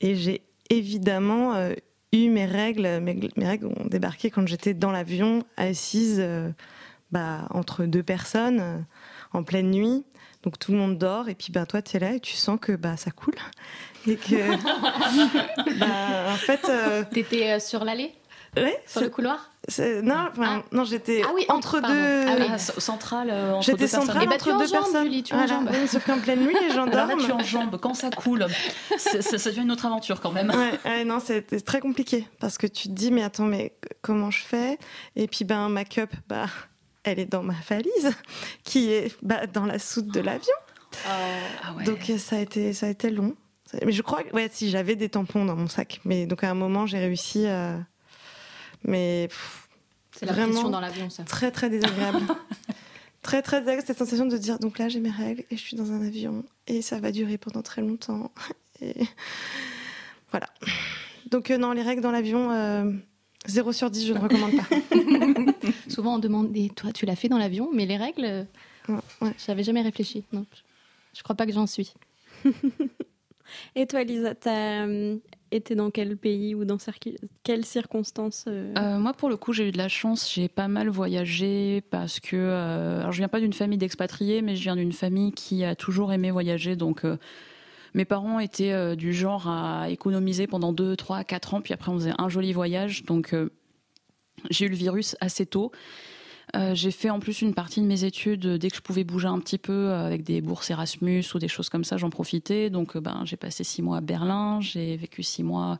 et 0.00 0.14
j'ai 0.14 0.42
évidemment 0.68 1.54
euh, 1.54 1.72
eu 2.12 2.28
mes 2.28 2.44
règles. 2.44 3.00
Mes, 3.00 3.18
mes 3.36 3.46
règles 3.46 3.66
ont 3.66 3.86
débarqué 3.86 4.30
quand 4.30 4.46
j'étais 4.46 4.74
dans 4.74 4.90
l'avion, 4.90 5.44
assise 5.56 6.18
euh, 6.20 6.50
bah, 7.10 7.46
entre 7.50 7.84
deux 7.84 8.02
personnes, 8.02 8.60
euh, 8.60 8.78
en 9.32 9.42
pleine 9.42 9.70
nuit. 9.70 10.04
Donc 10.42 10.58
tout 10.58 10.72
le 10.72 10.78
monde 10.78 10.98
dort, 10.98 11.28
et 11.28 11.34
puis 11.34 11.52
ben, 11.52 11.66
toi, 11.66 11.82
tu 11.82 11.96
es 11.96 12.00
là 12.00 12.14
et 12.14 12.20
tu 12.20 12.34
sens 12.34 12.58
que 12.60 12.72
bah, 12.72 12.96
ça 12.96 13.10
coule. 13.10 13.34
Et 14.06 14.16
que. 14.16 15.78
bah, 15.78 16.32
en 16.32 16.36
fait. 16.36 16.70
T'étais 17.10 17.60
sur 17.60 17.84
l'allée, 17.84 18.12
ouais, 18.56 18.82
sur 18.86 19.00
le 19.00 19.08
couloir 19.08 19.46
non, 20.02 20.26
enfin, 20.32 20.64
non 20.72 20.84
j'étais 20.84 21.22
Ah 21.24 21.30
oui, 21.34 21.44
entre 21.48 21.78
entre, 21.78 21.88
deux. 21.88 22.24
Ah 22.28 22.34
oui. 22.40 22.46
Ah, 22.50 22.58
centrale 22.58 23.28
euh, 23.30 23.52
entre 23.52 23.62
J'étais 23.66 23.72
deux 23.72 23.78
personnes. 23.90 24.00
centrale 24.06 24.28
entre 24.28 24.38
tu 24.38 24.44
deux 24.50 24.54
enjambes, 24.54 24.70
personnes. 24.70 25.04
Julie, 25.04 25.22
tu 25.22 25.34
Voilà. 25.34 25.54
enjambes. 25.58 25.70
Oui, 25.80 25.86
Sauf 25.86 26.04
qu'en 26.06 26.18
pleine 26.18 26.40
nuit, 26.40 26.56
les 26.60 26.70
gens 26.70 26.82
Alors 26.86 27.06
là, 27.06 27.14
dorment. 27.14 27.24
tu 27.24 27.30
en 27.32 27.38
jambes, 27.40 27.78
quand 27.80 27.94
ça 27.94 28.10
coule, 28.10 28.46
ça, 28.98 29.20
ça 29.22 29.50
devient 29.50 29.60
une 29.62 29.70
autre 29.70 29.86
aventure 29.86 30.20
quand 30.20 30.32
même. 30.32 30.50
Ouais, 30.50 30.72
ouais, 30.90 31.04
non, 31.04 31.20
c'était 31.20 31.60
très 31.60 31.78
compliqué 31.80 32.26
parce 32.40 32.58
que 32.58 32.66
tu 32.66 32.88
te 32.88 32.92
dis, 32.94 33.12
mais 33.12 33.22
attends, 33.22 33.44
mais 33.44 33.76
comment 34.02 34.30
je 34.32 34.42
fais? 34.42 34.78
Et 35.14 35.28
puis, 35.28 35.44
ben, 35.44 35.68
ma 35.68 35.84
cup, 35.84 36.10
bah, 36.26 36.46
elle 37.04 37.20
est 37.20 37.26
dans 37.30 37.42
ma 37.44 37.54
valise, 37.68 38.10
qui 38.64 38.90
est 38.90 39.14
bah, 39.22 39.46
dans 39.46 39.66
la 39.66 39.78
soute 39.78 40.08
de 40.08 40.20
l'avion. 40.20 40.54
Ah 41.06 41.74
ouais. 41.76 41.84
Donc, 41.84 42.10
euh, 42.10 42.18
ça 42.18 42.36
a 42.36 42.40
été, 42.40 42.72
ça 42.72 42.86
a 42.86 42.88
été 42.88 43.10
long. 43.10 43.36
Mais 43.86 43.92
je 43.92 44.02
crois 44.02 44.24
que, 44.24 44.34
ouais, 44.34 44.48
si 44.52 44.68
j'avais 44.68 44.96
des 44.96 45.10
tampons 45.10 45.44
dans 45.44 45.54
mon 45.54 45.68
sac, 45.68 46.00
mais 46.04 46.26
donc 46.26 46.42
à 46.42 46.50
un 46.50 46.54
moment, 46.54 46.86
j'ai 46.86 46.98
réussi. 46.98 47.46
à- 47.46 47.76
Mais 48.84 49.28
C'est 50.12 50.26
la 50.26 50.32
Vraiment. 50.32 50.52
pression 50.52 50.70
dans 50.70 50.80
l'avion, 50.80 51.10
ça. 51.10 51.22
très, 51.24 51.50
très 51.50 51.70
désagréable. 51.70 52.20
très, 53.22 53.42
très 53.42 53.60
désagréable 53.60 53.86
cette 53.86 53.98
sensation 53.98 54.26
de 54.26 54.36
dire, 54.36 54.58
donc 54.58 54.78
là, 54.78 54.88
j'ai 54.88 55.00
mes 55.00 55.10
règles 55.10 55.44
et 55.50 55.56
je 55.56 55.62
suis 55.62 55.76
dans 55.76 55.92
un 55.92 56.02
avion 56.06 56.44
et 56.66 56.82
ça 56.82 56.98
va 57.00 57.12
durer 57.12 57.38
pendant 57.38 57.62
très 57.62 57.80
longtemps. 57.82 58.32
Et 58.82 58.94
voilà. 60.30 60.46
Donc, 61.30 61.50
euh, 61.50 61.58
non, 61.58 61.72
les 61.72 61.82
règles 61.82 62.00
dans 62.00 62.10
l'avion, 62.12 62.50
euh, 62.50 62.90
0 63.46 63.72
sur 63.72 63.90
10, 63.90 64.06
je 64.06 64.12
ne 64.14 64.18
recommande 64.18 64.52
pas. 64.56 65.52
Souvent, 65.90 66.14
on 66.14 66.18
demande, 66.18 66.56
et 66.56 66.70
toi, 66.70 66.90
tu 66.92 67.04
l'as 67.04 67.14
fait 67.16 67.28
dans 67.28 67.36
l'avion, 67.36 67.68
mais 67.74 67.84
les 67.84 67.98
règles, 67.98 68.24
euh, 68.24 68.44
Ouais, 68.88 68.96
ouais. 69.20 69.32
j'avais 69.46 69.62
jamais 69.64 69.82
réfléchi. 69.82 70.24
Non, 70.32 70.46
je- 70.50 71.18
je 71.18 71.22
crois 71.22 71.36
pas 71.36 71.44
que 71.44 71.52
j'en 71.52 71.66
suis. 71.66 71.92
Et 73.76 73.86
toi, 73.86 74.02
Lisa, 74.02 74.34
été 75.52 75.74
dans 75.74 75.90
quel 75.90 76.16
pays 76.16 76.54
ou 76.54 76.64
dans 76.64 76.78
quelles 77.42 77.64
circonstances 77.64 78.44
euh, 78.48 78.72
Euh, 78.76 78.98
moi, 78.98 79.12
pour 79.12 79.28
le 79.28 79.36
coup, 79.36 79.52
j'ai 79.52 79.68
eu 79.68 79.72
de 79.72 79.78
la 79.78 79.88
chance. 79.88 80.32
J'ai 80.32 80.48
pas 80.48 80.68
mal 80.68 80.88
voyagé 80.88 81.82
parce 81.90 82.20
que. 82.20 82.36
euh, 82.36 83.00
alors, 83.00 83.12
je 83.12 83.18
viens 83.18 83.28
pas 83.28 83.40
d'une 83.40 83.52
famille 83.52 83.78
d'expatriés, 83.78 84.42
mais 84.42 84.56
je 84.56 84.62
viens 84.62 84.76
d'une 84.76 84.92
famille 84.92 85.32
qui 85.32 85.64
a 85.64 85.74
toujours 85.74 86.12
aimé 86.12 86.30
voyager. 86.30 86.76
Donc, 86.76 87.04
euh, 87.04 87.16
mes 87.94 88.04
parents 88.04 88.38
étaient 88.38 88.94
du 88.96 89.12
genre 89.12 89.48
à 89.48 89.90
économiser 89.90 90.46
pendant 90.46 90.72
2, 90.72 90.94
3, 90.96 91.24
4 91.24 91.54
ans. 91.54 91.60
Puis 91.60 91.74
après, 91.74 91.90
on 91.90 91.96
faisait 91.96 92.14
un 92.18 92.28
joli 92.28 92.52
voyage. 92.52 93.04
Donc, 93.04 93.34
j'ai 94.48 94.66
eu 94.66 94.68
le 94.68 94.76
virus 94.76 95.16
assez 95.20 95.44
tôt. 95.46 95.72
Euh, 96.56 96.74
j'ai 96.74 96.90
fait 96.90 97.10
en 97.10 97.20
plus 97.20 97.42
une 97.42 97.54
partie 97.54 97.80
de 97.80 97.86
mes 97.86 98.04
études 98.04 98.46
euh, 98.46 98.58
dès 98.58 98.70
que 98.70 98.76
je 98.76 98.80
pouvais 98.80 99.04
bouger 99.04 99.28
un 99.28 99.38
petit 99.38 99.58
peu 99.58 99.72
euh, 99.72 100.04
avec 100.04 100.24
des 100.24 100.40
bourses 100.40 100.70
Erasmus 100.70 101.24
ou 101.34 101.38
des 101.38 101.48
choses 101.48 101.68
comme 101.68 101.84
ça, 101.84 101.96
j'en 101.96 102.10
profitais. 102.10 102.70
Donc, 102.70 102.96
ben, 102.98 103.22
j'ai 103.24 103.36
passé 103.36 103.62
six 103.62 103.82
mois 103.82 103.98
à 103.98 104.00
Berlin, 104.00 104.60
j'ai 104.60 104.96
vécu 104.96 105.22
six 105.22 105.42
mois 105.42 105.78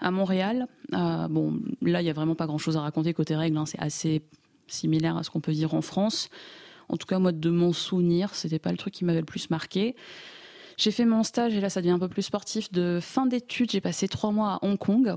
à 0.00 0.10
Montréal. 0.10 0.68
Bon, 0.92 1.58
là, 1.82 2.00
il 2.00 2.04
y 2.06 2.10
a 2.10 2.12
vraiment 2.12 2.36
pas 2.36 2.46
grand-chose 2.46 2.76
à 2.76 2.82
raconter 2.82 3.12
côté 3.14 3.34
règles. 3.34 3.56
hein. 3.56 3.66
C'est 3.66 3.80
assez 3.80 4.22
similaire 4.68 5.16
à 5.16 5.24
ce 5.24 5.30
qu'on 5.30 5.40
peut 5.40 5.52
dire 5.52 5.74
en 5.74 5.82
France. 5.82 6.28
En 6.88 6.96
tout 6.96 7.06
cas, 7.06 7.18
moi, 7.18 7.32
de 7.32 7.50
mon 7.50 7.72
souvenir, 7.72 8.34
c'était 8.34 8.58
pas 8.60 8.70
le 8.70 8.78
truc 8.78 8.94
qui 8.94 9.04
m'avait 9.04 9.20
le 9.20 9.26
plus 9.26 9.50
marqué. 9.50 9.96
J'ai 10.76 10.92
fait 10.92 11.04
mon 11.04 11.24
stage, 11.24 11.54
et 11.54 11.60
là, 11.60 11.70
ça 11.70 11.80
devient 11.80 11.92
un 11.92 11.98
peu 11.98 12.08
plus 12.08 12.22
sportif, 12.22 12.70
de 12.70 13.00
fin 13.02 13.26
d'études. 13.26 13.72
J'ai 13.72 13.80
passé 13.80 14.06
trois 14.06 14.30
mois 14.30 14.54
à 14.54 14.58
Hong 14.64 14.78
Kong. 14.78 15.16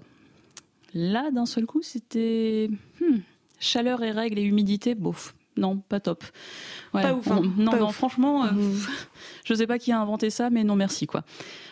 Là, 0.94 1.30
d'un 1.32 1.46
seul 1.46 1.66
coup, 1.68 1.82
c'était 1.84 2.70
hmm, 3.00 3.20
chaleur 3.62 4.04
et 4.04 4.12
règles 4.12 4.38
et 4.40 4.44
humidité. 4.44 4.94
Bof, 4.96 5.34
non, 5.56 5.78
pas 5.78 6.00
top. 6.02 6.24
Ouais, 6.94 7.02
Pas 7.04 7.14
ouf, 7.14 7.26
hein. 7.32 7.40
on- 7.44 7.62
non, 7.64 7.72
Pas 7.72 7.80
non, 7.80 7.88
ouf. 7.90 7.96
franchement, 7.96 8.46
euh, 8.46 8.52
Mhm. 8.52 8.80
je 9.46 9.54
sais 9.54 9.68
pas 9.68 9.80
qui 9.80 9.92
a 9.94 10.00
inventé 10.02 10.30
ça, 10.30 10.50
mais 10.50 10.64
non, 10.66 10.76
merci, 10.76 11.08
quoi. 11.08 11.24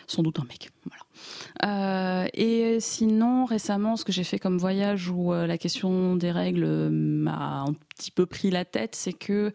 Sans 0.06 0.22
doute 0.22 0.38
un 0.40 0.44
mec. 0.44 0.70
Voilà. 0.86 2.24
Euh, 2.24 2.26
et 2.34 2.78
sinon, 2.80 3.44
récemment, 3.44 3.96
ce 3.96 4.04
que 4.04 4.12
j'ai 4.12 4.24
fait 4.24 4.38
comme 4.38 4.56
voyage 4.58 5.08
où 5.10 5.32
euh, 5.32 5.46
la 5.46 5.58
question 5.58 6.16
des 6.16 6.30
règles 6.32 6.64
euh, 6.64 6.88
m'a 6.90 7.60
un 7.68 7.74
petit 7.96 8.10
peu 8.10 8.26
pris 8.26 8.50
la 8.50 8.64
tête, 8.64 8.94
c'est 8.96 9.12
que 9.12 9.52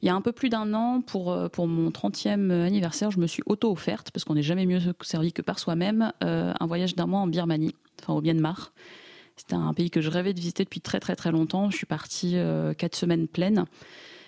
il 0.00 0.06
y 0.06 0.08
a 0.10 0.14
un 0.14 0.20
peu 0.20 0.30
plus 0.30 0.48
d'un 0.48 0.74
an, 0.74 1.00
pour, 1.00 1.36
pour 1.50 1.66
mon 1.66 1.90
30e 1.90 2.52
anniversaire, 2.52 3.10
je 3.10 3.18
me 3.18 3.26
suis 3.26 3.42
auto-offerte, 3.46 4.12
parce 4.12 4.22
qu'on 4.24 4.34
n'est 4.34 4.44
jamais 4.44 4.64
mieux 4.64 4.78
servi 5.00 5.32
que 5.32 5.42
par 5.42 5.58
soi-même, 5.58 6.12
euh, 6.22 6.52
un 6.60 6.66
voyage 6.66 6.94
d'un 6.94 7.06
mois 7.06 7.18
en 7.18 7.26
Birmanie, 7.26 7.74
enfin 8.00 8.12
au 8.12 8.20
Myanmar. 8.20 8.72
C'était 9.38 9.54
un 9.54 9.72
pays 9.72 9.90
que 9.90 10.00
je 10.00 10.10
rêvais 10.10 10.34
de 10.34 10.40
visiter 10.40 10.64
depuis 10.64 10.80
très 10.80 11.00
très 11.00 11.16
très 11.16 11.30
longtemps. 11.30 11.70
Je 11.70 11.76
suis 11.76 11.86
partie 11.86 12.32
euh, 12.36 12.74
quatre 12.74 12.96
semaines 12.96 13.28
pleines. 13.28 13.64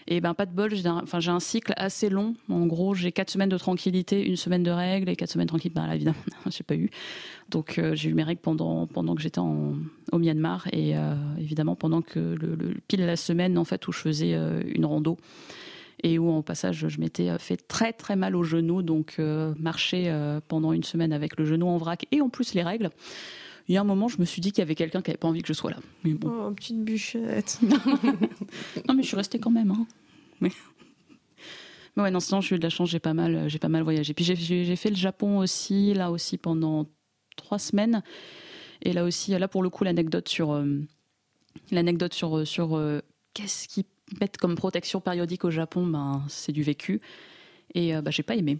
Et 0.09 0.21
ben 0.21 0.35
pas 0.35 0.47
de 0.47 0.53
bol, 0.53 0.75
j'ai 0.75 0.87
un, 0.89 1.01
enfin, 1.03 1.21
j'ai 1.21 1.31
un 1.31 1.41
cycle 1.41 1.73
assez 1.77 2.09
long. 2.09 2.35
En 2.49 2.67
gros, 2.67 2.95
j'ai 2.95 3.13
quatre 3.13 3.31
semaines 3.31 3.49
de 3.51 3.59
tranquillité, 3.59 4.27
une 4.27 4.37
semaine 4.37 4.63
de 4.63 4.71
règles 4.71 5.09
et 5.09 5.15
quatre 5.15 5.31
semaines 5.31 5.47
tranquilles. 5.47 5.73
Ben 5.75 5.87
là, 5.87 5.95
évidemment, 5.95 6.17
j'ai 6.51 6.65
pas 6.65 6.75
eu. 6.75 6.91
Donc 7.49 7.79
euh, 7.79 7.95
j'ai 7.95 8.09
eu 8.11 8.15
mes 8.15 8.23
règles 8.25 8.41
pendant, 8.41 8.87
pendant 8.87 9.15
que 9.15 9.21
j'étais 9.23 9.41
au 9.41 10.19
Myanmar 10.19 10.67
et 10.73 10.97
euh, 10.97 11.15
évidemment 11.39 11.77
pendant 11.77 12.03
que 12.03 12.19
le, 12.19 12.55
le- 12.55 12.75
pile 12.89 13.05
la 13.05 13.17
semaine 13.17 13.59
en 13.59 13.65
fait 13.65 13.87
où 13.89 13.93
je 13.93 13.99
faisais 13.99 14.33
une 14.75 14.87
rando 14.87 15.17
et 16.03 16.19
où 16.19 16.31
en 16.31 16.43
passage 16.43 16.89
je 16.89 17.01
m'étais 17.01 17.37
fait 17.39 17.57
très 17.69 17.93
très 17.93 18.17
mal 18.17 18.35
au 18.35 18.43
genou. 18.43 18.83
Donc 18.83 19.21
marcher 19.59 20.13
pendant 20.49 20.73
une 20.73 20.85
semaine 20.85 21.13
avec 21.13 21.37
le 21.37 21.45
genou 21.45 21.67
en 21.69 21.77
vrac 21.77 22.07
et 22.11 22.21
en 22.21 22.31
plus 22.31 22.55
les 22.55 22.63
règles. 22.63 22.91
Il 23.69 23.75
y 23.75 23.79
a 23.79 23.81
un 23.81 23.85
moment, 23.85 24.09
je 24.09 24.19
me 24.19 24.25
suis 24.25 24.41
dit 24.41 24.51
qu'il 24.53 24.61
y 24.61 24.63
avait 24.63 24.75
quelqu'un 24.75 25.03
qui 25.03 25.11
avait 25.11 25.19
pas 25.19 25.29
envie 25.29 25.43
que 25.43 25.49
je 25.49 25.53
sois 25.53 25.71
là. 25.71 25.79
Mais 26.05 26.15
bon. 26.15 26.29
Oh, 26.31 26.51
petite 26.53 26.83
bûchette. 26.83 27.59
non, 28.89 28.95
mais 28.95 29.03
je 29.03 29.09
suis 29.09 29.17
restée 29.17 29.39
quand 29.39 29.51
même. 29.51 29.71
Hein. 29.71 29.87
Mais... 30.41 30.51
mais 31.97 32.03
ouais, 32.05 32.11
non, 32.11 32.21
sinon, 32.21 32.41
j'ai 32.41 32.57
eu 32.57 32.59
de 32.59 32.65
la 32.65 32.71
chance, 32.71 32.91
j'ai 32.91 33.01
pas 33.01 33.15
mal, 33.15 33.49
j'ai 33.49 33.59
pas 33.59 33.69
mal 33.69 33.83
voyagé. 33.83 34.15
Puis 34.15 34.25
j'ai- 34.25 34.77
fait 34.77 34.91
le 34.91 34.97
Japon 34.97 35.39
aussi, 35.39 35.95
là 35.95 36.11
aussi 36.11 36.39
pendant 36.39 36.87
trois 37.37 37.59
semaines. 37.59 38.03
Et 38.83 38.93
là 38.93 39.05
aussi, 39.05 39.37
là 39.37 39.49
pour 39.49 39.63
le 39.63 39.71
coup, 39.71 39.85
l'anecdote 39.85 40.29
sur 40.29 40.53
euh, 40.53 40.81
l'anecdote 41.71 42.15
sur 42.15 42.39
euh, 42.39 42.45
sur 42.45 42.77
euh, 42.77 43.01
qu'est-ce 43.35 43.69
qu'ils 43.69 43.85
mettent 44.21 44.39
comme 44.39 44.55
protection 44.55 45.01
périodique 45.01 45.45
au 45.45 45.51
Japon, 45.51 45.87
ben 45.87 46.25
c'est 46.29 46.53
du 46.53 46.63
vécu. 46.63 47.01
Et 47.75 47.95
euh, 47.95 48.03
bah, 48.03 48.11
j'ai 48.11 48.23
pas 48.23 48.37
aimé. 48.37 48.59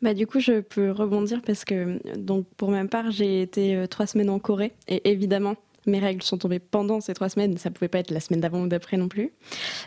Bah 0.00 0.14
du 0.14 0.26
coup, 0.26 0.38
je 0.38 0.60
peux 0.60 0.90
rebondir 0.92 1.42
parce 1.44 1.64
que 1.64 1.98
donc 2.16 2.46
pour 2.56 2.70
ma 2.70 2.84
part, 2.86 3.10
j'ai 3.10 3.42
été 3.42 3.74
euh, 3.74 3.86
trois 3.86 4.06
semaines 4.06 4.30
en 4.30 4.38
Corée 4.38 4.72
et 4.86 5.10
évidemment. 5.10 5.56
Mes 5.86 6.00
règles 6.00 6.22
sont 6.22 6.36
tombées 6.36 6.58
pendant 6.58 7.00
ces 7.00 7.14
trois 7.14 7.30
semaines, 7.30 7.56
ça 7.56 7.70
pouvait 7.70 7.88
pas 7.88 8.00
être 8.00 8.10
la 8.10 8.20
semaine 8.20 8.40
d'avant 8.42 8.60
ou 8.60 8.66
d'après 8.68 8.98
non 8.98 9.08
plus. 9.08 9.32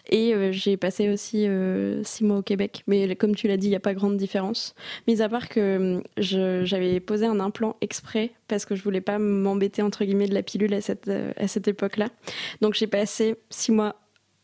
Et 0.10 0.34
euh, 0.34 0.52
j'ai 0.52 0.76
passé 0.76 1.10
aussi 1.10 1.46
euh, 1.48 2.02
six 2.04 2.24
mois 2.24 2.38
au 2.38 2.42
Québec, 2.42 2.82
mais 2.88 3.16
comme 3.16 3.36
tu 3.36 3.48
l'as 3.48 3.58
dit, 3.58 3.68
il 3.68 3.72
n'y 3.72 3.76
a 3.76 3.80
pas 3.82 3.94
grande 3.94 4.18
différence. 4.18 4.74
Mis 5.08 5.22
à 5.22 5.30
part 5.30 5.48
que 5.48 6.02
je- 6.18 6.64
j'avais 6.66 7.00
posé 7.02 7.28
un 7.28 7.40
implant 7.40 7.76
exprès 7.82 8.32
parce 8.48 8.66
que 8.66 8.74
je 8.76 8.82
voulais 8.82 9.02
pas 9.02 9.20
m'embêter 9.20 9.84
entre 9.84 10.04
guillemets 10.04 10.28
de 10.28 10.34
la 10.34 10.42
pilule 10.42 10.74
à 10.74 10.82
cette, 10.82 11.12
à 11.38 11.48
cette 11.48 11.68
époque-là. 11.68 12.08
Donc 12.62 12.74
j'ai 12.74 12.88
passé 12.88 13.36
six 13.52 13.72
mois 13.72 14.01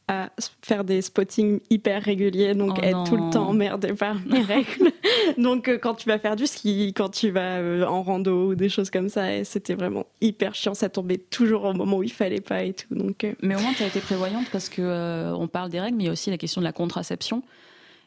à 0.07 0.29
faire 0.61 0.85
des 0.85 1.01
spottings 1.01 1.59
hyper 1.69 2.01
réguliers, 2.01 2.53
donc 2.53 2.77
Oh 2.77 2.83
être 2.83 3.03
tout 3.03 3.17
le 3.17 3.29
temps 3.29 3.49
emmerdée 3.49 3.93
par 3.93 4.15
mes 4.25 4.41
règles. 4.41 4.91
donc 5.37 5.67
euh, 5.67 5.77
quand 5.77 5.95
tu 5.95 6.07
vas 6.07 6.17
faire 6.17 6.37
du 6.37 6.47
ski, 6.47 6.93
quand 6.95 7.09
tu 7.09 7.29
vas 7.29 7.57
euh, 7.57 7.83
en 7.83 8.03
rando 8.03 8.49
ou 8.49 8.55
des 8.55 8.69
choses 8.69 8.89
comme 8.89 9.09
ça, 9.09 9.35
et 9.35 9.43
c'était 9.43 9.73
vraiment 9.73 10.05
hyper 10.21 10.55
chiant. 10.55 10.73
Ça 10.73 10.87
tombait 10.87 11.17
toujours 11.17 11.65
au 11.65 11.73
moment 11.73 11.97
où 11.97 12.03
il 12.03 12.11
fallait 12.11 12.41
pas 12.41 12.63
et 12.63 12.73
tout. 12.73 12.95
Donc 12.95 13.25
euh, 13.25 13.33
Mais 13.41 13.55
au 13.55 13.59
moins, 13.59 13.73
tu 13.73 13.83
as 13.83 13.87
été 13.87 13.99
prévoyante 13.99 14.49
parce 14.49 14.69
que 14.69 14.81
euh, 14.81 15.35
on 15.35 15.47
parle 15.47 15.69
des 15.69 15.81
règles, 15.81 15.97
mais 15.97 16.03
il 16.03 16.07
y 16.07 16.09
a 16.09 16.13
aussi 16.13 16.29
la 16.29 16.37
question 16.37 16.61
de 16.61 16.65
la 16.65 16.73
contraception. 16.73 17.43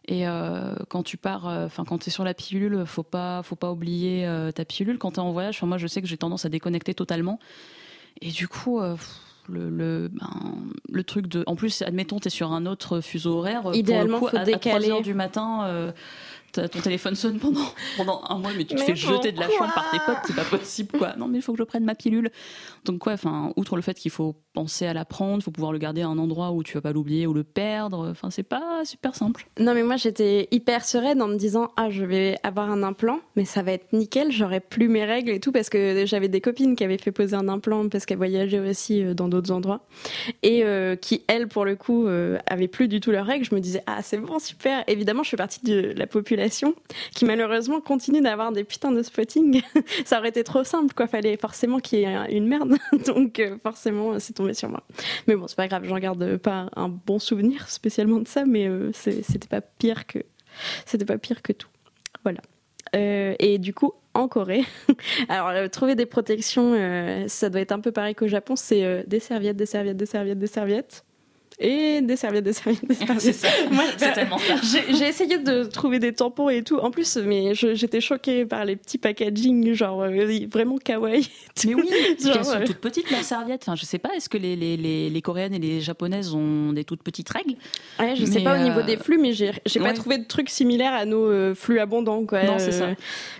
Et 0.08 0.24
quand 0.88 1.04
tu 1.04 1.16
pars, 1.18 1.46
enfin 1.46 1.84
quand 1.84 1.98
tu 1.98 2.08
es 2.08 2.10
sur 2.10 2.24
la 2.24 2.34
pilule, 2.34 2.84
faut 2.84 3.04
pas, 3.04 3.44
faut 3.44 3.54
pas 3.54 3.70
oublier 3.70 4.26
ta 4.56 4.64
pilule. 4.64 4.98
Quand 4.98 5.12
tu 5.12 5.16
es 5.16 5.20
en 5.20 5.30
voyage, 5.30 5.62
moi 5.62 5.78
je 5.78 5.86
sais 5.86 6.02
que 6.02 6.08
j'ai 6.08 6.16
tendance 6.16 6.44
à 6.44 6.48
déconnecter 6.48 6.94
totalement. 6.94 7.38
Et 8.20 8.30
du 8.30 8.48
coup, 8.48 8.80
pff, 8.80 9.20
le, 9.48 9.68
le, 9.70 10.09
ben, 10.12 10.29
le 10.90 11.05
truc 11.05 11.26
de. 11.26 11.42
En 11.46 11.57
plus, 11.57 11.83
admettons, 11.83 12.18
tu 12.18 12.29
es 12.29 12.31
sur 12.31 12.53
un 12.53 12.66
autre 12.66 13.00
fuseau 13.00 13.38
horaire. 13.38 13.62
pour 13.62 13.70
le 13.72 13.76
Idéalement, 13.79 14.18
coup, 14.20 14.29
faut 14.29 14.37
à, 14.37 14.40
à 14.40 14.44
décaler. 14.44 14.87
3 14.88 14.96
heures 14.98 15.03
du 15.03 15.14
matin. 15.14 15.64
euh, 15.64 15.92
ton 16.52 16.80
téléphone 16.80 17.14
sonne 17.14 17.38
pendant, 17.38 17.66
pendant 17.96 18.22
un 18.28 18.38
mois, 18.38 18.50
mais 18.56 18.64
tu 18.64 18.74
te 18.74 18.80
Mais 18.80 18.86
fais 18.86 18.96
jeter 18.96 19.32
de 19.32 19.40
la 19.40 19.48
chambre 19.48 19.72
par 19.74 19.90
tes 19.90 19.98
potes, 20.04 20.18
c'est 20.26 20.36
pas 20.36 20.44
possible 20.44 20.98
quoi. 20.98 21.14
Non, 21.16 21.28
mais 21.28 21.38
il 21.38 21.42
faut 21.42 21.52
que 21.52 21.58
je 21.58 21.64
prenne 21.64 21.84
ma 21.84 21.94
pilule. 21.94 22.30
Donc, 22.84 22.98
quoi, 22.98 23.12
enfin, 23.12 23.52
outre 23.56 23.76
le 23.76 23.82
fait 23.82 23.94
qu'il 23.94 24.10
faut 24.10 24.36
penser 24.52 24.86
à 24.86 24.92
la 24.92 25.04
prendre, 25.04 25.38
il 25.38 25.42
faut 25.42 25.50
pouvoir 25.50 25.72
le 25.72 25.78
garder 25.78 26.02
à 26.02 26.08
un 26.08 26.18
endroit 26.18 26.50
où 26.52 26.62
tu 26.62 26.74
vas 26.74 26.80
pas 26.80 26.92
l'oublier 26.92 27.26
ou 27.26 27.32
le 27.32 27.44
perdre, 27.44 28.08
enfin, 28.10 28.30
c'est 28.30 28.42
pas 28.42 28.84
super 28.84 29.14
simple. 29.14 29.46
non, 29.58 29.74
mais 29.74 29.82
moi 29.82 29.96
j'étais 29.96 30.48
hyper 30.50 30.84
sereine 30.84 31.22
en 31.22 31.28
me 31.28 31.36
disant 31.36 31.70
ah 31.76 31.90
je 31.90 32.04
vais 32.04 32.38
avoir 32.42 32.70
un 32.70 32.82
implant, 32.82 33.20
mais 33.36 33.44
ça 33.44 33.62
va 33.62 33.72
être 33.72 33.92
nickel, 33.92 34.32
j'aurai 34.32 34.60
plus 34.60 34.88
mes 34.88 35.04
règles 35.04 35.30
et 35.30 35.40
tout 35.40 35.52
parce 35.52 35.68
que 35.70 36.04
j'avais 36.06 36.28
des 36.28 36.40
copines 36.40 36.74
qui 36.74 36.84
avaient 36.84 36.98
fait 36.98 37.12
poser 37.12 37.36
un 37.36 37.48
implant 37.48 37.88
parce 37.88 38.06
qu'elles 38.06 38.18
voyageaient 38.18 38.58
aussi 38.58 39.04
euh, 39.04 39.14
dans 39.14 39.28
d'autres 39.28 39.52
endroits 39.52 39.86
et 40.42 40.64
euh, 40.64 40.96
qui 40.96 41.22
elles 41.28 41.48
pour 41.48 41.64
le 41.64 41.76
coup 41.76 42.06
euh, 42.06 42.38
avaient 42.46 42.68
plus 42.68 42.88
du 42.88 43.00
tout 43.00 43.10
leurs 43.10 43.26
règles. 43.26 43.44
Je 43.44 43.54
me 43.54 43.60
disais 43.60 43.82
ah 43.86 44.00
c'est 44.02 44.18
bon 44.18 44.38
super. 44.38 44.82
Évidemment 44.88 45.22
je 45.22 45.30
fais 45.30 45.36
partie 45.36 45.60
de 45.64 45.92
la 45.96 46.06
population 46.06 46.39
qui 47.14 47.24
malheureusement 47.24 47.81
continue 47.81 48.20
d'avoir 48.20 48.53
des 48.53 48.64
putains 48.64 48.92
de 48.92 49.03
spotting. 49.03 49.62
ça 50.05 50.18
aurait 50.18 50.31
été 50.31 50.44
trop 50.44 50.64
simple 50.64 50.94
quoi, 50.94 51.07
fallait 51.07 51.37
forcément 51.37 51.79
qu'il 51.79 52.00
y 52.00 52.05
ait 52.05 52.33
une 52.33 52.46
merde. 52.46 52.76
Donc 53.07 53.38
euh, 53.38 53.57
forcément 53.62 54.18
c'est 54.18 54.33
tombé 54.33 54.55
sur 54.55 54.68
moi. 54.68 54.83
Mais 55.26 55.37
bon 55.37 55.46
c'est 55.48 55.57
pas 55.57 55.68
grave, 55.68 55.85
j'en 55.85 55.98
garde 55.98 56.37
pas 56.37 56.68
un 56.76 56.88
bon 56.88 57.18
souvenir 57.18 57.68
spécialement 57.68 58.18
de 58.18 58.29
ça, 58.29 58.44
mais 58.44 58.68
euh, 58.68 58.90
c'était 58.92 59.48
pas 59.48 59.61
pire 59.61 60.07
que 60.07 60.20
c'était 60.87 61.05
pas 61.05 61.18
pire 61.18 61.42
que 61.42 61.53
tout. 61.53 61.68
Voilà. 62.22 62.40
Euh, 62.96 63.35
et 63.38 63.59
du 63.59 63.72
coup, 63.72 63.92
en 64.14 64.29
Corée, 64.29 64.64
alors 65.29 65.48
euh, 65.48 65.68
trouver 65.68 65.94
des 65.94 66.07
protections, 66.07 66.74
euh, 66.74 67.29
ça 67.29 67.50
doit 67.50 67.61
être 67.61 67.72
un 67.72 67.81
peu 67.81 67.92
pareil 67.92 68.14
qu'au 68.14 68.26
Japon, 68.26 68.57
c'est 68.57 68.85
euh, 68.85 69.03
des 69.07 69.20
serviettes, 69.20 69.57
des 69.57 69.66
serviettes, 69.66 69.96
des 69.96 70.07
serviettes, 70.07 70.38
des 70.38 70.46
serviettes. 70.46 71.05
Et 71.62 72.01
des 72.01 72.16
serviettes, 72.16 72.44
des 72.44 72.55
serviettes, 72.55 72.87
des 72.88 72.94
serviettes. 72.94 73.20
c'est 73.20 73.33
ça, 73.35 73.49
Moi, 73.70 73.85
c'est 73.99 74.12
tellement 74.14 74.38
ça. 74.38 74.55
J'ai 74.62 75.05
essayé 75.07 75.37
de 75.38 75.64
trouver 75.64 75.99
des 75.99 76.14
tampons 76.14 76.49
et 76.49 76.62
tout. 76.62 76.79
En 76.79 76.90
plus, 76.90 77.16
mais 77.18 77.55
j'étais 77.55 78.01
choquée 78.01 78.46
par 78.46 78.64
les 78.64 78.77
petits 78.77 78.96
packaging, 78.96 79.75
genre 79.75 80.03
euh, 80.03 80.46
vraiment 80.51 80.79
kawaii. 80.79 81.29
Mais 81.66 81.75
oui, 81.75 81.87
Genre, 82.25 82.37
elles 82.37 82.44
sont 82.44 82.51
ouais. 82.53 82.64
toutes 82.64 82.79
petites 82.79 83.11
leurs 83.11 83.23
serviettes. 83.25 83.62
Enfin, 83.64 83.77
je 83.77 83.85
sais 83.85 83.99
pas, 83.99 84.09
est-ce 84.16 84.31
que 84.31 84.38
les, 84.38 84.57
les, 84.57 84.79
les, 84.79 85.11
les 85.11 85.23
coréennes 85.23 85.53
et 85.53 85.59
les 85.59 85.81
japonaises 85.83 86.35
ont 86.35 86.73
des 86.73 86.85
toutes 86.85 87.03
petites 87.03 87.29
règles? 87.29 87.55
Ouais, 87.99 88.16
je 88.16 88.25
sais 88.25 88.38
Mais, 88.38 88.44
pas 88.44 88.59
au 88.59 88.62
niveau 88.62 88.81
euh, 88.81 88.85
des 88.85 88.96
flux, 88.96 89.18
mais 89.18 89.35
j'ai 89.35 89.53
j'ai 89.66 89.81
pas 89.81 89.87
ouais. 89.88 89.94
trouvé 89.94 90.16
de 90.16 90.25
trucs 90.25 90.49
similaires 90.49 90.94
à 90.94 91.05
nos 91.05 91.27
euh, 91.27 91.55
flux 91.55 91.79
abondants, 91.79 92.25
quoi. 92.25 92.42
Non, 92.44 92.59
c'est 92.59 92.73
ça. 92.73 92.88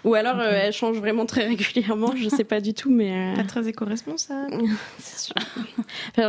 Ou 0.05 0.13
alors 0.15 0.39
euh, 0.41 0.51
elles 0.65 0.73
changent 0.75 0.99
vraiment 0.99 1.25
très 1.25 1.47
régulièrement. 1.47 2.15
Je 2.17 2.29
sais 2.29 2.45
pas 2.45 2.61
du 2.61 2.75
tout, 2.75 2.91
mais. 2.91 3.33
euh, 3.33 3.37
Pas 3.37 3.45
très 3.45 3.67
éco-responsable. 3.67 4.59
c'est 4.99 5.19
sûr. 5.27 5.35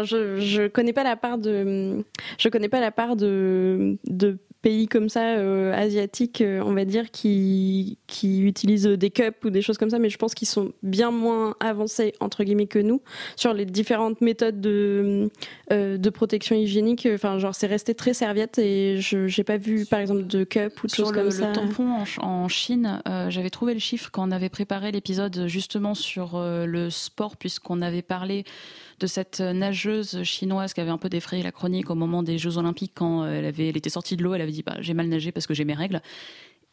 Je, 0.05 0.39
je 0.39 0.67
connais 0.67 0.93
pas 0.93 1.03
la 1.03 1.15
part 1.17 1.37
de 1.37 1.63
je 2.37 2.49
connais 2.49 2.69
pas 2.69 2.79
la 2.81 2.91
part 2.91 3.15
de, 3.15 3.97
de 4.07 4.37
pays 4.61 4.87
comme 4.87 5.09
ça 5.09 5.37
euh, 5.37 5.73
asiatiques 5.73 6.39
euh, 6.41 6.61
on 6.63 6.73
va 6.73 6.85
dire 6.85 7.09
qui 7.09 7.97
qui 8.05 8.41
utilisent 8.41 8.83
des 8.85 9.09
cups 9.09 9.43
ou 9.43 9.49
des 9.49 9.63
choses 9.63 9.79
comme 9.79 9.89
ça 9.89 9.97
mais 9.97 10.09
je 10.11 10.19
pense 10.19 10.35
qu'ils 10.35 10.47
sont 10.47 10.71
bien 10.83 11.09
moins 11.09 11.55
avancés 11.59 12.13
entre 12.19 12.43
guillemets 12.43 12.67
que 12.67 12.77
nous 12.77 13.01
sur 13.35 13.53
les 13.55 13.65
différentes 13.65 14.21
méthodes 14.21 14.61
de 14.61 15.31
euh, 15.71 15.97
de 15.97 16.09
protection 16.11 16.55
hygiénique. 16.55 17.07
Enfin 17.11 17.39
genre 17.39 17.55
c'est 17.55 17.65
resté 17.65 17.95
très 17.95 18.13
serviette 18.13 18.59
et 18.59 18.97
je 18.99 19.25
j'ai 19.25 19.43
pas 19.43 19.57
vu 19.57 19.87
par 19.87 19.99
exemple 19.99 20.27
de 20.27 20.43
cup 20.43 20.83
ou 20.83 20.87
de 20.87 20.91
choses 20.93 21.09
le, 21.09 21.15
comme 21.15 21.25
le 21.25 21.31
ça. 21.31 21.51
tampon 21.53 21.89
en, 21.89 22.05
Ch- 22.05 22.19
en 22.21 22.47
Chine, 22.47 23.01
euh, 23.07 23.31
j'avais 23.31 23.49
trouvé 23.49 23.73
le 23.73 23.79
chiffre 23.79 24.09
quand 24.11 24.27
on 24.27 24.31
avait 24.31 24.49
préparé 24.49 24.91
l'épisode 24.91 25.45
justement 25.47 25.95
sur 25.95 26.35
euh, 26.35 26.67
le 26.67 26.91
sport, 26.91 27.35
puisqu'on 27.35 27.81
avait 27.81 28.03
parlé 28.03 28.43
de 29.01 29.07
cette 29.07 29.41
nageuse 29.41 30.23
chinoise 30.23 30.73
qui 30.73 30.79
avait 30.79 30.91
un 30.91 30.97
peu 30.97 31.09
défrayé 31.09 31.43
la 31.43 31.51
chronique 31.51 31.89
au 31.89 31.95
moment 31.95 32.23
des 32.23 32.37
Jeux 32.37 32.57
Olympiques 32.57 32.93
quand 32.95 33.23
euh, 33.23 33.39
elle, 33.39 33.45
avait, 33.45 33.69
elle 33.69 33.77
était 33.77 33.89
sortie 33.89 34.15
de 34.15 34.23
l'eau, 34.23 34.33
elle 34.33 34.41
avait 34.41 34.51
dit 34.51 34.63
bah, 34.63 34.77
j'ai 34.79 34.93
mal 34.93 35.07
nagé 35.07 35.31
parce 35.31 35.47
que 35.47 35.53
j'ai 35.53 35.65
mes 35.65 35.73
règles. 35.73 36.01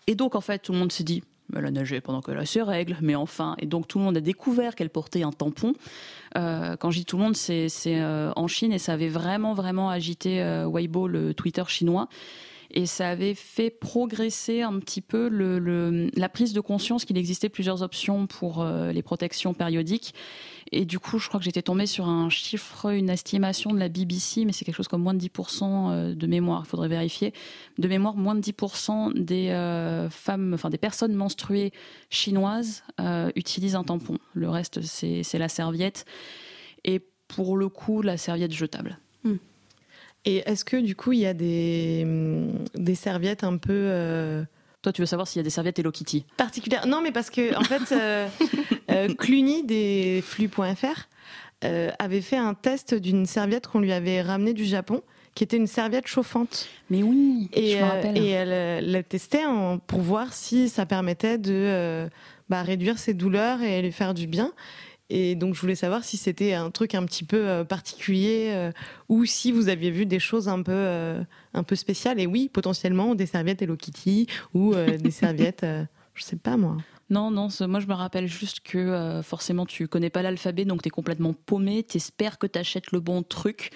Et 0.06 0.14
donc 0.14 0.34
en 0.34 0.40
fait 0.40 0.60
tout 0.60 0.72
le 0.72 0.78
monde 0.78 0.92
s'est 0.92 1.04
dit 1.04 1.22
elle 1.56 1.64
a 1.64 1.70
nagé 1.70 2.00
pendant 2.00 2.20
qu'elle 2.20 2.38
a 2.38 2.46
ses 2.46 2.62
règles, 2.62 2.96
mais 3.00 3.14
enfin. 3.14 3.56
Et 3.58 3.66
donc 3.66 3.88
tout 3.88 3.98
le 3.98 4.04
monde 4.04 4.16
a 4.16 4.20
découvert 4.20 4.74
qu'elle 4.74 4.90
portait 4.90 5.22
un 5.22 5.32
tampon. 5.32 5.74
Euh, 6.36 6.76
quand 6.76 6.90
je 6.90 6.98
dis 6.98 7.04
tout 7.04 7.16
le 7.16 7.22
monde, 7.22 7.36
c'est 7.36 7.68
euh, 7.86 8.32
en 8.36 8.48
Chine 8.48 8.72
et 8.72 8.78
ça 8.78 8.92
avait 8.92 9.08
vraiment, 9.08 9.54
vraiment 9.54 9.90
agité 9.90 10.42
euh, 10.42 10.68
Weibo, 10.68 11.08
le 11.08 11.34
Twitter 11.34 11.64
chinois. 11.66 12.08
Et 12.70 12.86
ça 12.86 13.08
avait 13.08 13.34
fait 13.34 13.70
progresser 13.70 14.62
un 14.62 14.78
petit 14.78 15.00
peu 15.00 15.28
la 16.14 16.28
prise 16.28 16.52
de 16.52 16.60
conscience 16.60 17.04
qu'il 17.04 17.16
existait 17.16 17.48
plusieurs 17.48 17.82
options 17.82 18.26
pour 18.26 18.60
euh, 18.60 18.92
les 18.92 19.02
protections 19.02 19.54
périodiques. 19.54 20.14
Et 20.70 20.84
du 20.84 20.98
coup, 20.98 21.18
je 21.18 21.28
crois 21.28 21.40
que 21.40 21.44
j'étais 21.44 21.62
tombée 21.62 21.86
sur 21.86 22.08
un 22.08 22.28
chiffre, 22.28 22.92
une 22.92 23.08
estimation 23.08 23.72
de 23.72 23.78
la 23.78 23.88
BBC, 23.88 24.44
mais 24.44 24.52
c'est 24.52 24.66
quelque 24.66 24.74
chose 24.74 24.88
comme 24.88 25.02
moins 25.02 25.14
de 25.14 25.20
10% 25.20 25.62
euh, 25.64 26.14
de 26.14 26.26
mémoire, 26.26 26.64
il 26.66 26.68
faudrait 26.68 26.88
vérifier. 26.88 27.32
De 27.78 27.88
mémoire, 27.88 28.16
moins 28.16 28.34
de 28.34 28.42
10% 28.42 29.14
des 29.14 29.48
euh, 29.48 30.10
femmes, 30.10 30.52
enfin 30.52 30.68
des 30.68 30.78
personnes 30.78 31.14
menstruées 31.14 31.72
chinoises 32.10 32.82
utilisent 33.34 33.76
un 33.76 33.84
tampon. 33.84 34.18
Le 34.34 34.50
reste, 34.50 34.82
c'est 34.82 35.38
la 35.38 35.48
serviette. 35.48 36.04
Et 36.84 37.00
pour 37.28 37.56
le 37.56 37.68
coup, 37.68 38.02
la 38.02 38.16
serviette 38.16 38.52
jetable. 38.52 38.98
Et 40.24 40.38
est-ce 40.48 40.64
que 40.64 40.76
du 40.76 40.94
coup 40.96 41.12
il 41.12 41.20
y 41.20 41.26
a 41.26 41.34
des, 41.34 42.06
des 42.74 42.94
serviettes 42.94 43.44
un 43.44 43.56
peu 43.56 43.72
euh, 43.72 44.42
Toi, 44.82 44.92
tu 44.92 45.00
veux 45.02 45.06
savoir 45.06 45.26
s'il 45.28 45.38
y 45.38 45.40
a 45.40 45.44
des 45.44 45.50
serviettes 45.50 45.78
Hello 45.78 45.90
Kitty? 45.90 46.24
particulières? 46.36 46.86
Non, 46.86 47.00
mais 47.02 47.12
parce 47.12 47.30
que 47.30 47.56
en 47.56 47.62
fait, 47.62 47.92
euh, 47.92 48.28
euh, 48.90 49.14
Cluny 49.14 49.64
des 49.64 50.22
flux.fr 50.24 51.08
avait 51.98 52.20
fait 52.20 52.36
un 52.36 52.54
test 52.54 52.94
d'une 52.94 53.26
serviette 53.26 53.66
qu'on 53.66 53.80
lui 53.80 53.92
avait 53.92 54.22
ramenée 54.22 54.52
du 54.52 54.64
Japon, 54.64 55.02
qui 55.34 55.42
était 55.44 55.56
une 55.56 55.66
serviette 55.66 56.06
chauffante. 56.06 56.68
Mais 56.90 57.02
oui, 57.02 57.48
Et, 57.52 57.72
je 57.72 57.78
me 57.78 57.82
rappelle. 57.84 58.16
et 58.18 58.28
elle 58.28 58.90
l'a 58.90 59.02
testé 59.02 59.44
en- 59.44 59.78
pour 59.78 60.00
voir 60.00 60.32
si 60.32 60.68
ça 60.68 60.86
permettait 60.86 61.36
de 61.38 62.08
bah, 62.48 62.62
réduire 62.62 62.98
ses 62.98 63.12
douleurs 63.12 63.60
et 63.62 63.82
lui 63.82 63.92
faire 63.92 64.14
du 64.14 64.26
bien. 64.28 64.52
Et 65.10 65.34
donc 65.36 65.54
je 65.54 65.60
voulais 65.60 65.74
savoir 65.74 66.04
si 66.04 66.16
c'était 66.18 66.52
un 66.52 66.70
truc 66.70 66.94
un 66.94 67.04
petit 67.06 67.24
peu 67.24 67.48
euh, 67.48 67.64
particulier 67.64 68.50
euh, 68.52 68.72
ou 69.08 69.24
si 69.24 69.52
vous 69.52 69.68
aviez 69.70 69.90
vu 69.90 70.04
des 70.04 70.18
choses 70.18 70.48
un 70.48 70.62
peu 70.62 70.72
euh, 70.74 71.22
un 71.54 71.62
peu 71.62 71.76
spéciales. 71.76 72.20
Et 72.20 72.26
oui, 72.26 72.50
potentiellement 72.52 73.14
des 73.14 73.24
serviettes 73.26 73.62
Hello 73.62 73.76
Kitty 73.76 74.26
ou 74.54 74.74
euh, 74.74 74.98
des 74.98 75.10
serviettes, 75.10 75.64
euh, 75.64 75.84
je 76.14 76.24
sais 76.24 76.36
pas 76.36 76.56
moi. 76.58 76.76
Non, 77.10 77.30
non, 77.30 77.48
moi 77.68 77.80
je 77.80 77.86
me 77.86 77.94
rappelle 77.94 78.26
juste 78.26 78.60
que 78.60 78.76
euh, 78.76 79.22
forcément 79.22 79.64
tu 79.64 79.88
connais 79.88 80.10
pas 80.10 80.20
l'alphabet, 80.20 80.66
donc 80.66 80.82
t'es 80.82 80.90
complètement 80.90 81.32
paumé, 81.32 81.82
t'espères 81.82 82.36
que 82.36 82.46
t'achètes 82.46 82.92
le 82.92 83.00
bon 83.00 83.22
truc, 83.22 83.70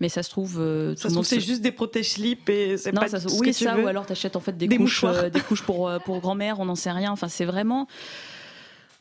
mais 0.00 0.08
ça 0.08 0.24
se 0.24 0.30
trouve. 0.30 0.56
euh, 0.58 0.94
tout 0.96 1.02
Ça 1.02 1.08
se 1.10 1.14
trouve 1.14 1.24
c'est 1.24 1.38
se- 1.38 1.46
juste 1.46 1.62
des 1.62 1.70
protège-slips 1.70 2.48
et 2.48 2.76
c'est 2.76 2.90
Non, 2.90 3.02
pas 3.02 3.08
ça 3.08 3.20
tout 3.20 3.28
ce 3.28 3.38
oui, 3.38 3.52
que 3.52 3.56
tu 3.56 3.62
ça, 3.62 3.76
veux. 3.76 3.84
ou 3.84 3.86
alors 3.86 4.04
t'achètes 4.04 4.34
en 4.34 4.40
fait 4.40 4.56
des, 4.56 4.66
Des 4.66 4.78
couches, 4.78 5.04
euh, 5.04 5.30
des 5.30 5.38
couches 5.38 5.62
pour, 5.62 5.92
pour 6.04 6.20
grand-mère, 6.20 6.58
on 6.58 6.64
n'en 6.64 6.74
sait 6.74 6.90
rien. 6.90 7.12
Enfin, 7.12 7.28
c'est 7.28 7.44
vraiment. 7.44 7.86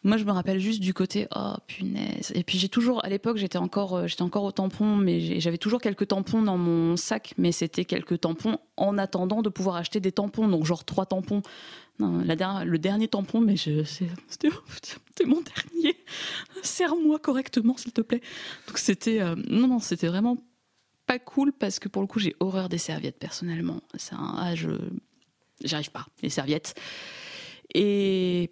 Moi, 0.04 0.18
je 0.18 0.24
me 0.24 0.32
rappelle 0.32 0.60
juste 0.60 0.80
du 0.80 0.96
côté 0.96 1.28
oh 1.36 1.54
punaise. 1.68 2.32
Et 2.34 2.44
puis 2.44 2.58
j'ai 2.58 2.70
toujours, 2.70 3.06
à 3.06 3.10
l'époque, 3.10 3.38
j'étais 3.38 3.60
encore, 3.60 3.96
euh, 3.96 4.08
j'étais 4.08 4.24
encore 4.24 4.44
au 4.44 4.52
tampon, 4.52 4.96
mais 4.96 5.40
j'avais 5.40 5.60
toujours 5.60 5.80
quelques 5.80 6.08
tampons 6.08 6.42
dans 6.42 6.58
mon 6.58 6.98
sac, 6.98 7.36
mais 7.38 7.52
c'était 7.52 7.86
quelques 7.86 8.22
tampons 8.22 8.58
en 8.78 8.98
attendant 8.98 9.44
de 9.44 9.50
pouvoir 9.50 9.76
acheter 9.76 10.00
des 10.00 10.12
tampons, 10.12 10.48
donc 10.48 10.66
genre 10.66 10.86
trois 10.86 11.06
tampons. 11.06 11.44
Non, 12.00 12.24
le 12.24 12.78
dernier 12.78 13.08
tampon, 13.08 13.42
mais 13.42 13.58
c'était 13.58 15.26
mon 15.26 15.42
dernier. 15.42 15.96
Serre-moi 16.64 17.20
correctement, 17.20 17.78
s'il 17.78 17.92
te 17.92 18.02
plaît. 18.02 18.22
Donc 18.68 18.80
c'était, 18.80 19.22
euh, 19.22 19.36
non, 19.48 19.68
non, 19.68 19.80
c'était 19.80 20.08
vraiment 20.08 20.38
pas 21.06 21.20
cool 21.20 21.54
parce 21.54 21.78
que 21.78 21.90
pour 21.90 22.02
le 22.02 22.08
coup, 22.08 22.20
j'ai 22.20 22.36
horreur 22.40 22.70
des 22.70 22.80
serviettes 22.80 23.20
personnellement. 23.20 23.82
C'est 23.98 24.16
un, 24.16 24.34
ah, 24.36 24.56
je, 24.56 24.72
j'arrive 25.64 25.92
pas 25.92 26.08
les 26.24 26.30
serviettes. 26.30 26.74
Et 27.76 28.52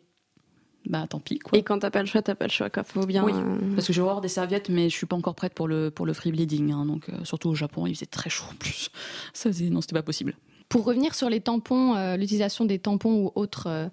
bah 0.89 1.06
tant 1.08 1.19
pis 1.19 1.39
quoi. 1.39 1.58
Et 1.58 1.63
quand 1.63 1.80
t'as 1.80 1.91
pas 1.91 2.02
le 2.02 2.08
choix, 2.08 2.21
t'as 2.21 2.36
pas 2.36 2.45
le 2.47 2.52
choix. 2.52 2.69
Quoi. 2.69 2.84
Faut 2.84 3.06
bien. 3.06 3.23
Oui. 3.23 3.32
euh, 3.34 3.75
Parce 3.75 3.88
que 3.88 3.93
j'ai 3.93 4.02
horreur 4.02 4.19
des 4.21 4.28
serviettes, 4.28 4.69
mais 4.69 4.89
je 4.89 4.95
suis 4.95 5.06
pas 5.06 5.15
encore 5.15 5.36
prête 5.36 5.54
pour 5.54 5.67
le, 5.67 5.91
pour 5.91 6.06
le 6.06 6.13
free 6.13 6.32
bleeding. 6.32 6.71
hein. 6.71 6.86
donc, 6.86 7.08
euh, 7.10 7.23
surtout 7.23 7.49
au 7.49 7.56
Japon, 7.56 7.86
il 7.88 7.93
faisait 7.95 8.06
très 8.08 8.30
chaud 8.30 8.45
en 8.52 8.56
plus. 8.56 8.89
Ça, 9.34 9.49
non, 9.69 9.82
c'était 9.82 9.93
pas 9.95 10.02
possible. 10.04 10.34
Pour 10.67 10.86
revenir 10.86 11.15
sur 11.15 11.30
les 11.30 11.39
tampons, 11.41 11.95
euh, 11.95 12.17
l'utilisation 12.17 12.65
des 12.65 12.78
tampons 12.80 13.13
ou 13.25 13.32
autres, 13.36 13.89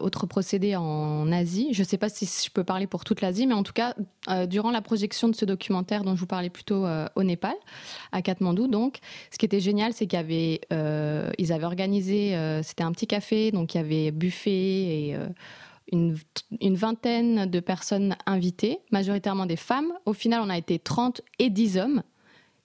autres 0.00 0.26
procédés 0.26 0.76
en 0.76 1.32
Asie, 1.32 1.68
je 1.72 1.80
ne 1.80 1.86
sais 1.86 1.96
pas 1.96 2.10
si 2.10 2.26
je 2.26 2.50
peux 2.50 2.64
parler 2.64 2.86
pour 2.86 3.02
toute 3.04 3.22
l'Asie, 3.22 3.46
mais 3.46 3.54
en 3.54 3.62
tout 3.62 3.72
cas, 3.72 3.94
euh, 4.28 4.44
durant 4.44 4.70
la 4.72 4.82
projection 4.82 5.28
de 5.30 5.34
ce 5.34 5.46
documentaire 5.46 6.02
dont 6.04 6.14
je 6.16 6.20
vous 6.20 6.26
parlais 6.26 6.50
plutôt 6.50 6.84
euh, 6.84 7.06
au 7.16 7.22
Népal, 7.22 7.54
à 8.12 8.20
Katmandou, 8.20 8.66
donc, 8.68 8.98
ce 9.30 9.38
qui 9.38 9.46
était 9.46 9.60
génial, 9.60 9.94
c'est 9.94 10.06
qu'ils 10.06 10.18
avaient, 10.18 10.60
euh, 10.70 11.30
ils 11.38 11.50
avaient 11.50 11.64
organisé, 11.64 12.36
euh, 12.36 12.62
c'était 12.62 12.82
un 12.84 12.92
petit 12.92 13.06
café, 13.06 13.52
donc 13.52 13.72
il 13.74 13.78
y 13.78 13.80
avait 13.80 14.10
buffet 14.10 14.50
et 14.50 15.14
euh, 15.14 15.28
une, 15.90 16.16
vingtaine 16.74 17.46
de 17.46 17.60
personnes 17.60 18.16
invitées, 18.26 18.78
majoritairement 18.90 19.46
des 19.46 19.56
femmes. 19.56 19.92
Au 20.06 20.12
final, 20.12 20.40
on 20.44 20.50
a 20.50 20.58
été 20.58 20.78
30 20.78 21.22
et 21.38 21.50
10 21.50 21.78
hommes 21.78 22.02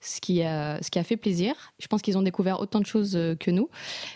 ce 0.00 0.20
qui, 0.20 0.42
a, 0.42 0.80
ce 0.82 0.90
qui 0.90 0.98
a 0.98 1.04
fait 1.04 1.16
plaisir. 1.16 1.54
Je 1.78 1.86
pense 1.86 2.02
qu'ils 2.02 2.16
ont 2.16 2.22
découvert 2.22 2.60
autant 2.60 2.80
de 2.80 2.86
choses 2.86 3.16
euh, 3.16 3.34
que 3.34 3.50
nous. 3.50 3.68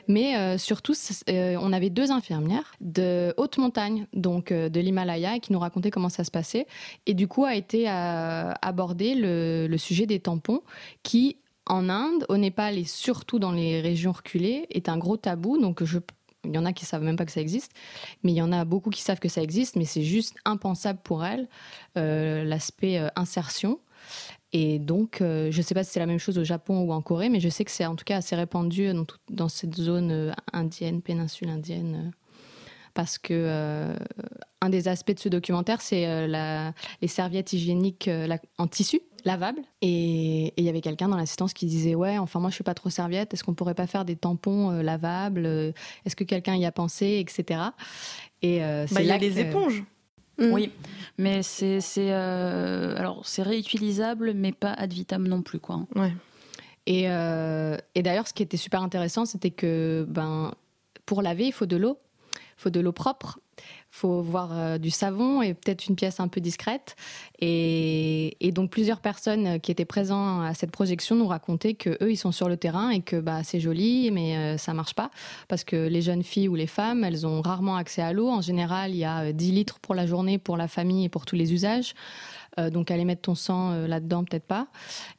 Mais 0.08 0.36
euh, 0.36 0.58
surtout, 0.58 0.94
euh, 1.28 1.56
on 1.60 1.72
avait 1.72 1.90
deux 1.90 2.10
infirmières 2.10 2.74
de 2.80 3.34
haute 3.36 3.58
montagne, 3.58 4.06
donc 4.12 4.52
euh, 4.52 4.68
de 4.68 4.80
l'Himalaya, 4.80 5.38
qui 5.40 5.52
nous 5.52 5.58
racontaient 5.58 5.90
comment 5.90 6.08
ça 6.08 6.24
se 6.24 6.30
passait. 6.30 6.66
Et 7.06 7.14
du 7.14 7.28
coup, 7.28 7.44
a 7.44 7.54
été 7.54 7.88
euh, 7.88 8.52
abordé 8.62 9.14
le, 9.14 9.66
le 9.66 9.78
sujet 9.78 10.06
des 10.06 10.20
tampons, 10.20 10.62
qui, 11.02 11.38
en 11.66 11.88
Inde, 11.88 12.24
au 12.28 12.36
Népal 12.36 12.78
et 12.78 12.84
surtout 12.84 13.38
dans 13.38 13.52
les 13.52 13.80
régions 13.80 14.12
reculées, 14.12 14.66
est 14.70 14.88
un 14.88 14.98
gros 14.98 15.16
tabou. 15.16 15.58
Donc, 15.58 15.82
je, 15.84 15.98
il 16.44 16.54
y 16.54 16.58
en 16.58 16.64
a 16.64 16.72
qui 16.72 16.84
savent 16.84 17.02
même 17.02 17.16
pas 17.16 17.26
que 17.26 17.32
ça 17.32 17.40
existe, 17.40 17.72
mais 18.22 18.32
il 18.32 18.36
y 18.36 18.42
en 18.42 18.52
a 18.52 18.64
beaucoup 18.64 18.90
qui 18.90 19.02
savent 19.02 19.18
que 19.18 19.28
ça 19.28 19.42
existe, 19.42 19.76
mais 19.76 19.84
c'est 19.84 20.02
juste 20.02 20.34
impensable 20.44 21.00
pour 21.02 21.24
elles, 21.24 21.48
euh, 21.98 22.44
l'aspect 22.44 22.98
euh, 22.98 23.08
insertion. 23.16 23.78
Et 24.52 24.78
donc, 24.78 25.20
euh, 25.20 25.50
je 25.52 25.58
ne 25.58 25.62
sais 25.62 25.74
pas 25.74 25.84
si 25.84 25.92
c'est 25.92 26.00
la 26.00 26.06
même 26.06 26.18
chose 26.18 26.38
au 26.38 26.44
Japon 26.44 26.80
ou 26.80 26.92
en 26.92 27.02
Corée, 27.02 27.28
mais 27.28 27.40
je 27.40 27.48
sais 27.48 27.64
que 27.64 27.70
c'est 27.70 27.86
en 27.86 27.94
tout 27.94 28.04
cas 28.04 28.16
assez 28.16 28.34
répandu 28.34 28.90
dans, 29.28 29.48
cette 29.48 29.76
zone 29.76 30.34
indienne, 30.52 31.02
péninsule 31.02 31.50
indienne. 31.50 32.12
Parce 33.00 33.16
que 33.16 33.32
euh, 33.32 33.94
un 34.60 34.68
des 34.68 34.86
aspects 34.86 35.14
de 35.14 35.18
ce 35.20 35.30
documentaire, 35.30 35.80
c'est 35.80 36.06
euh, 36.06 36.70
les 37.00 37.08
serviettes 37.08 37.54
hygiéniques 37.54 38.08
euh, 38.08 38.26
la- 38.26 38.38
en 38.58 38.66
tissu 38.66 39.00
lavables. 39.24 39.62
Et 39.80 40.52
il 40.58 40.64
y 40.64 40.68
avait 40.68 40.82
quelqu'un 40.82 41.08
dans 41.08 41.16
l'assistance 41.16 41.54
qui 41.54 41.64
disait 41.64 41.94
Ouais, 41.94 42.18
enfin, 42.18 42.40
moi, 42.40 42.50
je 42.50 42.56
suis 42.56 42.64
pas 42.64 42.74
trop 42.74 42.90
serviette. 42.90 43.32
Est-ce 43.32 43.42
qu'on 43.42 43.54
pourrait 43.54 43.74
pas 43.74 43.86
faire 43.86 44.04
des 44.04 44.16
tampons 44.16 44.70
euh, 44.70 44.82
lavables? 44.82 45.46
Est-ce 46.04 46.14
que 46.14 46.24
quelqu'un 46.24 46.56
y 46.56 46.66
a 46.66 46.72
pensé? 46.72 47.24
Etc. 47.26 47.58
Et 48.42 48.62
euh, 48.62 48.86
c'est 48.86 48.96
Bah, 48.96 49.00
il 49.00 49.06
y 49.06 49.10
a 49.10 49.14
là 49.14 49.18
les 49.18 49.30
que- 49.32 49.38
éponges. 49.40 49.82
Mm. 50.38 50.52
Oui, 50.52 50.72
mais 51.16 51.42
c'est 51.42 51.80
c'est 51.80 52.12
euh, 52.12 52.94
alors 52.98 53.26
c'est 53.26 53.42
réutilisable, 53.42 54.34
mais 54.34 54.52
pas 54.52 54.72
ad 54.74 54.92
vitam 54.92 55.26
non 55.26 55.40
plus 55.40 55.58
quoi. 55.58 55.86
Ouais. 55.96 56.12
Et, 56.86 57.04
euh, 57.10 57.78
et 57.94 58.02
d'ailleurs, 58.02 58.28
ce 58.28 58.34
qui 58.34 58.42
était 58.42 58.56
super 58.58 58.82
intéressant, 58.82 59.24
c'était 59.24 59.50
que 59.50 60.04
ben, 60.06 60.52
pour 61.06 61.22
laver, 61.22 61.46
il 61.46 61.52
faut 61.52 61.66
de 61.66 61.76
l'eau. 61.78 61.96
Il 62.60 62.64
faut 62.64 62.70
de 62.70 62.80
l'eau 62.80 62.92
propre. 62.92 63.38
Il 63.58 63.96
faut 63.96 64.20
voir 64.20 64.50
euh, 64.52 64.76
du 64.76 64.90
savon 64.90 65.40
et 65.40 65.54
peut-être 65.54 65.88
une 65.88 65.96
pièce 65.96 66.20
un 66.20 66.28
peu 66.28 66.42
discrète. 66.42 66.94
Et, 67.38 68.36
donc, 68.54 68.70
plusieurs 68.70 69.00
personnes 69.00 69.46
euh, 69.46 69.58
qui 69.58 69.70
étaient 69.70 69.86
présentes 69.86 70.44
à 70.44 70.52
cette 70.52 70.70
projection 70.70 71.16
nous 71.16 71.26
racontaient 71.26 71.72
que 71.72 71.96
eux, 72.02 72.12
ils 72.12 72.18
sont 72.18 72.32
sur 72.32 72.50
le 72.50 72.58
terrain 72.58 72.90
et 72.90 73.00
que 73.00 73.16
bah, 73.16 73.42
c'est 73.44 73.60
joli, 73.60 74.10
mais 74.10 74.36
euh, 74.36 74.58
ça 74.58 74.74
marche 74.74 74.92
pas. 74.92 75.10
Parce 75.48 75.64
que 75.64 75.88
les 75.88 76.02
jeunes 76.02 76.22
filles 76.22 76.48
ou 76.48 76.54
les 76.54 76.66
femmes, 76.66 77.02
elles 77.02 77.26
ont 77.26 77.40
rarement 77.40 77.76
accès 77.76 78.02
à 78.02 78.12
l'eau. 78.12 78.28
En 78.28 78.42
général, 78.42 78.90
il 78.90 78.98
y 78.98 79.04
a 79.04 79.24
euh, 79.24 79.32
10 79.32 79.52
litres 79.52 79.78
pour 79.78 79.94
la 79.94 80.06
journée, 80.06 80.36
pour 80.36 80.58
la 80.58 80.68
famille 80.68 81.06
et 81.06 81.08
pour 81.08 81.24
tous 81.24 81.36
les 81.36 81.54
usages. 81.54 81.94
Euh, 82.58 82.70
donc, 82.70 82.90
aller 82.90 83.04
mettre 83.04 83.22
ton 83.22 83.34
sang 83.34 83.72
euh, 83.72 83.86
là-dedans, 83.86 84.24
peut-être 84.24 84.46
pas 84.46 84.66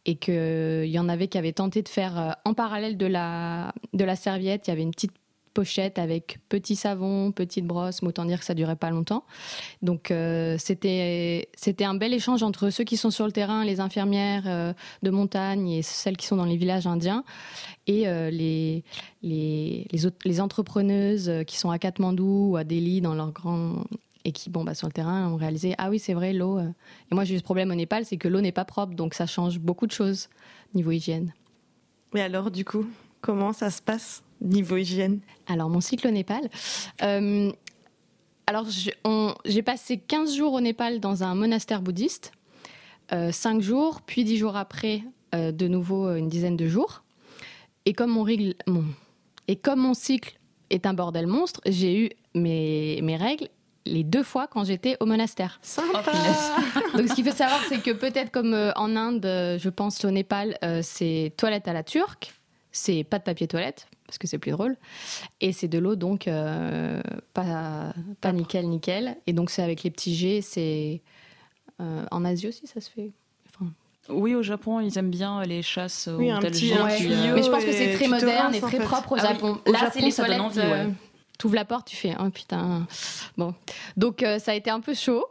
et 0.06 0.16
qu'il 0.16 0.86
y 0.86 1.00
en 1.00 1.08
avait 1.08 1.28
qui 1.28 1.38
avaient 1.38 1.54
tenté 1.54 1.82
de 1.82 1.90
faire 1.90 2.20
euh, 2.20 2.32
en 2.44 2.54
parallèle 2.54 2.98
de 2.98 3.06
la, 3.06 3.74
de 3.94 4.04
la 4.04 4.16
serviette, 4.16 4.68
il 4.68 4.72
y 4.72 4.74
avait 4.74 4.82
une 4.82 4.92
petite 4.92 5.14
pochette 5.54 6.00
avec 6.00 6.40
petit 6.50 6.76
savon, 6.76 7.32
petite 7.32 7.66
brosse, 7.66 8.02
mais 8.02 8.10
autant 8.10 8.26
dire 8.26 8.40
que 8.40 8.46
ça 8.46 8.54
durait 8.54 8.76
pas 8.76 8.90
longtemps. 8.90 9.24
Donc 9.82 10.12
euh, 10.12 10.56
c'était 10.58 11.48
un 11.82 11.96
bel 11.96 12.14
échange 12.14 12.44
entre 12.44 12.70
ceux 12.70 12.84
qui 12.84 12.98
sont 12.98 13.12
sur 13.12 13.26
le 13.26 13.32
terrain, 13.32 13.66
les 13.66 13.80
infirmières 13.80 14.44
euh, 14.48 14.74
de 15.04 15.10
montagne 15.10 15.70
et 15.70 15.82
celles 15.82 16.18
qui 16.18 16.28
sont 16.28 16.36
dans 16.38 16.46
les 16.46 16.58
villages 16.58 16.88
indiens 16.88 17.24
et 17.88 18.08
euh, 18.08 18.30
les 18.30 18.84
les 19.22 19.88
les, 19.92 20.06
autres- 20.06 20.18
les 20.26 20.40
entrepreneuses 20.42 21.32
qui 21.48 21.58
sont 21.58 21.72
à 21.72 21.80
Katmandou 21.80 22.52
ou 22.52 22.58
à 22.58 22.64
Delhi 22.64 23.02
dans 23.02 23.14
leur 23.14 23.32
grand 23.32 23.84
et 24.24 24.32
qui 24.32 24.50
bon 24.50 24.64
bah 24.64 24.76
sur 24.76 24.88
le 24.88 24.94
terrain 24.94 25.28
ont 25.30 25.36
réalisé 25.36 25.74
ah 25.80 25.90
oui 25.90 25.98
c'est 25.98 26.14
vrai 26.14 26.32
l'eau 26.32 26.60
et 26.60 27.16
moi 27.16 27.24
j'ai 27.24 27.34
eu 27.36 27.40
ce 27.40 27.44
problème 27.44 27.72
au 27.72 27.76
Népal 27.76 28.06
c'est 28.06 28.18
que 28.18 28.28
l'eau 28.28 28.40
n'est 28.40 28.52
pas 28.52 28.66
propre 28.66 28.94
donc 28.94 29.16
ça 29.16 29.26
change 29.26 29.58
beaucoup 29.60 29.88
de 29.88 29.92
choses 29.92 30.30
niveau 30.74 30.92
hygiène. 30.92 31.34
Mais 32.14 32.22
alors, 32.22 32.52
du 32.52 32.66
coup, 32.66 32.86
comment 33.22 33.54
ça 33.54 33.70
se 33.70 33.82
passe? 33.82 34.22
Niveau 34.42 34.78
hygiène 34.78 35.20
Alors, 35.48 35.70
mon 35.70 35.82
cycle 35.82 36.08
au 36.08 36.12
Népal. 36.12 36.50
euh, 37.04 37.52
alors, 38.48 38.66
j'ai 39.46 39.62
passé 39.62 39.98
15 39.98 40.36
jours 40.36 40.54
au 40.54 40.62
Népal 40.62 41.00
dans 41.00 41.24
un 41.24 41.36
monastère 41.36 41.82
bouddhiste, 41.82 42.34
5 43.10 43.62
jours, 43.62 44.02
puis 44.02 44.24
10 44.24 44.38
jours 44.38 44.56
après, 44.58 45.04
euh, 45.36 45.52
de 45.52 45.68
nouveau 45.68 46.08
euh, 46.08 46.16
une 46.18 46.28
dizaine 46.30 46.58
de 46.58 46.68
jours. 46.68 47.04
Et 47.86 47.94
comme 47.94 48.10
mon, 48.12 48.24
règle- 48.24 48.56
mon- 48.68 48.86
et 49.48 49.56
comme 49.56 49.80
mon 49.80 49.94
cycle 49.94 50.38
est 50.70 50.86
un 50.86 50.94
bordel 50.94 51.28
monstre, 51.28 51.62
j'ai 51.66 52.06
eu 52.06 52.10
mes, 52.36 53.00
mes 53.04 53.16
règles 53.18 53.48
les 53.86 54.04
deux 54.04 54.24
fois 54.24 54.48
quand 54.48 54.64
j'étais 54.64 54.96
au 55.00 55.06
monastère. 55.06 55.60
Sympa 55.62 56.04
Donc, 56.98 57.08
ce 57.10 57.16
qu'il 57.16 57.26
faut 57.26 57.36
savoir, 57.36 57.60
c'est 57.70 57.82
que 57.82 57.92
peut-être 57.92 58.32
comme 58.32 58.54
euh, 58.54 58.72
en 58.76 58.96
Inde, 58.96 59.26
euh, 59.26 59.58
je 59.60 59.70
pense 59.70 60.04
au 60.06 60.12
Népal, 60.12 60.58
euh, 60.64 60.82
c'est 60.84 61.34
toilette 61.38 61.68
à 61.68 61.74
la 61.74 61.84
turque, 61.84 62.34
c'est 62.72 63.04
pas 63.04 63.18
de 63.20 63.24
papier 63.24 63.48
toilette, 63.48 63.88
parce 64.12 64.18
que 64.18 64.28
c'est 64.28 64.40
plus 64.40 64.52
drôle, 64.52 64.76
et 65.40 65.54
c'est 65.54 65.70
de 65.70 65.80
l'eau, 65.80 65.96
donc 65.96 66.28
euh, 66.28 67.02
pas, 67.34 67.94
pas 68.20 68.34
nickel, 68.34 68.68
nickel. 68.68 69.16
Et 69.26 69.32
donc, 69.32 69.50
c'est 69.50 69.64
avec 69.64 69.84
les 69.84 69.90
petits 69.90 70.14
jets, 70.14 70.42
c'est. 70.42 71.00
euh, 71.80 72.04
en 72.12 72.26
Asie 72.26 72.50
aussi, 72.50 72.68
ça 72.68 72.82
se 72.82 72.90
fait? 72.90 73.12
Enfin, 73.48 73.72
Oui, 74.10 74.36
au 74.36 74.44
Japon, 74.44 74.82
ils 74.82 74.98
aiment 74.98 75.10
bien 75.12 75.42
les 75.46 75.62
chasses 75.62 76.10
Oui, 76.12 76.30
au 76.30 76.36
un 76.36 76.40
petit- 76.40 76.68
jet, 76.68 76.98
tuyau. 76.98 77.36
Mais 77.36 77.42
je 77.44 77.50
pense 77.50 77.64
que 77.64 77.72
c'est 77.72 77.94
très 77.94 78.04
tu 78.06 78.10
moderne 78.12 78.48
rinces, 78.48 78.58
et 78.58 78.60
très 78.62 78.78
fait. 78.80 78.84
propre 78.84 79.14
au 79.14 79.16
Ah 79.18 79.22
oui, 79.22 79.28
Japon. 79.30 79.58
au 79.66 79.72
Là, 79.72 79.80
Japon, 79.80 79.92
c'est 79.94 80.02
les 80.02 80.12
ça 80.12 80.26
toilettes. 80.26 80.56
ouais. 80.58 80.62
euh, 80.64 80.88
T'ouvres 81.40 81.56
la 81.56 81.64
porte, 81.66 81.88
tu 81.88 81.96
fais 81.96 82.14
oh 82.20 82.30
putain. 82.30 82.86
Bon, 83.38 83.56
donc 83.96 84.24
euh, 84.24 84.38
ça 84.40 84.52
a 84.52 84.56
été 84.56 84.70
un 84.70 84.82
peu 84.82 84.94
chaud. 84.94 85.26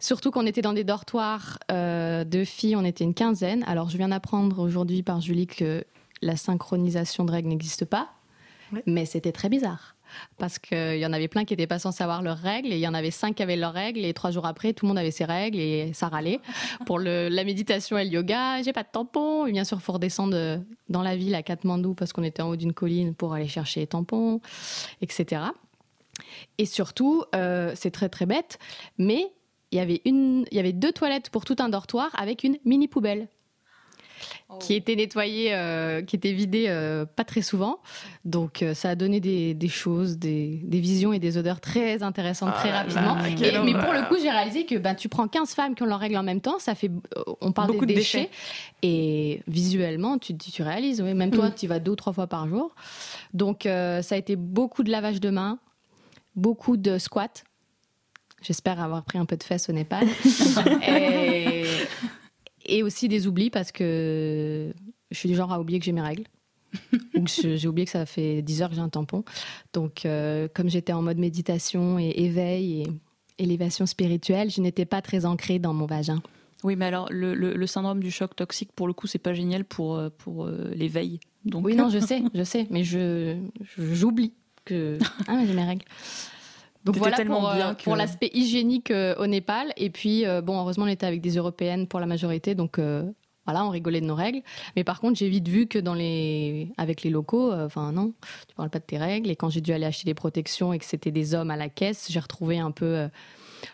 Surtout 0.00 0.30
qu'on 0.30 0.46
était 0.46 0.62
dans 0.62 0.72
des 0.72 0.84
dortoirs 0.84 1.58
euh, 1.70 2.24
de 2.24 2.44
filles, 2.44 2.74
on 2.76 2.84
était 2.84 3.04
une 3.04 3.12
quinzaine. 3.14 3.62
Alors 3.68 3.90
je 3.90 3.98
viens 3.98 4.08
d'apprendre 4.08 4.58
aujourd'hui 4.60 5.02
par 5.02 5.20
Julie 5.20 5.46
que 5.46 5.84
la 6.22 6.36
synchronisation 6.36 7.24
de 7.24 7.32
règles 7.32 7.48
n'existe 7.48 7.84
pas, 7.84 8.10
mais 8.86 9.04
c'était 9.06 9.32
très 9.32 9.48
bizarre. 9.48 9.94
Parce 10.38 10.58
qu'il 10.60 10.98
y 10.98 11.04
en 11.04 11.12
avait 11.12 11.26
plein 11.28 11.44
qui 11.44 11.52
n'étaient 11.52 11.66
pas 11.66 11.80
censés 11.80 12.02
avoir 12.02 12.22
leurs 12.22 12.38
règles, 12.38 12.72
et 12.72 12.76
il 12.76 12.80
y 12.80 12.86
en 12.88 12.94
avait 12.94 13.10
cinq 13.10 13.34
qui 13.36 13.42
avaient 13.42 13.56
leurs 13.56 13.72
règles, 13.72 14.04
et 14.04 14.14
trois 14.14 14.30
jours 14.30 14.46
après, 14.46 14.72
tout 14.72 14.84
le 14.86 14.88
monde 14.88 14.98
avait 14.98 15.10
ses 15.10 15.24
règles, 15.24 15.58
et 15.58 15.92
ça 15.94 16.08
râlait. 16.08 16.40
Pour 16.86 16.98
le- 17.00 17.28
la 17.28 17.42
méditation 17.44 17.98
et 17.98 18.04
le 18.04 18.10
yoga, 18.10 18.62
j'ai 18.62 18.72
pas 18.72 18.84
de 18.84 18.88
tampon. 18.90 19.46
Et 19.46 19.52
bien 19.52 19.64
sûr, 19.64 19.78
il 19.78 19.82
faut 19.82 19.92
redescendre 19.92 20.36
euh, 20.36 20.58
dans 20.88 21.02
la 21.02 21.16
ville 21.16 21.34
à 21.34 21.42
Katmandou, 21.42 21.94
parce 21.94 22.12
qu'on 22.12 22.22
était 22.22 22.40
en 22.42 22.48
haut 22.50 22.56
d'une 22.56 22.72
colline 22.72 23.14
pour 23.14 23.34
aller 23.34 23.48
chercher 23.48 23.80
les 23.80 23.86
tampons, 23.88 24.40
etc. 25.00 25.42
Et 26.58 26.66
surtout, 26.66 27.24
euh, 27.34 27.72
c'est 27.74 27.90
très 27.90 28.08
très 28.08 28.26
bête, 28.26 28.58
mais 28.98 29.26
il 29.72 29.78
y 29.78 29.80
avait 29.80 30.00
une, 30.04 30.46
il 30.50 30.56
y 30.56 30.60
avait 30.60 30.72
deux 30.72 30.92
toilettes 30.92 31.30
pour 31.30 31.44
tout 31.44 31.56
un 31.58 31.68
dortoir 31.68 32.10
avec 32.16 32.44
une 32.44 32.56
mini 32.64 32.86
poubelle 32.88 33.28
qui 34.60 34.74
était 34.74 34.96
nettoyée, 34.96 35.52
euh, 35.54 36.02
qui 36.02 36.16
était 36.16 36.32
vidée 36.32 36.66
euh, 36.68 37.04
pas 37.04 37.24
très 37.24 37.42
souvent. 37.42 37.78
Donc 38.24 38.62
euh, 38.62 38.72
ça 38.74 38.90
a 38.90 38.94
donné 38.94 39.20
des, 39.20 39.54
des 39.54 39.68
choses, 39.68 40.18
des, 40.18 40.60
des 40.64 40.80
visions 40.80 41.12
et 41.12 41.18
des 41.18 41.36
odeurs 41.38 41.60
très 41.60 42.02
intéressantes 42.02 42.54
très 42.54 42.70
Ah 42.70 42.78
rapidement. 42.82 43.14
là, 43.16 43.28
Et- 43.28 43.34
quelle 43.34 43.62
mais 43.64 43.72
pour 43.74 43.92
le 43.92 44.08
coup, 44.08 44.16
j'ai 44.20 44.30
réalisé 44.30 44.64
que 44.66 44.76
ben, 44.76 44.94
tu 44.94 45.08
prends 45.08 45.28
15 45.28 45.50
femmes 45.54 45.74
qui 45.74 45.82
ont 45.82 45.86
leurs 45.86 46.00
règles 46.00 46.16
en 46.16 46.22
même 46.22 46.40
temps, 46.40 46.58
ça 46.58 46.74
fait, 46.74 46.90
on 47.40 47.52
parle 47.52 47.72
Beaucoup 47.72 47.86
des 47.86 47.94
de 47.94 47.98
déchets. 47.98 48.18
déchets. 48.18 48.30
Et 48.82 49.42
visuellement, 49.48 50.18
tu, 50.18 50.36
tu 50.36 50.62
réalises, 50.62 51.02
oui, 51.02 51.12
même 51.14 51.30
toi, 51.30 51.50
tu 51.50 51.64
y 51.66 51.68
vas 51.68 51.78
deux 51.78 51.92
ou 51.92 51.96
trois 51.96 52.12
fois 52.12 52.26
par 52.26 52.48
jour. 52.48 52.74
Donc, 53.34 53.62
ça 53.64 54.00
a 54.14 54.16
été 54.16 54.36
beaucoup 54.36 54.82
de 54.82 54.90
lavage 54.90 55.20
de 55.20 55.30
mains, 55.30 55.58
beaucoup 56.34 56.76
de 56.76 56.98
squats. 56.98 57.42
j'espère 58.42 58.80
avoir 58.80 59.02
pris 59.02 59.18
un 59.18 59.24
peu 59.24 59.36
de 59.36 59.42
fesses 59.42 59.68
au 59.68 59.72
Népal. 59.72 60.06
et, 60.86 61.55
et 62.68 62.82
aussi 62.82 63.08
des 63.08 63.26
oublis 63.26 63.50
parce 63.50 63.72
que 63.72 64.72
je 65.10 65.16
suis 65.16 65.28
du 65.28 65.34
genre 65.34 65.52
à 65.52 65.60
oublier 65.60 65.78
que 65.78 65.84
j'ai 65.84 65.92
mes 65.92 66.00
règles. 66.02 66.24
J'ai 67.26 67.66
oublié 67.68 67.86
que 67.86 67.90
ça 67.90 68.04
fait 68.04 68.42
10 68.42 68.60
heures 68.60 68.68
que 68.68 68.74
j'ai 68.74 68.80
un 68.82 68.88
tampon. 68.90 69.24
Donc, 69.72 70.04
euh, 70.04 70.46
comme 70.52 70.68
j'étais 70.68 70.92
en 70.92 71.00
mode 71.00 71.16
méditation 71.16 71.98
et 71.98 72.10
éveil 72.16 72.82
et 72.82 72.86
élévation 73.42 73.86
spirituelle, 73.86 74.50
je 74.50 74.60
n'étais 74.60 74.84
pas 74.84 75.00
très 75.00 75.24
ancrée 75.24 75.58
dans 75.58 75.72
mon 75.72 75.86
vagin. 75.86 76.20
Oui, 76.64 76.76
mais 76.76 76.86
alors 76.86 77.06
le, 77.10 77.34
le- 77.34 77.54
le 77.54 77.66
syndrome 77.66 78.00
du 78.02 78.10
choc 78.10 78.36
toxique, 78.36 78.70
pour 78.74 78.86
le 78.86 78.92
coup, 78.92 79.06
c'est 79.06 79.18
pas 79.18 79.32
génial 79.32 79.64
pour, 79.64 79.96
euh, 79.96 80.10
pour 80.18 80.44
euh, 80.46 80.70
l'éveil. 80.74 81.20
Donc, 81.46 81.64
Oui, 81.64 81.76
non, 81.76 81.88
je 81.88 81.98
sais, 82.04 82.22
je 82.34 82.42
sais, 82.42 82.66
mais 82.70 82.84
je 82.84 83.36
j'oublie 83.78 84.34
que 84.66 84.98
ah, 85.28 85.42
j'ai 85.46 85.54
mes 85.54 85.64
règles. 85.64 85.84
Donc 86.86 86.94
voilà 87.00 87.16
pour, 87.40 87.48
euh, 87.50 87.54
bien 87.56 87.74
que- 87.74 87.82
pour 87.84 87.92
l'aspect 87.96 88.30
hygiénique 88.32 88.90
euh, 88.90 89.14
au 89.18 89.26
Népal. 89.26 89.72
Et 89.76 89.90
puis, 89.90 90.24
euh, 90.26 90.40
bon, 90.40 90.58
heureusement, 90.58 90.84
on 90.84 90.88
était 90.88 91.06
avec 91.06 91.20
des 91.20 91.36
Européennes 91.36 91.86
pour 91.86 92.00
la 92.00 92.06
majorité, 92.06 92.54
donc 92.54 92.78
voilà, 93.44 93.64
on 93.64 93.70
rigolait 93.70 94.00
de 94.00 94.06
nos 94.06 94.14
règles. 94.16 94.42
Mais 94.74 94.82
par 94.82 95.00
contre, 95.00 95.18
j'ai 95.18 95.28
vite 95.28 95.46
vu 95.48 95.66
que 95.68 95.78
dans 95.78 95.94
les, 95.94 96.68
avec 96.78 97.02
les 97.02 97.10
locaux, 97.10 97.52
euh, 97.52 97.66
enfin 97.66 97.92
non, 97.92 98.12
tu 98.48 98.54
parles 98.56 98.70
pas 98.70 98.80
de 98.80 98.84
tes 98.84 98.98
règles. 98.98 99.30
Et 99.30 99.36
quand 99.36 99.50
j'ai 99.50 99.60
dû 99.60 99.72
aller 99.72 99.84
acheter 99.86 100.04
des 100.04 100.14
protections 100.14 100.72
et 100.72 100.78
que 100.78 100.84
c'était 100.84 101.12
des 101.12 101.34
hommes 101.34 101.50
à 101.52 101.56
la 101.56 101.68
caisse, 101.68 102.08
j'ai 102.10 102.18
retrouvé 102.18 102.58
un 102.58 102.72
peu 102.72 102.84
euh, 102.86 103.08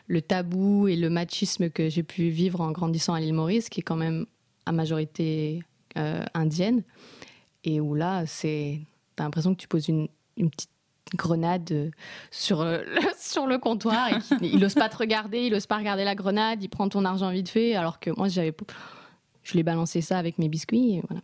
le 0.08 0.20
tabou 0.20 0.88
et 0.88 0.96
le 0.96 1.08
machisme 1.08 1.70
que 1.70 1.88
j'ai 1.88 2.02
pu 2.02 2.28
vivre 2.28 2.60
en 2.60 2.70
grandissant 2.70 3.14
à 3.14 3.20
l'île 3.20 3.32
Maurice, 3.34 3.68
qui 3.70 3.80
est 3.80 3.82
quand 3.82 3.96
même 3.96 4.26
à 4.66 4.72
majorité 4.72 5.62
euh, 5.96 6.22
indienne. 6.34 6.82
Et 7.64 7.80
où 7.80 7.94
là, 7.94 8.24
c'est, 8.26 8.78
t'as 9.16 9.24
l'impression 9.24 9.54
que 9.54 9.60
tu 9.60 9.68
poses 9.68 9.88
une, 9.88 10.08
une 10.36 10.50
petite 10.50 10.70
grenade 11.14 11.70
euh, 11.72 11.90
sur, 12.30 12.60
euh, 12.60 12.78
sur 13.18 13.46
le 13.46 13.58
comptoir 13.58 14.08
et 14.10 14.18
il 14.42 14.58
n'ose 14.60 14.74
pas 14.74 14.88
te 14.88 14.96
regarder, 14.96 15.40
il 15.46 15.52
n'ose 15.52 15.66
pas 15.66 15.76
regarder 15.76 16.04
la 16.04 16.14
grenade, 16.14 16.62
il 16.62 16.68
prend 16.68 16.88
ton 16.88 17.04
argent 17.04 17.30
vite 17.30 17.48
fait, 17.48 17.74
alors 17.74 18.00
que 18.00 18.10
moi, 18.16 18.28
j'avais, 18.28 18.54
je 19.42 19.54
l'ai 19.54 19.62
balancé 19.62 20.00
ça 20.00 20.18
avec 20.18 20.38
mes 20.38 20.48
biscuits. 20.48 20.96
Et 20.96 21.02
voilà. 21.08 21.22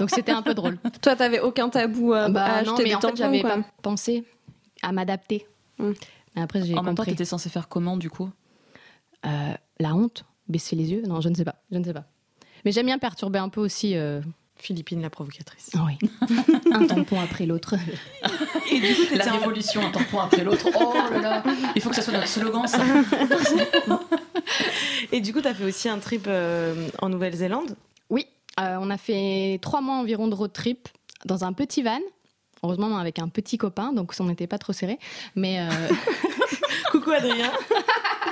Donc 0.00 0.10
c'était 0.10 0.32
un 0.32 0.42
peu 0.42 0.54
drôle. 0.54 0.78
Toi, 1.02 1.16
t'avais 1.16 1.40
aucun 1.40 1.68
tabou 1.68 2.12
à, 2.12 2.28
Bah, 2.28 2.44
à 2.44 2.62
non, 2.62 2.72
acheter 2.72 2.82
mais 2.84 2.88
des 2.90 2.94
en 2.94 3.00
fait, 3.00 3.06
tampons, 3.08 3.16
j'avais 3.16 3.40
quoi. 3.40 3.56
pas 3.56 3.64
pensé 3.82 4.24
à 4.82 4.92
m'adapter. 4.92 5.46
Mm. 5.78 5.90
Mais 6.36 6.42
après, 6.42 6.62
j'ai 6.64 6.74
en 6.74 6.82
même 6.82 6.94
temps, 6.94 7.02
compris. 7.02 7.12
t'étais 7.12 7.24
censé 7.24 7.48
faire 7.50 7.68
comment 7.68 7.96
du 7.96 8.08
coup? 8.08 8.30
Euh, 9.26 9.52
la 9.80 9.94
honte, 9.94 10.24
baisser 10.48 10.76
les 10.76 10.92
yeux, 10.92 11.02
non, 11.06 11.20
je 11.20 11.28
ne 11.28 11.34
sais 11.34 11.44
pas, 11.44 11.56
je 11.72 11.78
ne 11.78 11.84
sais 11.84 11.92
pas. 11.92 12.04
Mais 12.64 12.72
j'aime 12.72 12.86
bien 12.86 12.98
perturber 12.98 13.38
un 13.38 13.48
peu 13.48 13.60
aussi. 13.60 13.96
euh, 13.96 14.20
Philippine 14.56 15.00
la 15.00 15.08
provocatrice. 15.10 15.70
Oui. 15.86 15.98
un 16.72 16.86
tampon 16.86 17.18
après 17.18 17.46
l'autre. 17.46 17.74
Et 18.70 18.80
du 18.80 18.94
coup, 18.94 19.14
la 19.14 19.32
révolution, 19.32 19.84
un 19.84 19.90
tampon 19.90 20.20
après 20.20 20.44
l'autre. 20.44 20.66
Oh 20.74 20.94
là 21.12 21.20
là 21.20 21.42
Il 21.74 21.82
faut 21.82 21.90
que 21.90 21.96
ça 21.96 22.02
soit 22.02 22.12
notre 22.12 22.28
slogan, 22.28 22.66
ça. 22.66 22.78
Et 25.12 25.20
du 25.20 25.32
coup, 25.32 25.40
tu 25.40 25.48
as 25.48 25.54
fait 25.54 25.64
aussi 25.64 25.88
un 25.88 25.98
trip 25.98 26.26
euh, 26.26 26.88
en 27.00 27.08
Nouvelle-Zélande? 27.08 27.76
Oui, 28.10 28.26
euh, 28.60 28.76
on 28.80 28.90
a 28.90 28.96
fait 28.96 29.58
trois 29.62 29.80
mois 29.80 29.96
environ 29.96 30.28
de 30.28 30.34
road 30.34 30.52
trip 30.52 30.88
dans 31.24 31.44
un 31.44 31.52
petit 31.52 31.82
van. 31.82 32.00
Heureusement, 32.62 32.98
avec 32.98 33.18
un 33.18 33.28
petit 33.28 33.56
copain, 33.58 33.92
donc 33.92 34.12
on 34.20 34.24
n'était 34.24 34.46
pas 34.46 34.58
trop 34.58 34.72
serré. 34.72 34.98
Mais, 35.34 35.60
euh, 35.60 35.70
Coucou 36.90 37.10
Adrien. 37.10 37.50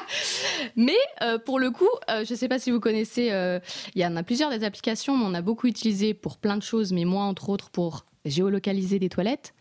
mais 0.76 0.96
euh, 1.22 1.38
pour 1.38 1.58
le 1.58 1.70
coup, 1.70 1.88
euh, 2.10 2.24
je 2.24 2.32
ne 2.32 2.38
sais 2.38 2.48
pas 2.48 2.58
si 2.58 2.70
vous 2.70 2.80
connaissez, 2.80 3.30
euh, 3.30 3.60
il 3.94 4.02
y 4.02 4.06
en 4.06 4.16
a 4.16 4.22
plusieurs 4.22 4.50
des 4.50 4.64
applications, 4.64 5.16
mais 5.16 5.24
on 5.26 5.34
a 5.34 5.42
beaucoup 5.42 5.66
utilisé 5.66 6.14
pour 6.14 6.38
plein 6.38 6.56
de 6.56 6.62
choses, 6.62 6.92
mais 6.92 7.04
moi, 7.04 7.24
entre 7.24 7.48
autres, 7.48 7.70
pour 7.70 8.04
géolocaliser 8.24 8.98
des 8.98 9.08
toilettes 9.08 9.54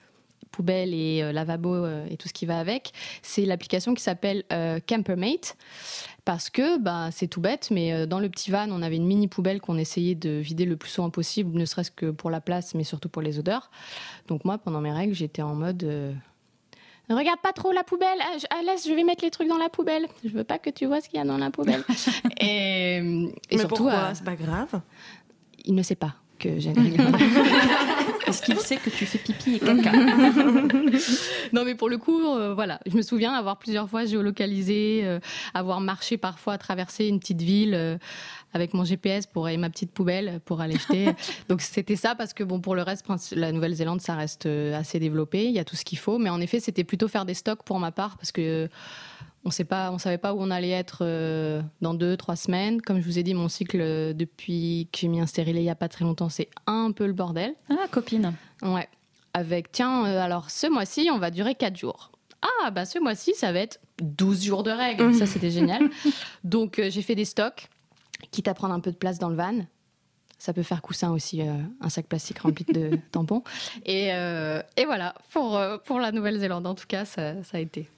poubelles 0.58 0.94
et 0.94 1.22
euh, 1.22 1.32
lavabo 1.32 1.74
euh, 1.74 2.06
et 2.10 2.18
tout 2.18 2.28
ce 2.28 2.34
qui 2.34 2.46
va 2.46 2.60
avec, 2.60 2.92
c'est 3.22 3.46
l'application 3.46 3.94
qui 3.94 4.02
s'appelle 4.04 4.44
euh, 4.52 4.80
Campermate. 4.88 5.56
Parce 6.26 6.50
que 6.50 6.78
bah, 6.78 7.08
c'est 7.12 7.28
tout 7.28 7.40
bête, 7.40 7.70
mais 7.72 8.06
dans 8.06 8.20
le 8.20 8.28
petit 8.28 8.52
van, 8.52 8.68
on 8.70 8.82
avait 8.82 8.98
une 8.98 9.06
mini 9.08 9.30
poubelle 9.30 9.62
qu'on 9.62 9.78
essayait 9.78 10.14
de 10.16 10.32
vider 10.32 10.66
le 10.66 10.76
plus 10.76 10.90
souvent 10.90 11.10
possible, 11.10 11.58
ne 11.58 11.64
serait-ce 11.64 11.92
que 11.92 12.08
pour 12.12 12.30
la 12.30 12.42
place, 12.42 12.76
mais 12.76 12.84
surtout 12.84 13.08
pour 13.08 13.22
les 13.22 13.40
odeurs. 13.40 13.72
Donc 14.28 14.44
moi, 14.44 14.58
pendant 14.58 14.82
mes 14.82 14.92
règles, 14.92 15.14
j'étais 15.14 15.42
en 15.42 15.56
mode... 15.56 15.84
euh, 15.86 16.12
ne 17.10 17.16
regarde 17.16 17.40
pas 17.40 17.54
trop 17.54 17.72
la 17.72 17.86
poubelle, 17.86 18.18
ah, 18.20 18.38
je, 18.38 18.66
laisse, 18.66 18.86
je 18.86 18.94
vais 18.94 19.06
mettre 19.06 19.24
les 19.24 19.32
trucs 19.32 19.48
dans 19.48 19.58
la 19.58 19.70
poubelle. 19.70 20.06
Je 20.26 20.30
veux 20.30 20.44
pas 20.44 20.60
que 20.60 20.70
tu 20.70 20.86
vois 20.86 21.00
ce 21.00 21.08
qu'il 21.08 21.18
y 21.18 21.22
a 21.22 21.26
dans 21.26 21.38
la 21.38 21.50
poubelle. 21.50 21.86
et, 22.42 22.98
et 22.98 23.02
Mais 23.02 23.58
surtout, 23.60 23.76
pourquoi? 23.86 23.94
euh, 23.94 24.12
C'est 24.14 24.26
pas 24.26 24.36
grave? 24.36 24.82
il 25.64 25.76
ne 25.76 25.82
sait 25.84 25.96
pas 25.96 26.16
que 26.40 26.60
j'ai. 26.60 26.74
Est-ce 28.28 28.42
qu'il 28.42 28.60
sait 28.60 28.78
que 28.78 28.90
tu 28.90 29.06
fais 29.06 29.18
pipi 29.18 29.56
et 29.56 29.60
caca 29.60 29.92
Non, 31.54 31.64
mais 31.64 31.76
pour 31.76 31.90
le 31.90 31.98
coup, 31.98 32.26
euh, 32.26 32.54
voilà. 32.54 32.80
Je 32.86 32.96
me 32.96 33.02
souviens 33.02 33.34
avoir 33.34 33.58
plusieurs 33.58 33.90
fois 33.90 34.06
géolocalisé, 34.06 35.02
euh, 35.04 35.20
avoir 35.54 35.80
marché 35.80 36.18
parfois, 36.18 36.58
traversé 36.58 37.06
une 37.06 37.20
petite 37.20 37.42
ville 37.42 37.74
euh, 37.74 37.98
avec 38.54 38.74
mon 38.74 38.84
GPS 38.84 39.26
pour 39.28 39.48
et 39.48 39.58
ma 39.58 39.70
petite 39.70 39.92
poubelle 39.92 40.40
pour 40.46 40.62
aller 40.62 40.78
jeter. 40.78 41.10
Donc 41.50 41.62
c'était 41.62 41.96
ça 41.96 42.16
parce 42.16 42.34
que 42.34 42.44
bon, 42.44 42.60
pour 42.60 42.76
le 42.76 42.82
reste, 42.82 43.06
la 43.32 43.52
Nouvelle-Zélande, 43.52 44.02
ça 44.02 44.16
reste 44.16 44.46
assez 44.46 45.00
développé. 45.00 45.46
Il 45.46 45.54
y 45.54 45.60
a 45.60 45.64
tout 45.64 45.76
ce 45.76 45.86
qu'il 45.86 45.98
faut, 45.98 46.18
mais 46.18 46.30
en 46.30 46.42
effet, 46.42 46.60
c'était 46.60 46.84
plutôt 46.84 47.08
faire 47.08 47.26
des 47.26 47.34
stocks 47.34 47.64
pour 47.64 47.80
ma 47.80 47.92
part 47.92 48.18
parce 48.18 48.32
que 48.32 48.70
on 49.48 49.52
sait 49.52 49.64
pas, 49.64 49.92
on 49.92 49.98
savait 49.98 50.18
pas 50.18 50.34
où 50.34 50.42
on 50.42 50.52
allait 50.52 50.72
être 50.72 51.00
euh, 51.02 51.62
dans 51.82 51.94
deux, 51.94 52.18
trois 52.18 52.36
semaines. 52.36 52.82
Comme 52.82 53.00
je 53.00 53.06
vous 53.06 53.18
ai 53.18 53.24
dit, 53.24 53.34
mon 53.34 53.48
cycle 53.48 53.80
euh, 53.80 54.14
depuis 54.14 54.90
que 54.92 55.00
j'ai 55.00 55.08
mis 55.08 55.22
un 55.22 55.26
stérilet 55.26 55.62
il 55.62 55.66
y 55.66 55.70
a 55.70 55.76
pas 55.76 55.88
très 55.88 56.04
longtemps, 56.04 56.28
c'est 56.28 56.50
un 56.66 56.92
peu 56.92 57.08
le 57.08 57.14
bordel. 57.14 57.54
Ah, 57.70 57.88
copine. 57.90 58.34
Ouais. 58.62 58.90
Avec, 59.34 59.72
tiens, 59.72 60.06
euh, 60.06 60.20
alors 60.20 60.50
ce 60.50 60.68
mois-ci, 60.68 61.10
on 61.14 61.18
va 61.18 61.32
durer 61.32 61.56
4 61.56 61.78
jours. 61.78 62.12
Ah, 62.42 62.72
bah 62.72 62.86
ce 62.86 63.00
mois-ci, 63.00 63.34
ça 63.36 63.54
va 63.54 63.60
être 63.60 63.80
12 64.02 64.44
jours 64.44 64.64
de 64.64 64.72
règles. 64.72 65.16
Ça, 65.16 65.26
c'était 65.26 65.50
génial. 65.50 65.90
Donc, 66.44 66.78
euh, 66.78 66.90
j'ai 66.90 67.02
fait 67.02 67.16
des 67.16 67.26
stocks, 67.26 67.70
quitte 68.32 68.50
à 68.50 68.54
prendre 68.54 68.74
un 68.74 68.82
peu 68.82 68.92
de 68.92 68.98
place 68.98 69.18
dans 69.18 69.30
le 69.30 69.36
van. 69.36 69.66
Ça 70.40 70.54
peut 70.54 70.64
faire 70.64 70.82
coussin 70.82 71.12
aussi, 71.12 71.42
euh, 71.42 71.54
un 71.82 71.90
sac 71.90 72.06
plastique 72.08 72.40
rempli 72.40 72.66
de 72.66 73.00
tampons. 73.12 73.44
Et, 73.86 74.14
euh, 74.14 74.62
et 74.76 74.86
voilà, 74.86 75.16
pour, 75.32 75.58
euh, 75.58 75.78
pour 75.78 76.00
la 76.00 76.12
Nouvelle-Zélande, 76.12 76.68
en 76.68 76.76
tout 76.76 76.86
cas, 76.88 77.06
ça, 77.06 77.44
ça 77.44 77.58
a 77.58 77.60
été. 77.60 77.90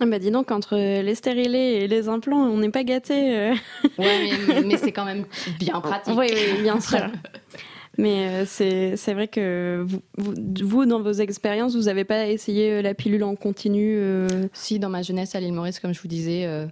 Ah 0.00 0.06
bah 0.06 0.18
dis 0.18 0.30
donc, 0.30 0.50
entre 0.50 0.76
les 0.76 1.14
stérilés 1.14 1.80
et 1.82 1.88
les 1.88 2.08
implants, 2.08 2.38
on 2.42 2.56
n'est 2.58 2.70
pas 2.70 2.84
gâtés. 2.84 3.36
euh. 3.36 3.54
Ouais, 3.98 4.38
mais, 4.48 4.62
mais 4.62 4.76
c'est 4.78 4.92
quand 4.92 5.04
même 5.04 5.26
bien 5.58 5.80
pratique. 5.82 6.14
Oui, 6.16 6.26
oui, 6.32 6.62
bien 6.62 6.80
sûr. 6.80 7.10
Mais 7.98 8.28
euh, 8.28 8.44
c'est 8.46 9.12
vrai 9.12 9.28
que 9.28 9.84
vous, 9.86 10.00
vous, 10.16 10.86
dans 10.86 11.02
vos 11.02 11.12
expériences, 11.12 11.76
vous 11.76 11.82
n'avez 11.82 12.04
pas 12.04 12.28
essayé 12.28 12.72
euh, 12.72 12.82
la 12.82 12.94
pilule 12.94 13.24
en 13.24 13.36
continu 13.36 13.96
euh, 13.98 14.26
Si, 14.54 14.78
dans 14.78 14.88
ma 14.88 15.02
jeunesse 15.02 15.34
à 15.34 15.40
l'île 15.40 15.52
Maurice, 15.52 15.80
comme 15.80 15.92
je 15.92 16.00
vous 16.00 16.08
disais, 16.08 16.46
euh, 16.46 16.66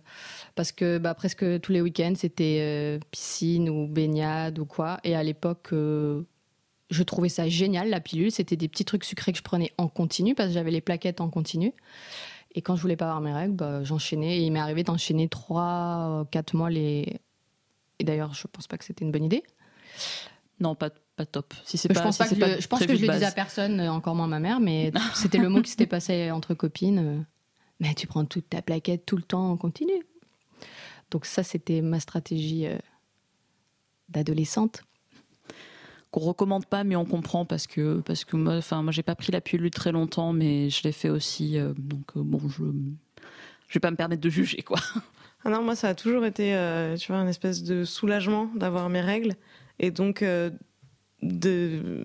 parce 0.54 0.72
que 0.72 0.96
bah, 0.96 1.12
presque 1.12 1.60
tous 1.60 1.72
les 1.72 1.82
week-ends, 1.82 2.14
c'était 2.16 2.58
euh, 2.62 2.98
piscine 3.10 3.68
ou 3.68 3.86
baignade 3.86 4.58
ou 4.58 4.64
quoi. 4.64 5.00
Et 5.04 5.14
à 5.14 5.22
l'époque, 5.22 5.68
je 5.72 7.02
trouvais 7.02 7.28
ça 7.28 7.46
génial, 7.48 7.90
la 7.90 8.00
pilule. 8.00 8.30
C'était 8.30 8.56
des 8.56 8.68
petits 8.68 8.86
trucs 8.86 9.04
sucrés 9.04 9.32
que 9.32 9.38
je 9.38 9.42
prenais 9.42 9.72
en 9.76 9.88
continu, 9.88 10.34
parce 10.34 10.48
que 10.48 10.54
j'avais 10.54 10.70
les 10.70 10.80
plaquettes 10.80 11.20
en 11.20 11.28
continu. 11.28 11.74
Et 12.54 12.62
quand 12.62 12.76
je 12.76 12.82
voulais 12.82 12.96
pas 12.96 13.06
avoir 13.06 13.20
mes 13.20 13.32
règles, 13.32 13.54
bah, 13.54 13.84
j'enchaînais. 13.84 14.38
Et 14.38 14.42
il 14.42 14.50
m'est 14.50 14.58
arrivé 14.60 14.82
d'enchaîner 14.82 15.26
3-4 15.26 16.56
mois 16.56 16.70
les... 16.70 17.20
Et 17.98 18.04
d'ailleurs, 18.04 18.32
je 18.34 18.46
pense 18.46 18.66
pas 18.66 18.78
que 18.78 18.84
c'était 18.84 19.04
une 19.04 19.10
bonne 19.12 19.24
idée. 19.24 19.42
Non, 20.60 20.74
pas, 20.74 20.90
pas 21.16 21.26
top. 21.26 21.52
Si 21.64 21.76
c'est 21.78 21.92
je 21.92 22.00
pense, 22.00 22.16
si 22.16 22.18
pas 22.18 22.28
que, 22.28 22.34
pas 22.36 22.56
je, 22.56 22.60
je 22.62 22.68
pense 22.68 22.80
que 22.80 22.96
je 22.96 23.06
le 23.06 23.12
disais 23.12 23.24
à 23.26 23.32
personne, 23.32 23.80
euh, 23.80 23.92
encore 23.92 24.14
moins 24.14 24.26
à 24.26 24.28
ma 24.28 24.40
mère, 24.40 24.60
mais 24.60 24.92
c'était 25.14 25.38
le 25.38 25.48
mot 25.48 25.62
qui 25.62 25.70
s'était 25.70 25.86
passé 25.86 26.30
entre 26.30 26.54
copines. 26.54 26.98
euh, 26.98 27.20
Mais 27.80 27.94
tu 27.94 28.06
prends 28.06 28.24
toute 28.24 28.48
ta 28.48 28.62
plaquette 28.62 29.04
tout 29.04 29.16
le 29.16 29.22
temps 29.22 29.50
en 29.50 29.56
continu. 29.56 29.92
Donc 31.10 31.26
ça, 31.26 31.42
c'était 31.42 31.80
ma 31.80 32.00
stratégie 32.00 32.66
euh, 32.66 32.78
d'adolescente. 34.08 34.82
Qu'on 36.10 36.20
recommande 36.20 36.66
pas, 36.66 36.84
mais 36.84 36.96
on 36.96 37.04
comprend 37.04 37.44
parce 37.44 37.66
que 37.66 38.00
parce 38.00 38.24
que 38.24 38.36
moi, 38.36 38.56
enfin 38.56 38.82
moi 38.82 38.92
j'ai 38.92 39.02
pas 39.02 39.14
pris 39.14 39.32
la 39.32 39.40
pilule 39.40 39.70
très 39.70 39.92
longtemps, 39.92 40.32
mais 40.32 40.70
je 40.70 40.82
l'ai 40.82 40.92
fait 40.92 41.10
aussi, 41.10 41.58
euh, 41.58 41.72
donc 41.76 42.16
euh, 42.16 42.22
bon 42.22 42.40
je 42.48 42.64
je 43.68 43.74
vais 43.74 43.80
pas 43.80 43.90
me 43.90 43.96
permettre 43.96 44.22
de 44.22 44.30
juger 44.30 44.62
quoi. 44.62 44.78
Ah 45.44 45.50
non, 45.50 45.62
moi, 45.62 45.76
ça 45.76 45.90
a 45.90 45.94
toujours 45.94 46.24
été, 46.24 46.56
euh, 46.56 46.96
tu 46.96 47.12
vois, 47.12 47.20
une 47.20 47.28
espèce 47.28 47.62
de 47.62 47.84
soulagement 47.84 48.50
d'avoir 48.56 48.88
mes 48.88 49.00
règles. 49.00 49.36
Et 49.78 49.92
donc, 49.92 50.24
de 51.22 52.04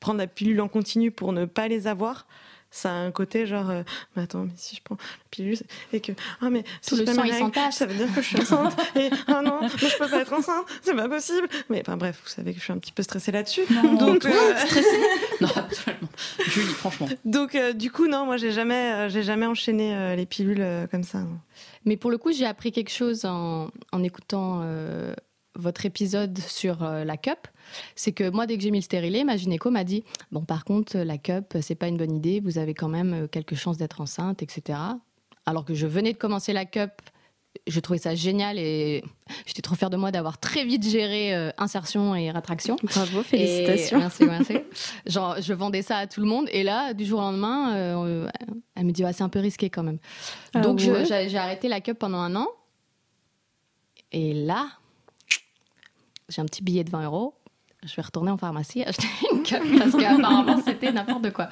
prendre 0.00 0.18
la 0.18 0.26
pilule 0.26 0.62
en 0.62 0.68
continu 0.68 1.10
pour 1.10 1.34
ne 1.34 1.44
pas 1.44 1.68
les 1.68 1.86
avoir, 1.86 2.26
ça 2.70 2.90
a 2.90 2.94
un 2.94 3.10
côté 3.10 3.46
genre, 3.46 3.70
euh, 3.70 3.82
mais 4.14 4.22
attends, 4.22 4.44
mais 4.44 4.52
si 4.56 4.76
je 4.76 4.82
prends 4.82 4.96
la 4.96 5.24
pilule 5.30 5.58
et 5.92 6.00
que, 6.00 6.12
ah, 6.40 6.50
mais 6.50 6.64
si 6.82 6.90
Tout 6.90 6.96
j'ai 6.96 7.04
le 7.06 7.14
sang, 7.14 7.26
s'entasse. 7.38 7.76
ça 7.76 7.86
veut 7.86 7.94
dire 7.94 8.12
que 8.14 8.20
je 8.20 8.26
suis 8.28 8.40
enceinte. 8.40 8.76
et, 8.96 9.10
ah 9.26 9.42
non, 9.42 9.58
mais 9.62 9.68
je 9.68 9.98
peux 9.98 10.08
pas 10.08 10.20
être 10.20 10.32
enceinte, 10.32 10.66
c'est 10.82 10.94
pas 10.94 11.08
possible. 11.08 11.48
Mais 11.70 11.80
enfin, 11.80 11.96
bref, 11.96 12.20
vous 12.22 12.28
savez 12.30 12.52
que 12.52 12.58
je 12.58 12.64
suis 12.64 12.72
un 12.72 12.78
petit 12.78 12.92
peu 12.92 13.02
stressée 13.02 13.32
là-dessus. 13.32 13.62
donc, 13.98 14.24
euh, 14.26 14.30
non, 15.40 15.48
absolument. 15.56 16.08
Julie, 16.46 16.66
franchement. 16.74 17.08
donc 17.24 17.54
euh, 17.54 17.72
du 17.72 17.90
coup, 17.90 18.06
non, 18.06 18.24
moi, 18.26 18.36
j'ai 18.36 18.52
jamais, 18.52 18.92
euh, 18.92 19.08
j'ai 19.08 19.22
jamais 19.22 19.46
enchaîné 19.46 19.94
euh, 19.96 20.14
les 20.16 20.26
pilules 20.26 20.60
euh, 20.60 20.86
comme 20.86 21.04
ça. 21.04 21.18
non. 21.18 21.38
Mais 21.84 21.96
pour 21.96 22.10
le 22.10 22.18
coup, 22.18 22.32
j'ai 22.32 22.44
appris 22.46 22.70
quelque 22.72 22.90
chose 22.92 23.24
en, 23.24 23.70
en 23.92 24.02
écoutant 24.02 24.60
euh, 24.62 25.14
votre 25.58 25.84
épisode 25.84 26.38
sur 26.38 26.82
euh, 26.82 27.04
la 27.04 27.16
cup. 27.16 27.46
C'est 27.96 28.12
que 28.12 28.30
moi, 28.30 28.46
dès 28.46 28.56
que 28.56 28.62
j'ai 28.62 28.70
mis 28.70 28.78
le 28.78 28.82
stérilet, 28.84 29.24
ma 29.24 29.36
gynéco 29.36 29.70
m'a 29.70 29.84
dit 29.84 30.04
Bon, 30.32 30.42
par 30.42 30.64
contre, 30.64 30.96
la 30.98 31.18
cup, 31.18 31.56
c'est 31.60 31.74
pas 31.74 31.88
une 31.88 31.96
bonne 31.98 32.14
idée, 32.16 32.40
vous 32.40 32.56
avez 32.58 32.72
quand 32.74 32.88
même 32.88 33.12
euh, 33.12 33.26
quelques 33.26 33.54
chances 33.56 33.76
d'être 33.76 34.00
enceinte, 34.00 34.42
etc. 34.42 34.78
alors 35.44 35.64
que 35.64 35.74
je 35.74 35.86
venais 35.86 36.12
de 36.14 36.18
commencer 36.18 36.52
la 36.52 36.64
cup. 36.64 36.90
Je 37.66 37.80
trouvais 37.80 37.98
ça 37.98 38.14
génial 38.14 38.58
et 38.58 39.02
j'étais 39.46 39.62
trop 39.62 39.74
fière 39.74 39.90
de 39.90 39.96
moi 39.96 40.12
d'avoir 40.12 40.38
très 40.38 40.64
vite 40.64 40.86
géré 40.88 41.34
euh, 41.34 41.50
insertion 41.58 42.14
et 42.14 42.30
rétraction. 42.30 42.76
Bravo, 42.82 43.20
Et- 43.20 43.24
félicitations. 43.24 43.98
merci, 43.98 44.24
merci. 44.26 44.58
Genre, 45.06 45.40
je 45.40 45.52
vendais 45.54 45.82
ça 45.82 45.96
à 45.96 46.06
tout 46.06 46.20
le 46.20 46.26
monde 46.26 46.46
et 46.52 46.62
là, 46.62 46.94
du 46.94 47.04
jour 47.04 47.18
au 47.18 47.22
lendemain, 47.22 47.74
euh, 47.74 48.28
elle 48.76 48.84
me 48.84 48.92
dit 48.92 49.02
ouais, 49.02 49.12
c'est 49.12 49.24
un 49.24 49.28
peu 49.28 49.40
risqué 49.40 49.70
quand 49.70 49.82
même. 49.82 49.98
Ah 50.54 50.60
Donc 50.60 50.78
ouais 50.78 51.04
j'ai 51.28 51.36
arrêté 51.38 51.68
la 51.68 51.80
cup 51.80 51.98
pendant 51.98 52.18
un 52.18 52.36
an. 52.36 52.46
Et 54.12 54.32
là, 54.34 54.68
j'ai 56.28 56.40
un 56.42 56.46
petit 56.46 56.62
billet 56.62 56.84
de 56.84 56.90
20 56.90 57.04
euros. 57.04 57.34
Je 57.84 57.94
vais 57.94 58.02
retourner 58.02 58.32
en 58.32 58.36
pharmacie 58.36 58.82
acheter 58.82 59.06
une 59.32 59.42
cup 59.44 59.62
parce 59.78 59.92
qu'apparemment 59.92 60.60
c'était 60.64 60.90
n'importe 60.90 61.32
quoi. 61.32 61.48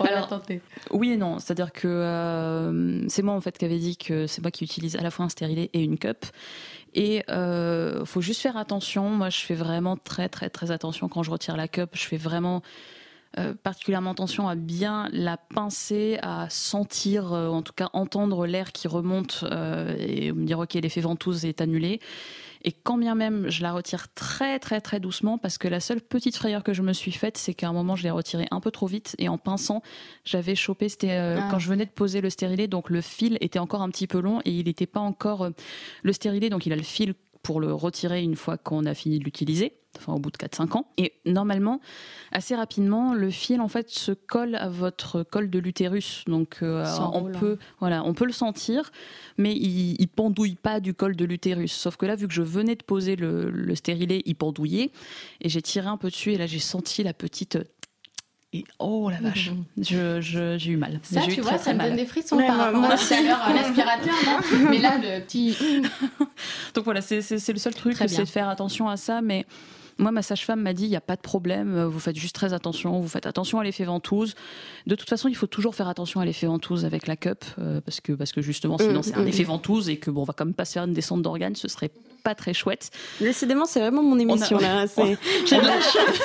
Alors, 0.00 0.28
tenter. 0.28 0.60
Oui 0.90 1.12
et 1.12 1.16
non, 1.16 1.38
c'est-à-dire 1.38 1.72
que 1.72 1.88
euh, 1.88 3.08
c'est 3.08 3.22
moi 3.22 3.34
en 3.34 3.40
fait 3.40 3.56
qui 3.56 3.64
avait 3.64 3.78
dit 3.78 3.96
que 3.96 4.26
c'est 4.26 4.42
moi 4.42 4.50
qui 4.50 4.64
utilise 4.64 4.96
à 4.96 5.00
la 5.00 5.10
fois 5.10 5.24
un 5.24 5.30
stérilet 5.30 5.70
et 5.72 5.82
une 5.82 5.98
cup. 5.98 6.26
Et 6.94 7.22
euh, 7.30 8.04
faut 8.04 8.20
juste 8.20 8.42
faire 8.42 8.58
attention. 8.58 9.08
Moi, 9.08 9.30
je 9.30 9.40
fais 9.40 9.54
vraiment 9.54 9.96
très 9.96 10.28
très 10.28 10.50
très 10.50 10.70
attention 10.70 11.08
quand 11.08 11.22
je 11.22 11.30
retire 11.30 11.56
la 11.56 11.68
cup. 11.68 11.90
Je 11.94 12.04
fais 12.04 12.16
vraiment 12.18 12.62
euh, 13.36 13.52
particulièrement 13.62 14.12
attention 14.12 14.48
à 14.48 14.54
bien 14.54 15.08
la 15.12 15.36
pincer, 15.36 16.18
à 16.22 16.48
sentir, 16.48 17.34
euh, 17.34 17.48
en 17.48 17.60
tout 17.60 17.74
cas 17.74 17.90
entendre 17.92 18.46
l'air 18.46 18.72
qui 18.72 18.88
remonte 18.88 19.44
euh, 19.50 19.94
et 19.98 20.32
me 20.32 20.46
dire 20.46 20.58
ok 20.58 20.74
l'effet 20.74 21.02
ventouse 21.02 21.44
est 21.44 21.60
annulé. 21.60 22.00
Et 22.64 22.72
quand 22.72 22.96
bien 22.96 23.14
même 23.14 23.48
je 23.50 23.62
la 23.62 23.72
retire 23.72 24.12
très 24.14 24.58
très 24.58 24.80
très 24.80 24.98
doucement, 24.98 25.36
parce 25.36 25.58
que 25.58 25.68
la 25.68 25.78
seule 25.78 26.00
petite 26.00 26.36
frayeur 26.36 26.64
que 26.64 26.72
je 26.72 26.80
me 26.80 26.94
suis 26.94 27.12
faite, 27.12 27.36
c'est 27.36 27.52
qu'à 27.52 27.68
un 27.68 27.72
moment 27.74 27.96
je 27.96 28.02
l'ai 28.02 28.10
retiré 28.10 28.46
un 28.50 28.60
peu 28.60 28.70
trop 28.70 28.86
vite 28.86 29.14
et 29.18 29.28
en 29.28 29.36
pinçant, 29.36 29.82
j'avais 30.24 30.54
chopé, 30.54 30.88
c'était 30.88 31.16
Ah. 31.16 31.48
quand 31.50 31.58
je 31.58 31.68
venais 31.68 31.84
de 31.84 31.90
poser 31.90 32.22
le 32.22 32.30
stérilet, 32.30 32.66
donc 32.66 32.88
le 32.88 33.02
fil 33.02 33.36
était 33.42 33.58
encore 33.58 33.82
un 33.82 33.90
petit 33.90 34.06
peu 34.06 34.20
long 34.20 34.40
et 34.46 34.52
il 34.52 34.64
n'était 34.64 34.86
pas 34.86 35.00
encore 35.00 35.50
le 36.02 36.12
stérilet, 36.12 36.48
donc 36.48 36.64
il 36.64 36.72
a 36.72 36.76
le 36.76 36.82
fil 36.82 37.14
pour 37.42 37.60
le 37.60 37.72
retirer 37.72 38.22
une 38.22 38.36
fois 38.36 38.56
qu'on 38.58 38.84
a 38.86 38.94
fini 38.94 39.18
de 39.18 39.24
l'utiliser, 39.24 39.74
enfin 39.96 40.12
au 40.12 40.18
bout 40.18 40.30
de 40.30 40.36
4-5 40.36 40.76
ans. 40.76 40.86
Et 40.96 41.14
normalement, 41.24 41.80
assez 42.32 42.54
rapidement, 42.54 43.14
le 43.14 43.30
fil 43.30 43.60
en 43.60 43.68
fait 43.68 43.88
se 43.90 44.12
colle 44.12 44.54
à 44.54 44.68
votre 44.68 45.22
col 45.22 45.50
de 45.50 45.58
l'utérus. 45.58 46.24
Donc 46.26 46.58
euh, 46.62 46.84
on 46.84 46.96
S'enroule, 46.96 47.32
hein. 47.36 47.38
peut, 47.38 47.58
voilà, 47.80 48.04
on 48.04 48.14
peut 48.14 48.26
le 48.26 48.32
sentir, 48.32 48.90
mais 49.36 49.54
il, 49.54 50.00
il 50.00 50.08
pendouille 50.08 50.56
pas 50.56 50.80
du 50.80 50.94
col 50.94 51.16
de 51.16 51.24
l'utérus. 51.24 51.72
Sauf 51.72 51.96
que 51.96 52.06
là, 52.06 52.16
vu 52.16 52.28
que 52.28 52.34
je 52.34 52.42
venais 52.42 52.76
de 52.76 52.82
poser 52.82 53.16
le, 53.16 53.50
le 53.50 53.74
stérilet, 53.74 54.22
il 54.26 54.34
pendouillait 54.34 54.90
et 55.40 55.48
j'ai 55.48 55.62
tiré 55.62 55.86
un 55.86 55.96
peu 55.96 56.08
dessus 56.08 56.32
et 56.32 56.38
là 56.38 56.46
j'ai 56.46 56.58
senti 56.58 57.02
la 57.02 57.14
petite 57.14 57.58
et 58.54 58.64
oh 58.78 59.10
la 59.10 59.20
vache, 59.20 59.50
je- 59.78 60.20
je- 60.20 60.56
j'ai 60.58 60.70
eu 60.70 60.76
mal. 60.76 61.00
Ça, 61.02 61.20
J'ai 61.20 61.26
tu 61.26 61.32
très, 61.34 61.42
vois, 61.42 61.50
très 61.52 61.58
ça 61.64 61.72
me 61.72 61.78
mal. 61.78 61.88
donne 61.88 61.96
des 61.98 62.06
frissons 62.06 62.36
Ouais, 62.36 62.46
par 62.46 62.56
rapport 62.56 62.80
moi 62.80 62.88
à 62.94 63.22
l'heure, 63.22 63.48
l'aspirateur, 63.54 64.14
non? 64.26 64.70
Mais 64.70 64.78
là, 64.78 64.96
le 64.96 65.20
petit. 65.20 65.54
Donc 66.74 66.84
voilà, 66.84 67.00
c'est 67.02 67.20
c'est- 67.22 67.38
c'est 67.38 67.52
le 67.52 67.58
seul 67.58 67.74
truc, 67.74 67.96
c'est 67.96 68.18
de 68.18 68.24
faire 68.24 68.48
attention 68.48 68.88
à 68.88 68.96
ça. 68.96 69.20
Mais 69.20 69.44
moi, 69.98 70.12
ma 70.12 70.22
sage-femme 70.22 70.60
m'a 70.62 70.72
dit, 70.72 70.84
il 70.84 70.90
n'y 70.90 70.96
a 70.96 71.00
pas 71.00 71.16
de 71.16 71.20
problème, 71.20 71.74
euh, 71.76 71.88
vous 71.88 71.98
faites 71.98 72.16
juste 72.16 72.34
très 72.34 72.52
attention, 72.52 73.00
vous 73.00 73.08
faites 73.08 73.26
attention 73.26 73.58
à 73.58 73.64
l'effet 73.64 73.84
ventouse. 73.84 74.34
De 74.86 74.94
toute 74.94 75.08
façon, 75.08 75.28
il 75.28 75.34
faut 75.36 75.46
toujours 75.48 75.74
faire 75.74 75.88
attention 75.88 76.20
à 76.20 76.24
l'effet 76.24 76.46
ventouse 76.46 76.84
avec 76.84 77.06
la 77.06 77.16
cup, 77.16 77.44
euh, 77.58 77.80
parce, 77.80 78.00
que, 78.00 78.12
parce 78.12 78.32
que 78.32 78.40
justement, 78.42 78.78
sinon 78.78 79.00
Mm, 79.00 79.02
c'est 79.02 79.14
un 79.16 79.22
mm, 79.24 79.28
effet 79.28 79.44
ventouse 79.44 79.88
et 79.88 79.96
que 79.96 80.10
bon, 80.10 80.22
on 80.22 80.24
va 80.24 80.34
quand 80.36 80.44
même 80.44 80.54
pas 80.54 80.64
se 80.64 80.72
faire 80.74 80.84
une 80.84 80.92
descente 80.94 81.22
d'organes, 81.22 81.56
ce 81.56 81.68
serait 81.68 81.90
pas 82.22 82.34
très 82.34 82.52
chouette. 82.54 82.90
Décidément, 83.20 83.64
c'est 83.66 83.80
vraiment 83.80 84.02
mon 84.02 84.18
émission 84.18 84.56
a- 84.58 84.62
là. 84.62 84.86
c'est- 84.86 85.18
J'ai 85.46 85.56
de 85.56 85.66
la 85.66 85.80
chance. 85.80 86.20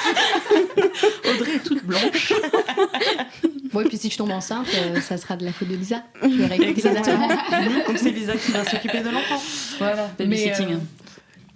Audrey 1.34 1.56
est 1.56 1.64
toute 1.64 1.84
blanche. 1.86 2.34
Bon, 3.72 3.82
et 3.82 3.86
puis 3.86 3.98
si 3.98 4.10
je 4.10 4.18
tombe 4.18 4.32
enceinte, 4.32 4.68
euh, 4.76 5.02
ça 5.02 5.18
sera 5.18 5.36
de 5.36 5.46
la 5.46 5.52
faute 5.52 5.68
de 5.68 5.76
Lisa. 5.76 6.04
Je 6.22 6.44
affaires. 6.44 7.86
Comme 7.86 7.98
c'est 7.98 8.12
Lisa 8.12 8.34
qui 8.36 8.52
va 8.52 8.64
s'occuper 8.66 9.00
de 9.02 9.10
l'enfant. 9.10 9.42
Voilà, 9.80 10.10
babysitting. 10.18 10.68
Mais, 10.68 10.74
euh, 10.76 10.78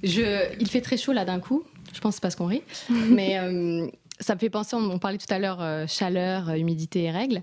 Je, 0.03 0.55
il 0.59 0.67
fait 0.67 0.81
très 0.81 0.97
chaud 0.97 1.13
là 1.13 1.25
d'un 1.25 1.39
coup. 1.39 1.63
Je 1.93 1.99
pense 1.99 2.11
que 2.11 2.15
c'est 2.15 2.21
parce 2.21 2.35
qu'on 2.35 2.45
rit. 2.45 2.63
Mais 2.89 3.39
euh, 3.39 3.87
ça 4.19 4.35
me 4.35 4.39
fait 4.39 4.49
penser, 4.49 4.75
on, 4.75 4.91
on 4.91 4.99
parlait 4.99 5.17
tout 5.17 5.31
à 5.31 5.39
l'heure 5.39 5.61
euh, 5.61 5.85
chaleur, 5.87 6.49
euh, 6.49 6.55
humidité 6.55 7.03
et 7.03 7.11
règles. 7.11 7.41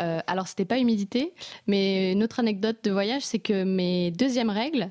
Euh, 0.00 0.20
alors 0.26 0.48
c'était 0.48 0.64
pas 0.64 0.78
humidité, 0.78 1.32
mais 1.66 2.12
une 2.12 2.22
autre 2.22 2.40
anecdote 2.40 2.78
de 2.82 2.90
voyage, 2.90 3.22
c'est 3.22 3.38
que 3.38 3.64
mes 3.64 4.10
deuxièmes 4.10 4.50
règles, 4.50 4.90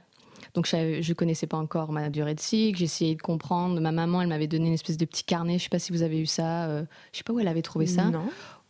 donc 0.54 0.68
je, 0.68 1.02
je 1.02 1.14
connaissais 1.14 1.48
pas 1.48 1.58
encore 1.58 1.92
ma 1.92 2.10
durée 2.10 2.36
de 2.36 2.40
cycle, 2.40 2.80
j'essayais 2.80 3.16
de 3.16 3.22
comprendre. 3.22 3.80
Ma 3.82 3.92
maman, 3.92 4.22
elle 4.22 4.30
m'avait 4.30 4.48
donné 4.48 4.68
une 4.68 4.74
espèce 4.74 4.98
de 4.98 5.04
petit 5.04 5.26
carnet. 5.26 5.58
Je 5.58 5.64
sais 5.64 5.70
pas 5.70 5.80
si 5.80 5.92
vous 5.92 6.02
avez 6.02 6.18
eu 6.18 6.26
ça. 6.26 6.70
je 7.12 7.18
sais 7.18 7.24
pas 7.24 7.34
où 7.34 7.40
elle 7.42 7.50
avait 7.50 7.62
trouvé 7.62 7.88
ça. 7.88 8.06
Non. 8.06 8.24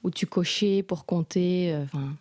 Où 0.03 0.09
tu 0.09 0.25
cochais 0.25 0.81
pour 0.81 1.05
compter. 1.05 1.77
Enfin, 1.83 2.15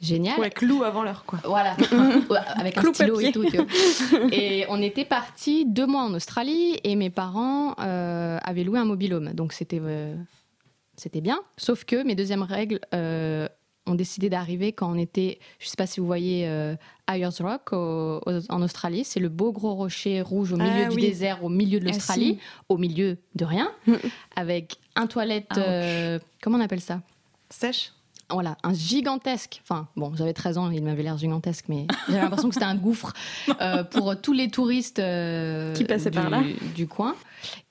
génial. 0.00 0.38
Ouais, 0.40 0.50
clou 0.50 0.82
avant 0.84 1.02
l'heure, 1.02 1.24
quoi. 1.26 1.38
Voilà, 1.44 1.74
avec 2.56 2.76
un 2.78 2.82
Clou 2.82 2.94
stylo 2.94 3.14
papier. 3.14 3.28
et 3.28 3.32
tout. 3.32 3.44
tu 3.44 3.56
vois. 3.56 3.66
Et 4.32 4.66
on 4.68 4.80
était 4.82 5.04
partis 5.04 5.64
deux 5.66 5.86
mois 5.86 6.02
en 6.02 6.14
Australie 6.14 6.78
et 6.84 6.96
mes 6.96 7.10
parents 7.10 7.74
euh, 7.80 8.38
avaient 8.42 8.64
loué 8.64 8.78
un 8.78 8.84
mobilhome. 8.84 9.32
Donc 9.32 9.52
c'était 9.52 9.80
euh, 9.82 10.14
c'était 10.96 11.20
bien. 11.20 11.40
Sauf 11.56 11.84
que 11.84 12.02
mes 12.04 12.14
deuxièmes 12.14 12.42
règles 12.42 12.80
euh, 12.94 13.48
ont 13.86 13.94
décidé 13.94 14.28
d'arriver 14.28 14.72
quand 14.72 14.90
on 14.90 14.96
était, 14.98 15.38
je 15.60 15.68
sais 15.68 15.76
pas 15.76 15.86
si 15.86 16.00
vous 16.00 16.06
voyez 16.06 16.44
Ayers 17.08 17.28
Rock 17.40 17.72
au- 17.72 18.20
au- 18.26 18.40
en 18.52 18.62
Australie. 18.62 19.04
C'est 19.04 19.20
le 19.20 19.28
beau 19.28 19.52
gros 19.52 19.74
rocher 19.74 20.22
rouge 20.22 20.52
au 20.52 20.56
milieu 20.56 20.84
Ah 20.86 20.88
du 20.88 20.96
oui. 20.96 21.02
désert, 21.02 21.44
au 21.44 21.48
milieu 21.48 21.78
de 21.80 21.86
Ah, 21.88 21.92
l'Australie, 21.92 22.38
au 22.68 22.78
milieu 22.78 23.16
de 23.36 23.44
rien, 23.44 23.70
avec 24.36 24.76
un 24.96 25.06
toilette. 25.06 25.48
Comment 26.42 26.58
on 26.58 26.60
appelle 26.60 26.80
ça? 26.80 27.00
Sèche. 27.48 27.92
Voilà, 28.30 28.56
un 28.64 28.74
gigantesque. 28.74 29.60
Enfin, 29.62 29.88
bon, 29.96 30.12
j'avais 30.16 30.32
13 30.32 30.58
ans, 30.58 30.70
il 30.70 30.82
m'avait 30.82 31.02
l'air 31.02 31.16
gigantesque, 31.16 31.66
mais 31.68 31.86
j'avais 32.08 32.22
l'impression 32.22 32.48
que 32.48 32.54
c'était 32.54 32.66
un 32.66 32.74
gouffre 32.74 33.12
euh, 33.60 33.84
pour 33.84 34.20
tous 34.20 34.32
les 34.32 34.50
touristes 34.50 34.98
euh, 34.98 35.72
Qui 35.74 35.84
passaient 35.84 36.10
du, 36.10 36.18
par 36.18 36.30
là. 36.30 36.42
du 36.74 36.88
coin, 36.88 37.14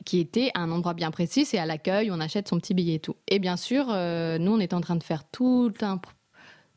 qui 0.06 0.20
était 0.20 0.52
à 0.54 0.62
un 0.62 0.72
endroit 0.72 0.94
bien 0.94 1.12
précis. 1.12 1.46
C'est 1.46 1.58
à 1.58 1.66
l'accueil, 1.66 2.10
on 2.10 2.20
achète 2.22 2.48
son 2.48 2.58
petit 2.60 2.74
billet 2.74 2.96
et 2.96 3.00
tout. 3.00 3.16
Et 3.28 3.40
bien 3.40 3.58
sûr, 3.58 3.88
euh, 3.90 4.38
nous, 4.38 4.54
on 4.54 4.60
était 4.60 4.76
en 4.76 4.82
train 4.82 4.96
de 4.96 5.04
faire 5.04 5.26
tout 5.30 5.74
un, 5.82 6.00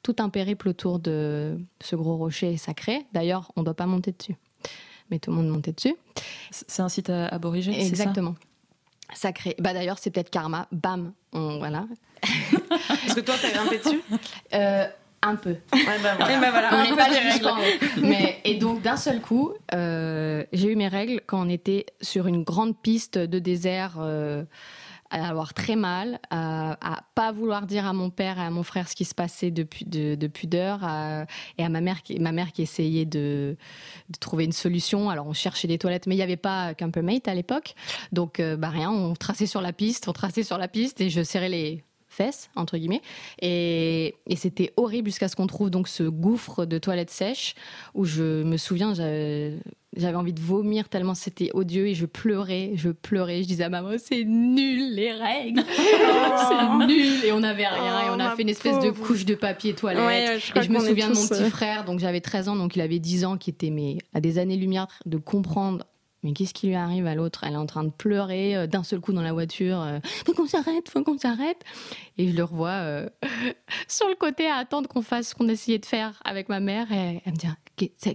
tout 0.02 0.16
un 0.18 0.28
périple 0.28 0.68
autour 0.68 0.98
de 0.98 1.58
ce 1.80 1.94
gros 1.94 2.16
rocher 2.16 2.56
sacré. 2.56 3.06
D'ailleurs, 3.12 3.52
on 3.54 3.60
ne 3.60 3.64
doit 3.64 3.74
pas 3.74 3.86
monter 3.86 4.12
dessus. 4.12 4.36
Mais 5.10 5.20
tout 5.20 5.30
le 5.30 5.36
monde 5.36 5.48
montait 5.48 5.72
dessus. 5.72 5.94
C'est 6.50 6.82
un 6.82 6.88
site 6.88 7.10
aborigène, 7.10 7.74
c'est 7.74 7.80
ça? 7.80 7.88
Exactement. 7.88 8.34
Sacré. 9.14 9.54
Bah 9.58 9.72
d'ailleurs, 9.72 9.98
c'est 9.98 10.10
peut-être 10.10 10.28
karma. 10.28 10.68
Bam. 10.70 11.12
On, 11.32 11.58
voilà. 11.58 11.86
Parce 12.68 13.14
que 13.14 13.20
toi, 13.20 13.34
t'as 13.40 13.50
grimpé 13.50 13.78
dessus 13.78 14.00
Euh, 14.54 14.86
un 15.22 15.34
peu. 15.36 15.50
Ouais, 15.72 15.84
bah 16.02 16.14
voilà. 16.16 16.36
Et 16.36 16.40
ben 16.40 16.50
voilà, 16.50 16.68
On 16.72 16.76
un 16.76 16.82
n'est 16.84 16.90
peu 16.90 16.96
pas 16.96 17.10
des 17.10 17.18
règles. 17.18 17.48
Mais, 18.02 18.38
et 18.44 18.54
donc, 18.54 18.82
d'un 18.82 18.96
seul 18.96 19.20
coup, 19.20 19.52
euh, 19.74 20.44
j'ai 20.52 20.70
eu 20.72 20.76
mes 20.76 20.88
règles 20.88 21.20
quand 21.26 21.44
on 21.44 21.48
était 21.48 21.86
sur 22.00 22.26
une 22.28 22.44
grande 22.44 22.76
piste 22.80 23.18
de 23.18 23.38
désert, 23.40 23.96
euh, 23.98 24.44
à 25.10 25.26
avoir 25.28 25.54
très 25.54 25.74
mal, 25.74 26.20
à, 26.30 26.72
à 26.82 27.00
pas 27.14 27.32
vouloir 27.32 27.66
dire 27.66 27.86
à 27.86 27.94
mon 27.94 28.10
père 28.10 28.38
et 28.38 28.42
à 28.42 28.50
mon 28.50 28.62
frère 28.62 28.88
ce 28.90 28.94
qui 28.94 29.06
se 29.06 29.14
passait 29.14 29.50
depuis 29.50 29.86
de, 29.86 30.14
de 30.16 30.26
pudeur, 30.26 30.80
à- 30.84 31.24
et 31.56 31.64
à 31.64 31.68
ma 31.70 31.80
mère 31.80 32.02
qui, 32.02 32.20
ma 32.20 32.30
mère 32.30 32.52
qui 32.52 32.60
essayait 32.62 33.06
de, 33.06 33.56
de 34.10 34.18
trouver 34.20 34.44
une 34.44 34.52
solution. 34.52 35.08
Alors, 35.10 35.26
on 35.26 35.32
cherchait 35.32 35.66
des 35.66 35.78
toilettes, 35.78 36.06
mais 36.06 36.14
il 36.14 36.18
n'y 36.18 36.22
avait 36.22 36.36
pas 36.36 36.74
Campermate 36.74 37.26
à 37.26 37.34
l'époque. 37.34 37.74
Donc, 38.12 38.38
euh, 38.38 38.56
bah 38.56 38.68
rien, 38.68 38.90
on 38.90 39.14
traçait 39.14 39.46
sur 39.46 39.62
la 39.62 39.72
piste, 39.72 40.06
on 40.08 40.12
traçait 40.12 40.42
sur 40.44 40.58
la 40.58 40.68
piste, 40.68 41.00
et 41.00 41.08
je 41.10 41.22
serrais 41.22 41.48
les 41.48 41.82
fesses, 42.18 42.50
entre 42.56 42.76
guillemets. 42.76 43.00
Et, 43.40 44.14
et 44.26 44.36
c'était 44.36 44.72
horrible 44.76 45.08
jusqu'à 45.08 45.28
ce 45.28 45.36
qu'on 45.36 45.46
trouve 45.46 45.70
donc 45.70 45.88
ce 45.88 46.02
gouffre 46.02 46.66
de 46.66 46.78
toilettes 46.78 47.10
sèches 47.10 47.54
où 47.94 48.04
je 48.04 48.42
me 48.42 48.56
souviens, 48.56 48.92
j'avais 49.96 50.16
envie 50.16 50.32
de 50.32 50.40
vomir 50.40 50.88
tellement 50.88 51.14
c'était 51.14 51.50
odieux 51.54 51.86
et 51.86 51.94
je 51.94 52.06
pleurais, 52.06 52.72
je 52.74 52.90
pleurais. 52.90 53.42
Je 53.42 53.48
disais 53.48 53.64
à 53.64 53.68
maman, 53.68 53.92
c'est 53.98 54.24
nul 54.24 54.94
les 54.94 55.12
règles, 55.12 55.62
c'est 56.48 56.86
nul. 56.86 57.24
Et 57.24 57.32
on 57.32 57.40
n'avait 57.40 57.66
rien 57.66 58.00
et 58.00 58.04
Oh, 58.08 58.14
on 58.14 58.20
a 58.20 58.30
ma 58.30 58.36
fait 58.36 58.42
une 58.42 58.48
espèce 58.48 58.78
de 58.80 58.90
couche 58.90 59.24
de 59.24 59.34
papier 59.34 59.74
toilette. 59.74 60.04
Ouais, 60.04 60.38
je 60.38 60.58
et 60.58 60.62
je 60.62 60.70
me 60.70 60.78
souviens 60.80 61.08
de 61.10 61.14
mon 61.14 61.26
petit 61.26 61.48
frère, 61.50 61.84
donc 61.84 62.00
j'avais 62.00 62.20
13 62.20 62.48
ans, 62.48 62.56
donc 62.56 62.74
il 62.76 62.80
avait 62.80 62.98
10 62.98 63.24
ans, 63.24 63.36
qui 63.36 63.50
était 63.50 63.70
mais, 63.70 63.98
à 64.14 64.20
des 64.20 64.38
années-lumière 64.38 64.88
de 65.06 65.18
comprendre. 65.18 65.84
Mais 66.24 66.32
qu'est-ce 66.32 66.52
qui 66.52 66.66
lui 66.66 66.74
arrive 66.74 67.06
à 67.06 67.14
l'autre? 67.14 67.44
Elle 67.46 67.52
est 67.52 67.56
en 67.56 67.66
train 67.66 67.84
de 67.84 67.90
pleurer 67.90 68.56
euh, 68.56 68.66
d'un 68.66 68.82
seul 68.82 68.98
coup 69.00 69.12
dans 69.12 69.22
la 69.22 69.32
voiture. 69.32 69.80
euh, 69.80 70.00
faut 70.26 70.32
qu'on 70.32 70.48
s'arrête, 70.48 70.88
faut 70.88 71.02
qu'on 71.04 71.16
s'arrête. 71.16 71.58
Et 72.18 72.28
je 72.30 72.36
le 72.36 72.44
revois 72.44 72.68
euh, 72.70 73.08
sur 73.88 74.08
le 74.08 74.14
côté 74.16 74.48
à 74.48 74.56
attendre 74.56 74.88
qu'on 74.88 75.02
fasse 75.02 75.28
ce 75.28 75.34
qu'on 75.34 75.48
essayait 75.48 75.78
de 75.78 75.86
faire 75.86 76.20
avec 76.24 76.48
ma 76.48 76.58
mère. 76.60 76.90
Et 76.92 77.22
elle 77.24 77.32
me 77.32 77.36
dit 77.38 77.46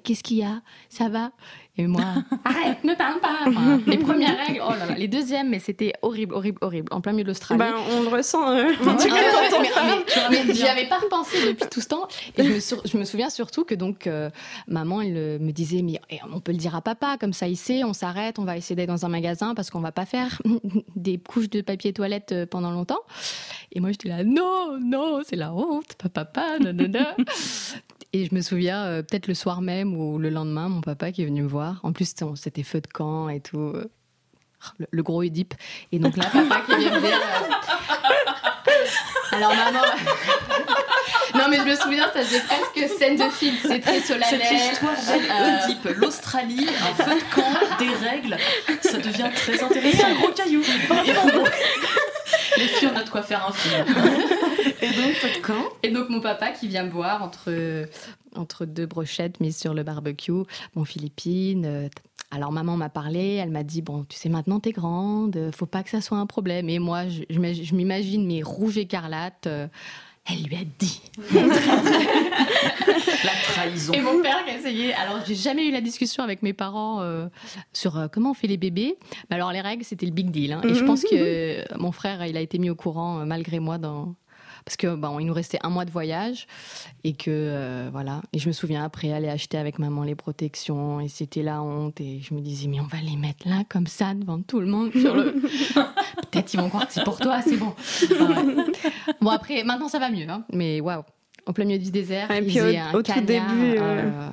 Qu'est-ce 0.04 0.24
qu'il 0.24 0.38
y 0.38 0.44
a? 0.44 0.62
Ça 0.90 1.08
va? 1.08 1.32
Et 1.78 1.88
moi, 1.88 2.04
arrête, 2.46 2.84
ne 2.84 2.94
parle 2.96 3.20
pas. 3.22 3.38
Enfin, 3.48 3.80
les 3.88 3.98
premières 3.98 4.38
règles, 4.46 4.62
oh 4.64 4.72
là 4.78 4.86
là, 4.88 4.96
les 4.96 5.08
deuxièmes, 5.08 5.50
mais 5.50 5.60
c'était 5.60 5.94
horrible, 6.02 6.36
horrible, 6.36 6.58
horrible. 6.62 6.88
En 6.92 7.00
plein 7.02 7.14
milieu 7.14 7.24
de 7.24 7.30
l'Australie. 7.30 7.58
Ben, 7.60 7.74
on 7.92 8.02
le 8.02 8.10
ressent. 8.10 8.48
euh, 8.52 8.74
en 8.74 8.96
tout 8.98 9.08
cas, 9.08 9.14
ouais, 9.16 9.50
quand 9.50 9.58
on 9.58 9.62
mais- 9.62 9.70
parle. 9.74 10.04
mais- 10.32 10.44
mais 10.46 10.54
j'y 10.54 10.68
avais 10.68 10.88
pas 10.88 11.00
repensé 11.00 11.38
depuis 11.48 11.68
tout 11.72 11.80
ce 11.82 11.88
temps. 11.88 12.08
Et 12.38 12.44
je 12.44 12.50
me, 12.50 12.60
sur- 12.60 12.86
je 12.86 12.98
me 12.98 13.06
souviens 13.06 13.30
surtout 13.30 13.64
que 13.64 13.74
donc 13.74 14.06
euh, 14.06 14.30
maman, 14.68 15.02
elle 15.02 15.16
euh, 15.18 15.40
me 15.40 15.52
disait 15.52 15.82
mais 15.82 16.00
eh, 16.10 16.20
on 16.32 16.42
peut 16.42 16.52
le 16.52 16.58
dire 16.60 16.76
à 16.76 16.82
papa 16.82 17.18
comme 17.18 17.34
ça 17.34 17.48
il 17.48 17.56
sait, 17.58 17.84
on 17.86 17.94
s'arrête, 17.94 18.38
on 18.38 18.44
va 18.44 18.58
essayer 18.58 18.76
d'aller 18.76 18.88
dans 18.88 19.06
un 19.06 19.10
magasin 19.10 19.56
parce 19.56 19.70
qu'on 19.72 19.80
va 19.80 19.94
pas 19.94 20.06
faire 20.06 20.42
des 20.98 21.18
couches 21.18 21.50
de 21.50 21.62
papier 21.62 21.94
toilette 21.94 22.36
pendant 22.52 22.70
longtemps. 22.72 23.00
Et 23.72 23.80
moi 23.80 23.90
j'étais 23.94 24.10
là 24.10 24.24
non 24.24 24.78
non 24.82 25.22
c'est 25.28 25.36
la 25.38 25.52
honte, 25.54 25.96
papa 25.98 26.26
papa 26.26 26.60
non 26.60 26.74
non 26.74 26.88
non. 26.90 27.16
Et 28.16 28.28
je 28.28 28.36
me 28.36 28.42
souviens, 28.42 28.84
euh, 28.86 29.02
peut-être 29.02 29.26
le 29.28 29.34
soir 29.34 29.62
même 29.62 29.98
ou 29.98 30.20
le 30.20 30.30
lendemain, 30.30 30.70
mon 30.70 30.82
papa 30.82 31.12
qui 31.12 31.24
est 31.24 31.26
venu 31.26 31.42
me 31.42 31.48
voir. 31.48 31.80
En 31.82 31.94
plus, 31.94 32.14
c'était- 32.36 32.62
feu 32.62 32.80
de 32.80 32.86
camp 32.86 33.28
et 33.28 33.40
tout. 33.40 33.58
euh, 33.58 33.90
Le, 34.78 34.86
le 34.92 35.02
gros 35.02 35.24
Oedipe. 35.24 35.56
Et 35.92 35.98
donc 35.98 36.16
là, 36.16 36.26
papa 36.26 36.62
qui 36.68 36.76
vient 36.78 36.92
me 36.94 37.00
dire. 37.00 37.20
euh, 37.20 38.76
Alors, 39.36 39.56
maman. 39.56 39.82
non, 41.36 41.46
mais 41.50 41.58
je 41.58 41.64
me 41.64 41.76
souviens, 41.76 42.06
ça 42.14 42.24
faisait 42.24 42.42
presque 42.42 42.88
scène 43.00 43.16
de 43.16 43.28
film. 43.32 43.56
C'est 43.64 43.80
très 43.80 44.00
solennel. 44.00 44.30
Cette 44.42 44.74
histoire 44.74 44.94
Euh, 45.10 45.66
Oedipe, 45.66 45.90
l'Australie, 45.98 46.68
un 46.70 46.94
feu 47.04 47.16
de 47.16 47.24
camp, 47.34 47.52
des 47.80 47.96
règles, 48.08 48.38
ça 48.82 49.00
devient 49.00 49.32
très 49.36 49.60
intéressant. 49.64 50.06
un 50.08 50.14
gros 50.20 50.32
caillou. 50.34 50.62
Les 52.58 52.66
filles, 52.68 52.90
on 52.94 52.98
a 52.98 53.04
de 53.04 53.10
quoi 53.10 53.22
faire 53.24 53.46
un 53.48 53.52
film. 53.52 53.86
Et 54.82 54.88
donc, 54.90 55.16
Et 55.84 55.92
mon 56.10 56.20
papa 56.22 56.52
qui 56.52 56.68
vient 56.68 56.84
me 56.84 56.90
voir 56.92 57.24
entre, 57.24 57.86
entre 58.36 58.66
deux 58.66 58.86
brochettes 58.86 59.40
mises 59.40 59.58
sur 59.58 59.74
le 59.74 59.84
barbecue, 59.84 60.44
bon 60.76 60.86
Philippine. 60.86 61.66
euh, 61.66 61.90
alors 62.32 62.52
maman 62.52 62.76
m'a 62.78 62.90
parlé, 62.90 63.36
elle 63.36 63.52
m'a 63.52 63.62
dit 63.64 63.84
bon 63.84 64.06
tu 64.10 64.18
sais 64.18 64.28
maintenant 64.28 64.60
t'es 64.60 64.72
grande, 64.72 65.52
faut 65.56 65.68
pas 65.68 65.84
que 65.84 65.90
ça 65.92 66.02
soit 66.02 66.18
un 66.18 66.26
problème. 66.26 66.68
Et 66.68 66.80
moi 66.80 67.08
je, 67.08 67.22
je 67.30 67.36
m'imagine- 67.40 67.64
je 67.66 67.76
m'imagine 67.76 68.26
mes 68.26 68.42
rouges 68.42 68.78
écarlates. 68.80 69.46
euh, 69.48 69.68
elle 70.30 70.44
lui 70.44 70.56
a 70.56 70.64
dit. 70.80 71.02
La 73.24 73.32
trahison. 73.54 73.94
Et 73.94 74.02
mon 74.02 74.22
père 74.22 74.44
qui 74.46 74.52
a 74.52 74.58
essayé. 74.58 74.94
Alors, 74.94 75.20
j'ai 75.26 75.36
jamais 75.36 75.68
eu 75.68 75.72
la 75.72 75.82
discussion 75.82 76.24
avec 76.24 76.42
mes 76.44 76.54
parents 76.54 77.02
euh, 77.02 77.28
sur 77.72 77.98
euh, 77.98 78.08
comment 78.12 78.32
on 78.32 78.34
fait 78.34 78.48
les 78.48 78.58
bébés. 78.58 78.96
Mais 79.30 79.36
alors, 79.36 79.52
les 79.52 79.62
règles, 79.62 79.84
c'était 79.84 80.06
le 80.06 80.12
big 80.12 80.30
deal. 80.32 80.54
hein. 80.54 80.62
Et 80.64 80.74
je 80.74 80.84
pense 80.84 81.04
que 81.04 81.10
euh, 81.14 81.64
mon 81.78 81.92
frère, 81.92 82.26
il 82.26 82.38
a 82.38 82.42
été 82.42 82.58
mis 82.58 82.70
au 82.70 82.76
courant 82.76 83.20
euh, 83.20 83.26
malgré 83.26 83.60
moi 83.60 83.78
dans. 83.78 84.16
Parce 84.66 84.78
que 84.78 84.96
bon, 84.96 85.20
il 85.20 85.26
nous 85.26 85.34
restait 85.34 85.60
un 85.64 85.70
mois 85.70 85.86
de 85.86 85.92
voyage 85.92 86.48
et 87.04 87.14
que 87.14 87.30
euh, 87.30 87.90
voilà. 87.92 88.22
Et 88.32 88.40
je 88.40 88.48
me 88.48 88.54
souviens 88.54 88.84
après 88.84 89.12
aller 89.12 89.28
acheter 89.30 89.58
avec 89.58 89.78
maman 89.80 90.04
les 90.04 90.16
protections 90.16 91.00
et 91.02 91.08
c'était 91.10 91.44
la 91.44 91.62
honte 91.62 92.00
et 92.02 92.20
je 92.22 92.34
me 92.34 92.40
disais 92.42 92.68
mais 92.68 92.80
on 92.80 92.86
va 92.88 93.00
les 93.00 93.18
mettre 93.18 93.48
là 93.48 93.64
comme 93.70 93.88
ça 93.88 94.14
devant 94.14 94.42
tout 94.42 94.60
le 94.60 94.68
monde 94.68 94.92
le. 94.94 95.36
Peut-être 96.32 96.54
ils 96.54 96.60
vont 96.60 96.70
croire 96.70 96.88
que 96.88 96.94
c'est 96.94 97.04
pour 97.04 97.20
toi, 97.20 97.42
c'est 97.42 97.58
bon. 97.58 97.74
Ouais. 98.10 98.66
Bon 99.22 99.30
après 99.32 99.64
maintenant 99.64 99.90
ça 99.90 100.00
va 100.00 100.10
mieux 100.10 100.30
hein. 100.30 100.46
Mais 100.54 100.80
waouh. 100.82 101.04
En 101.46 101.52
plein 101.52 101.66
milieu 101.66 101.80
du 101.84 101.92
désert, 101.92 102.32
Et 102.32 102.42
puis 102.42 102.62
au- 102.62 102.66
un 102.66 102.94
au 102.94 103.02
tout 103.02 103.12
début, 103.20 103.76
euh, 103.78 103.78
euh, 103.82 104.30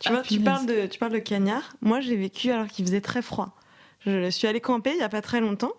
Tu 0.00 0.08
Ah, 0.08 0.14
vois, 0.14 0.22
tu 0.22 0.40
parles, 0.40 0.66
de, 0.66 0.86
tu 0.86 0.98
parles 0.98 1.12
de 1.12 1.18
cagnard. 1.20 1.74
Moi, 1.80 2.00
j'ai 2.00 2.16
vécu 2.16 2.50
alors 2.50 2.66
qu'il 2.66 2.84
faisait 2.84 3.00
très 3.00 3.22
froid. 3.22 3.54
Je 4.04 4.28
suis 4.30 4.48
allée 4.48 4.60
camper 4.60 4.90
il 4.90 4.96
n'y 4.96 5.02
a 5.04 5.08
pas 5.08 5.22
très 5.22 5.40
longtemps. 5.40 5.70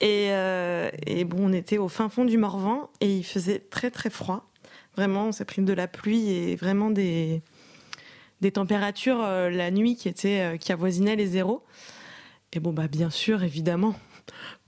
Et, 0.00 0.28
euh, 0.30 0.90
et 1.06 1.24
bon, 1.24 1.48
on 1.48 1.52
était 1.52 1.78
au 1.78 1.88
fin 1.88 2.08
fond 2.08 2.24
du 2.24 2.38
Morvan 2.38 2.88
et 3.00 3.16
il 3.16 3.24
faisait 3.24 3.58
très 3.58 3.90
très 3.90 4.10
froid. 4.10 4.48
Vraiment, 4.96 5.26
on 5.26 5.32
s'est 5.32 5.44
pris 5.44 5.62
de 5.62 5.72
la 5.72 5.88
pluie 5.88 6.30
et 6.30 6.56
vraiment 6.56 6.90
des, 6.90 7.42
des 8.40 8.52
températures 8.52 9.22
euh, 9.22 9.50
la 9.50 9.70
nuit 9.70 9.96
qui, 9.96 10.08
étaient, 10.08 10.54
euh, 10.54 10.56
qui 10.56 10.72
avoisinaient 10.72 11.16
les 11.16 11.26
zéros. 11.26 11.64
Et 12.52 12.60
bon, 12.60 12.72
bah, 12.72 12.88
bien 12.88 13.10
sûr, 13.10 13.42
évidemment. 13.42 13.94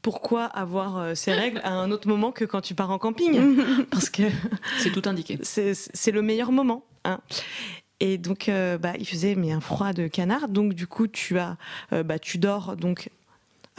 Pourquoi 0.02 0.44
avoir 0.44 1.14
ces 1.14 1.32
règles 1.32 1.60
à 1.62 1.72
un 1.72 1.90
autre 1.90 2.08
moment 2.08 2.32
que 2.32 2.46
quand 2.46 2.62
tu 2.62 2.74
pars 2.74 2.90
en 2.90 2.98
camping? 2.98 3.58
Parce 3.90 4.08
que 4.08 4.22
C'est 4.78 4.90
tout 4.90 5.02
indiqué. 5.04 5.38
c'est 5.42 6.10
le 6.10 6.22
meilleur 6.22 6.52
moment. 6.52 6.84
Hein. 7.04 7.20
Et 8.00 8.16
donc, 8.16 8.50
bah, 8.80 8.94
il 8.98 9.06
faisait 9.06 9.34
mais 9.34 9.52
un 9.52 9.60
froid 9.60 9.92
de 9.92 10.08
canard. 10.08 10.48
Donc, 10.48 10.72
du 10.72 10.86
coup, 10.86 11.06
tu 11.06 11.38
as, 11.38 11.58
bah, 11.90 12.18
tu 12.18 12.38
dors 12.38 12.76
donc 12.76 13.10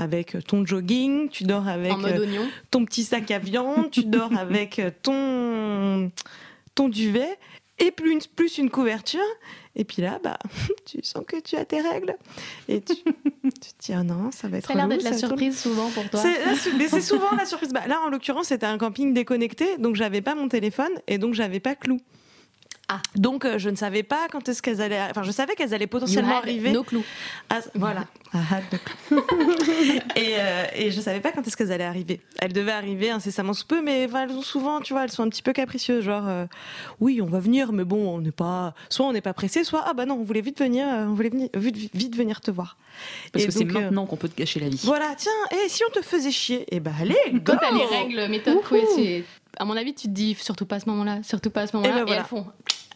avec 0.01 0.35
ton 0.47 0.65
jogging, 0.65 1.29
tu 1.29 1.43
dors 1.43 1.67
avec 1.67 1.93
euh, 1.93 2.45
ton 2.71 2.85
petit 2.85 3.03
sac 3.03 3.29
à 3.31 3.39
viande, 3.39 3.91
tu 3.91 4.03
dors 4.03 4.33
avec 4.37 4.79
euh, 4.79 4.91
ton 5.03 6.11
ton 6.73 6.89
duvet 6.89 7.37
et 7.79 7.91
plus 7.91 8.11
une, 8.11 8.19
plus 8.35 8.57
une 8.57 8.69
couverture. 8.69 9.19
Et 9.75 9.83
puis 9.83 10.01
là, 10.01 10.19
bah, 10.23 10.37
tu 10.85 10.99
sens 11.03 11.23
que 11.25 11.39
tu 11.39 11.55
as 11.55 11.65
tes 11.65 11.81
règles. 11.81 12.15
Et 12.67 12.81
tu, 12.81 12.95
tu 12.95 13.03
te 13.03 13.85
dis, 13.85 13.93
ah 13.93 14.03
non, 14.03 14.31
ça 14.31 14.47
va 14.47 14.57
être 14.57 14.67
Ça 14.67 14.73
a 14.73 14.77
l'air 14.77 14.87
d'être 14.87 15.03
la 15.03 15.17
surprise 15.17 15.59
souvent 15.59 15.89
pour 15.89 16.09
toi. 16.09 16.21
C'est 16.21 17.01
souvent 17.01 17.31
la 17.37 17.45
surprise. 17.45 17.71
Bah, 17.71 17.87
là, 17.87 18.01
en 18.05 18.09
l'occurrence, 18.09 18.47
c'était 18.47 18.65
un 18.65 18.77
camping 18.77 19.13
déconnecté, 19.13 19.77
donc 19.77 19.95
j'avais 19.95 20.21
pas 20.21 20.35
mon 20.35 20.47
téléphone 20.47 20.91
et 21.07 21.17
donc 21.17 21.33
j'avais 21.33 21.59
pas 21.59 21.75
Clou. 21.75 21.99
Ah. 22.93 22.99
Donc 23.15 23.45
euh, 23.45 23.57
je 23.57 23.69
ne 23.69 23.75
savais 23.75 24.03
pas 24.03 24.27
quand 24.31 24.49
est-ce 24.49 24.61
qu'elles 24.61 24.81
allaient. 24.81 24.99
Enfin, 25.09 25.23
je 25.23 25.31
savais 25.31 25.55
qu'elles 25.55 25.73
allaient 25.73 25.85
You 25.85 25.89
potentiellement 25.89 26.37
had 26.37 26.43
arriver. 26.43 26.71
No 26.71 26.83
clous. 26.83 27.03
à- 27.49 27.59
voilà. 27.75 28.05
No 29.11 29.21
clue. 29.21 29.99
et, 30.15 30.35
euh, 30.37 30.63
et 30.75 30.91
je 30.91 30.99
savais 31.01 31.19
pas 31.19 31.31
quand 31.31 31.45
est-ce 31.47 31.55
qu'elles 31.57 31.71
allaient 31.71 31.83
arriver. 31.83 32.19
Elles 32.39 32.53
devaient 32.53 32.71
arriver 32.71 33.09
incessamment 33.09 33.53
sous 33.53 33.65
peu, 33.65 33.81
mais 33.81 34.05
enfin, 34.07 34.23
elles 34.23 34.35
ont 34.35 34.41
souvent, 34.41 34.79
tu 34.81 34.93
vois, 34.93 35.03
elles 35.03 35.11
sont 35.11 35.23
un 35.23 35.29
petit 35.29 35.41
peu 35.41 35.53
capricieuses. 35.53 36.03
Genre, 36.03 36.27
euh, 36.27 36.45
oui, 36.99 37.21
on 37.21 37.25
va 37.27 37.39
venir, 37.39 37.71
mais 37.71 37.83
bon, 37.83 38.07
on 38.15 38.19
n'est 38.19 38.31
pas. 38.31 38.73
Soit 38.89 39.05
on 39.05 39.13
n'est 39.13 39.21
pas 39.21 39.33
pressé, 39.33 39.63
soit 39.63 39.83
ah 39.87 39.93
bah 39.93 40.05
non, 40.05 40.15
on 40.15 40.23
voulait 40.23 40.41
vite 40.41 40.59
venir, 40.59 40.85
euh, 40.87 41.05
on 41.05 41.13
voulait 41.13 41.29
venir, 41.29 41.49
vite, 41.53 41.91
vite 41.93 42.15
venir 42.15 42.41
te 42.41 42.51
voir. 42.51 42.77
Parce 43.31 43.43
Et 43.43 43.47
que 43.47 43.53
c'est 43.53 43.63
euh, 43.63 43.71
maintenant 43.73 44.05
qu'on 44.05 44.17
peut 44.17 44.29
te 44.29 44.37
gâcher 44.37 44.59
la 44.59 44.69
vie. 44.69 44.81
Voilà, 44.83 45.13
tiens, 45.17 45.31
et 45.51 45.69
si 45.69 45.81
on 45.89 45.91
te 45.91 46.01
faisait 46.03 46.31
chier, 46.31 46.65
et 46.73 46.79
bah 46.79 46.91
allez, 46.99 47.15
Quand 47.45 47.53
go 47.53 47.59
t'as 47.61 47.71
les 47.71 47.85
règles 47.85 48.27
méthode 48.29 48.61
Coué, 48.63 48.83
c'est- 48.95 49.23
à 49.57 49.65
mon 49.65 49.75
avis, 49.75 49.93
tu 49.93 50.07
te 50.07 50.13
dis 50.13 50.35
surtout 50.39 50.65
pas 50.65 50.77
à 50.77 50.79
ce 50.79 50.89
moment-là, 50.89 51.19
surtout 51.23 51.49
pas 51.49 51.61
à 51.61 51.67
ce 51.67 51.75
moment-là, 51.75 51.93
ben 51.95 52.01
et, 52.01 52.05
voilà. 52.05 52.21
elles 52.21 52.27
font. 52.27 52.45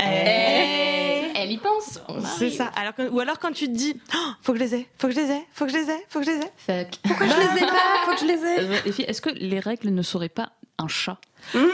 Elle 0.08 1.51
y 1.51 1.58
pense. 1.58 1.99
C'est 2.38 2.49
ça. 2.49 2.72
Alors 2.76 2.95
que- 2.95 3.08
ou 3.10 3.20
alors 3.20 3.39
quand 3.39 3.51
tu 3.51 3.68
te 3.68 3.72
dis, 3.74 3.99
Oh, 4.16 4.18
faut 4.41 4.53
que 4.53 4.60
je 4.60 4.64
les 4.64 4.76
ai, 4.76 4.88
faut 4.97 5.08
que 5.08 5.14
je 5.14 5.20
les 5.20 5.32
ai, 5.32 5.45
faut 5.51 5.66
que 5.66 5.72
je 5.72 5.78
les 5.78 5.89
ai, 5.91 6.06
faut 6.10 6.20
que 6.20 6.26
je 6.26 6.32
les 6.32 6.38
ai. 6.38 6.51
Fuck. 6.86 6.95
Pourquoi 7.03 7.28
je 7.28 7.34
les 7.34 7.64
ai 7.64 7.66
pas? 7.68 8.06
Faut 8.06 8.12
que 8.14 8.20
je 8.20 8.26
les 8.26 8.34
ai. 8.43 8.60
Euh, 8.60 8.78
les 8.86 8.91
filles, 8.91 9.06
est-ce 9.08 9.22
que 9.22 9.30
les 9.30 9.60
règles 9.60 9.89
ne 9.89 10.01
seraient 10.01 10.30
pas 10.30 10.53
un 10.78 10.88
chat? 10.88 11.18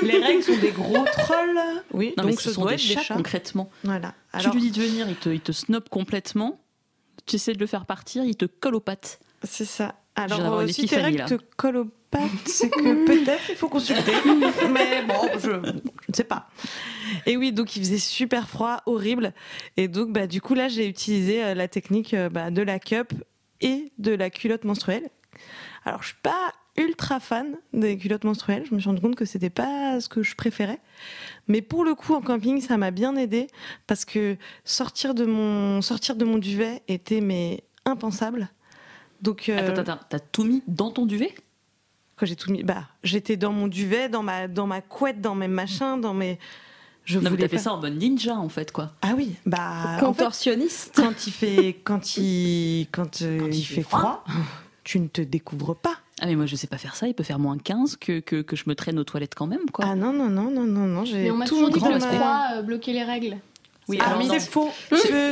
Les 0.01 0.19
règles 0.19 0.43
sont 0.43 0.57
des 0.57 0.71
gros 0.71 1.05
trolls. 1.13 1.59
Oui, 1.93 2.13
Non, 2.17 2.23
mais 2.25 2.31
donc 2.31 2.41
ce 2.41 2.51
sont 2.51 2.61
doit 2.63 2.75
des 2.75 2.91
être 2.91 3.01
chats, 3.03 3.13
concrètement. 3.15 3.69
Voilà. 3.83 4.13
Alors, 4.33 4.51
Tu 4.51 4.59
lui 4.59 4.69
dis 4.69 4.79
de 4.79 4.85
venir, 4.85 5.07
il 5.09 5.15
te, 5.15 5.29
il 5.29 5.39
te 5.41 5.51
snob 5.53 5.87
complètement. 5.89 6.59
Tu 7.25 7.37
essaies 7.37 7.53
de 7.53 7.59
le 7.59 7.67
faire 7.67 7.85
partir, 7.85 8.23
il 8.25 8.35
te 8.35 8.45
colle 8.45 8.75
aux 8.75 8.79
pattes. 8.81 9.19
c'est 9.43 9.65
ça. 9.65 9.95
Alors, 10.15 10.59
euh, 10.59 10.67
si 10.67 10.87
tes 10.87 10.97
règles 10.97 11.25
te 11.25 11.35
collent 11.55 11.87
pattes, 12.09 12.29
c'est 12.45 12.69
que 12.69 13.05
peut-être 13.05 13.43
il 13.49 13.55
faut 13.55 13.69
consulter. 13.69 14.11
Mais 14.71 15.03
bon, 15.03 15.29
je, 15.35 15.49
je 15.49 15.57
ne 15.57 16.13
sais 16.13 16.23
pas. 16.23 16.49
Et 17.25 17.37
oui, 17.37 17.51
donc 17.53 17.75
il 17.75 17.83
faisait 17.83 17.97
super 17.97 18.49
froid, 18.49 18.81
horrible. 18.85 19.33
Et 19.77 19.87
donc, 19.87 20.11
bah, 20.11 20.27
du 20.27 20.41
coup, 20.41 20.53
là, 20.53 20.67
j'ai 20.67 20.87
utilisé 20.87 21.43
euh, 21.43 21.53
la 21.53 21.67
technique 21.67 22.13
euh, 22.13 22.29
bah, 22.29 22.51
de 22.51 22.61
la 22.61 22.79
cup 22.79 23.13
et 23.61 23.91
de 23.97 24.11
la 24.11 24.29
culotte 24.29 24.65
menstruelle. 24.65 25.09
Alors, 25.85 26.01
je 26.01 26.07
suis 26.07 26.17
pas 26.21 26.53
ultra 26.77 27.19
fan 27.19 27.57
des 27.73 27.97
culottes 27.97 28.23
menstruelles. 28.23 28.65
Je 28.65 28.73
me 28.75 28.79
suis 28.79 28.89
rendu 28.89 29.01
compte 29.01 29.15
que 29.15 29.25
c'était 29.25 29.49
pas 29.49 29.99
ce 29.99 30.09
que 30.09 30.23
je 30.23 30.35
préférais. 30.35 30.79
Mais 31.47 31.61
pour 31.61 31.83
le 31.83 31.95
coup, 31.95 32.13
en 32.13 32.21
camping, 32.21 32.61
ça 32.61 32.77
m'a 32.77 32.91
bien 32.91 33.15
aidé 33.15 33.47
parce 33.87 34.05
que 34.05 34.37
sortir 34.63 35.13
de 35.13 35.25
mon, 35.25 35.81
sortir 35.81 36.15
de 36.15 36.25
mon 36.25 36.37
duvet 36.37 36.81
était 36.87 37.21
mais 37.21 37.63
impensable. 37.85 38.49
Donc, 39.21 39.49
euh, 39.49 39.57
Attends, 39.57 39.81
attends, 39.81 39.99
t'as 40.09 40.19
tout 40.19 40.43
mis 40.43 40.63
dans 40.67 40.91
ton 40.91 41.05
duvet? 41.05 41.33
quand 42.21 42.27
j'ai 42.27 42.35
tout 42.35 42.51
mis, 42.51 42.63
bah, 42.63 42.83
j'étais 43.03 43.35
dans 43.35 43.51
mon 43.51 43.67
duvet, 43.67 44.07
dans 44.07 44.21
ma, 44.21 44.47
dans 44.47 44.67
ma 44.67 44.81
couette, 44.81 45.21
dans 45.21 45.33
mes 45.33 45.47
machins, 45.47 45.99
dans 45.99 46.13
mes. 46.13 46.37
Je 47.03 47.17
Non, 47.17 47.31
mais 47.31 47.37
t'as 47.37 47.47
fait 47.47 47.57
ça 47.57 47.73
en 47.73 47.81
mode 47.81 47.97
ninja, 47.97 48.35
en 48.35 48.47
fait, 48.47 48.71
quoi. 48.71 48.91
Ah 49.01 49.13
oui, 49.17 49.33
bah. 49.47 49.57
en 49.57 49.95
fait, 49.95 50.05
Contorsionniste. 50.05 50.93
quand 50.95 51.25
il 51.25 51.31
fait, 51.33 51.81
quand 51.83 52.17
il, 52.17 52.87
quand, 52.91 53.23
euh, 53.23 53.39
Quand 53.39 53.47
il, 53.47 53.55
il 53.55 53.63
fait 53.63 53.75
fait 53.75 53.81
froid, 53.81 54.23
tu 54.83 54.99
ne 54.99 55.07
te 55.07 55.21
découvres 55.21 55.75
pas. 55.75 55.95
Ah, 56.21 56.27
mais 56.27 56.35
moi, 56.35 56.45
je 56.45 56.55
sais 56.55 56.67
pas 56.67 56.77
faire 56.77 56.95
ça. 56.95 57.07
Il 57.07 57.15
peut 57.15 57.23
faire 57.23 57.39
moins 57.39 57.57
15 57.57 57.95
que, 57.95 58.19
que, 58.19 58.43
que 58.43 58.55
je 58.55 58.65
me 58.67 58.75
traîne 58.75 58.99
aux 58.99 59.03
toilettes 59.03 59.33
quand 59.33 59.47
même, 59.47 59.71
quoi. 59.73 59.85
Ah 59.87 59.95
non 59.95 60.13
non 60.13 60.29
non 60.29 60.51
non 60.51 60.63
non 60.65 60.85
non, 60.85 61.05
j'ai 61.05 61.23
Mais 61.23 61.31
on 61.31 61.37
m'a 61.37 61.47
toujours 61.47 61.71
dit 61.71 61.79
que 61.79 61.91
le 61.91 61.99
froid 61.99 62.41
euh, 62.53 62.61
bloquait 62.61 62.93
les 62.93 63.03
règles. 63.03 63.37
Oui, 63.87 63.97
Ah 64.01 64.15
c'est 64.29 64.39
faux, 64.39 64.69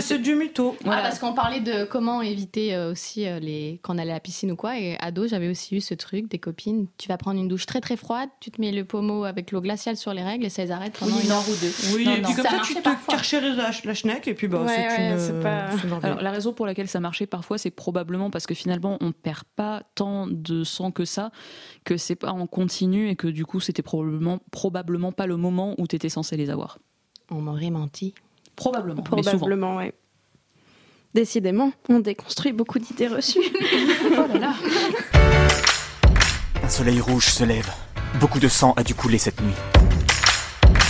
c'est 0.01 0.17
du 0.19 0.35
mytho. 0.35 0.75
Voilà. 0.83 1.01
Ah, 1.01 1.03
parce 1.03 1.19
qu'on 1.19 1.33
parlait 1.33 1.59
de 1.61 1.85
comment 1.85 2.21
éviter 2.21 2.75
euh, 2.75 2.91
aussi 2.91 3.25
euh, 3.27 3.39
les 3.39 3.79
quand 3.83 3.95
on 3.95 3.97
allait 3.97 4.11
à 4.11 4.15
la 4.15 4.19
piscine 4.19 4.51
ou 4.51 4.55
quoi. 4.55 4.77
Et 4.79 4.97
ado, 4.99 5.27
j'avais 5.27 5.47
aussi 5.49 5.75
eu 5.77 5.81
ce 5.81 5.93
truc 5.93 6.27
des 6.29 6.39
copines. 6.39 6.87
Tu 6.97 7.07
vas 7.07 7.17
prendre 7.17 7.39
une 7.39 7.47
douche 7.47 7.65
très 7.65 7.79
très 7.79 7.95
froide, 7.95 8.29
tu 8.39 8.51
te 8.51 8.59
mets 8.59 8.71
le 8.71 8.83
pommeau 8.85 9.23
avec 9.23 9.51
l'eau 9.51 9.61
glaciale 9.61 9.95
sur 9.97 10.13
les 10.13 10.23
règles 10.23 10.45
et 10.45 10.49
ça 10.49 10.63
les 10.63 10.71
arrête 10.71 10.93
pendant 10.99 11.15
Oui, 11.15 11.21
une 11.23 11.29
non. 11.29 11.35
heure 11.35 11.49
ou 11.49 11.55
deux. 11.61 11.95
Oui, 11.95 12.05
Non, 12.05 12.11
et 12.15 12.21
non, 12.21 12.27
puis 12.27 12.35
comme 12.35 12.45
ça 12.45 12.61
tu 12.65 12.73
te 12.75 12.79
parfois. 12.81 13.13
carchérais 13.13 13.53
la, 13.55 13.71
la 13.85 13.93
schneck 13.93 14.27
et 14.27 14.33
puis 14.33 14.47
bah 14.47 14.61
Ouais, 14.63 14.67
c'est 14.67 15.03
ouais, 15.03 15.33
une. 15.37 15.39
pas-. 15.41 15.69
Alors, 16.03 16.21
la 16.21 16.31
raison 16.31 16.51
pour 16.51 16.65
laquelle 16.65 16.87
ça 16.87 16.99
marchait 16.99 17.27
parfois, 17.27 17.57
c'est 17.57 17.71
probablement 17.71 18.29
parce 18.29 18.45
que 18.47 18.53
finalement, 18.55 18.97
on 18.99 19.11
perd 19.11 19.43
pas 19.55 19.83
tant 19.95 20.27
de 20.27 20.63
sang 20.63 20.91
que 20.91 21.05
ça, 21.05 21.31
que 21.85 21.97
c'est 21.97 22.15
pas 22.15 22.31
en 22.31 22.47
continu 22.47 23.09
et 23.09 23.15
que 23.15 23.27
du 23.27 23.45
coup, 23.45 23.59
c'était 23.59 23.83
probablement, 23.83 24.39
probablement 24.51 25.11
pas 25.11 25.27
le 25.27 25.37
moment 25.37 25.75
où 25.77 25.87
t'étais 25.87 26.09
censé 26.09 26.35
les 26.35 26.49
avoir. 26.49 26.79
On 27.31 27.41
m'aurait 27.41 27.69
menti. 27.69 28.13
Probablement. 28.59 29.01
Probablement, 29.03 29.77
ouais. 29.77 29.93
Décidément, 31.13 31.71
on 31.87 31.99
déconstruit 31.99 32.51
beaucoup 32.51 32.77
d'idées 32.77 33.07
reçues. 33.07 33.39
Un 36.61 36.69
soleil 36.69 36.99
rouge 36.99 37.27
se 37.27 37.45
lève. 37.45 37.71
Beaucoup 38.19 38.39
de 38.39 38.49
sang 38.49 38.73
a 38.75 38.83
dû 38.83 38.93
couler 38.93 39.17
cette 39.17 39.41
nuit. 39.41 39.55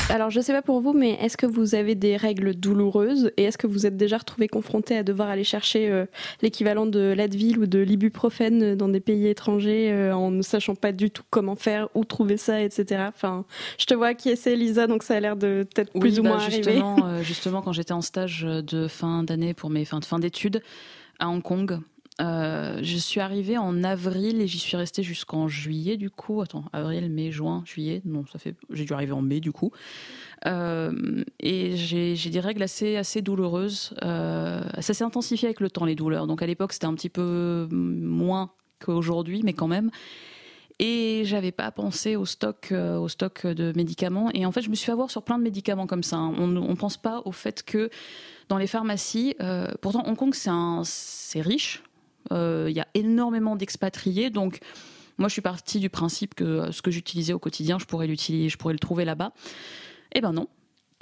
Alors, 0.10 0.32
je 0.32 0.42
sais 0.42 0.54
pas 0.54 0.64
pour 0.64 0.82
vous, 0.82 0.94
mais 0.94 1.12
est-ce 1.22 1.38
que 1.38 1.46
vous 1.46 1.76
avez 1.76 1.94
des 1.94 2.18
règles 2.18 2.56
douloureuses 2.56 3.32
et 3.38 3.44
est-ce 3.44 3.60
que 3.60 3.68
vous 3.68 3.86
êtes 3.86 3.96
déjà 3.96 4.18
retrouvé 4.18 4.48
confronté 4.48 4.98
à 4.98 5.04
devoir 5.04 5.30
aller 5.30 5.44
chercher 5.44 5.90
euh, 5.92 6.06
l'équivalent 6.42 6.88
de 6.88 7.14
l'Advil 7.16 7.60
ou 7.60 7.68
de 7.68 7.78
l'ibuprofène 7.78 8.76
dans 8.76 8.90
des 8.90 9.02
pays 9.02 9.28
étrangers 9.28 9.92
euh, 9.92 10.16
en 10.16 10.32
ne 10.32 10.42
sachant 10.42 10.74
pas 10.74 10.92
du 10.92 11.12
tout 11.12 11.22
comment 11.30 11.56
faire, 11.56 11.90
où 11.94 12.06
trouver 12.06 12.38
ça, 12.38 12.60
etc. 12.60 13.04
Enfin, 13.08 13.46
je 13.78 13.86
te 13.86 13.94
vois 13.94 14.16
qui 14.16 14.30
essaie 14.30 14.56
Lisa, 14.56 14.88
donc 14.88 15.04
ça 15.04 15.16
a 15.16 15.20
l'air 15.20 15.36
de 15.36 15.68
peut-être 15.74 15.92
Oui, 15.94 16.02
plus 16.02 16.20
ou 16.20 16.24
bah, 16.24 16.30
moins 16.30 16.40
justement, 16.40 16.98
euh, 17.06 17.22
justement, 17.22 17.62
quand 17.62 17.74
j'étais 17.74 17.94
en 17.94 18.02
stage 18.02 18.42
de 18.42 18.88
fin 18.88 19.24
d'année 19.24 19.54
pour 19.54 19.70
mes 19.70 19.86
fins 19.86 20.00
de 20.00 20.06
fin 20.06 20.18
d'études 20.18 20.64
à 21.20 21.30
Hong 21.30 21.44
Kong, 21.44 21.80
euh, 22.22 22.80
je 22.82 22.98
suis 22.98 23.22
arrivée 23.22 23.58
en 23.58 23.84
avril 23.84 24.42
et 24.42 24.48
j'y 24.48 24.60
suis 24.60 24.76
restée 24.76 25.04
jusqu'en 25.04 25.48
juillet 25.48 25.96
du 25.96 26.10
coup. 26.10 26.42
Attends, 26.42 26.66
avril, 26.74 27.10
mai, 27.10 27.32
juin, 27.32 27.64
juillet. 27.66 28.02
Non, 28.06 28.26
ça 28.32 28.40
fait. 28.40 28.56
J'ai 28.72 28.86
dû 28.86 28.94
arriver 28.94 29.14
en 29.14 29.22
mai 29.22 29.40
du 29.40 29.52
coup. 29.52 29.72
Euh, 30.46 31.24
et 31.40 31.76
j'ai 31.76 32.30
des 32.30 32.40
règles 32.40 32.64
assez 32.64 32.98
assez 32.98 33.22
douloureuses. 33.22 33.94
Euh, 34.04 34.62
ça 34.80 34.94
s'est 34.94 35.04
intensifié 35.04 35.48
avec 35.48 35.60
le 35.60 35.70
temps 35.70 35.86
les 35.86 35.96
douleurs. 35.96 36.28
Donc 36.28 36.42
à 36.42 36.46
l'époque 36.46 36.74
c'était 36.74 36.88
un 36.88 36.94
petit 36.94 37.10
peu 37.10 37.68
moins 37.72 38.52
qu'aujourd'hui, 38.80 39.42
mais 39.44 39.54
quand 39.54 39.68
même. 39.68 39.90
Et 40.82 41.24
j'avais 41.26 41.52
pas 41.52 41.72
pensé 41.72 42.16
au 42.16 42.26
stock, 42.26 42.72
au 42.74 43.10
stock 43.10 43.46
de 43.46 43.74
médicaments. 43.76 44.30
Et 44.34 44.46
en 44.46 44.54
fait, 44.54 44.62
je 44.62 44.70
me 44.70 44.76
suis 44.76 44.86
fait 44.86 44.94
avoir 44.94 45.12
sur 45.12 45.24
plein 45.24 45.38
de 45.38 45.44
médicaments 45.44 45.88
comme 45.88 46.04
ça. 46.04 46.16
hein. 46.16 46.34
On 46.38 46.48
ne 46.48 46.76
pense 46.76 46.96
pas 46.96 47.22
au 47.26 47.34
fait 47.34 47.64
que 47.64 47.90
dans 48.48 48.58
les 48.58 48.68
pharmacies, 48.68 49.36
pourtant 49.82 50.04
Hong 50.08 50.16
Kong 50.16 50.34
c'est 50.34 51.42
riche. 51.42 51.84
Euh, 52.32 52.68
Il 52.70 52.76
y 52.76 52.80
a 52.80 52.88
énormément 52.94 53.56
d'expatriés, 53.56 54.30
donc 54.30 54.60
moi 55.18 55.28
je 55.30 55.34
suis 55.34 55.42
partie 55.42 55.80
du 55.80 55.90
principe 55.90 56.36
que 56.36 56.44
euh, 56.44 56.72
ce 56.72 56.82
que 56.82 56.92
j'utilisais 56.92 57.34
au 57.34 57.40
quotidien, 57.40 57.80
je 57.80 57.86
pourrais 57.86 58.08
l'utiliser, 58.08 58.50
je 58.50 58.58
pourrais 58.58 58.74
le 58.74 58.80
trouver 58.80 59.06
là-bas. 59.06 59.32
Eh 60.14 60.22
ben 60.22 60.32
non. 60.34 60.48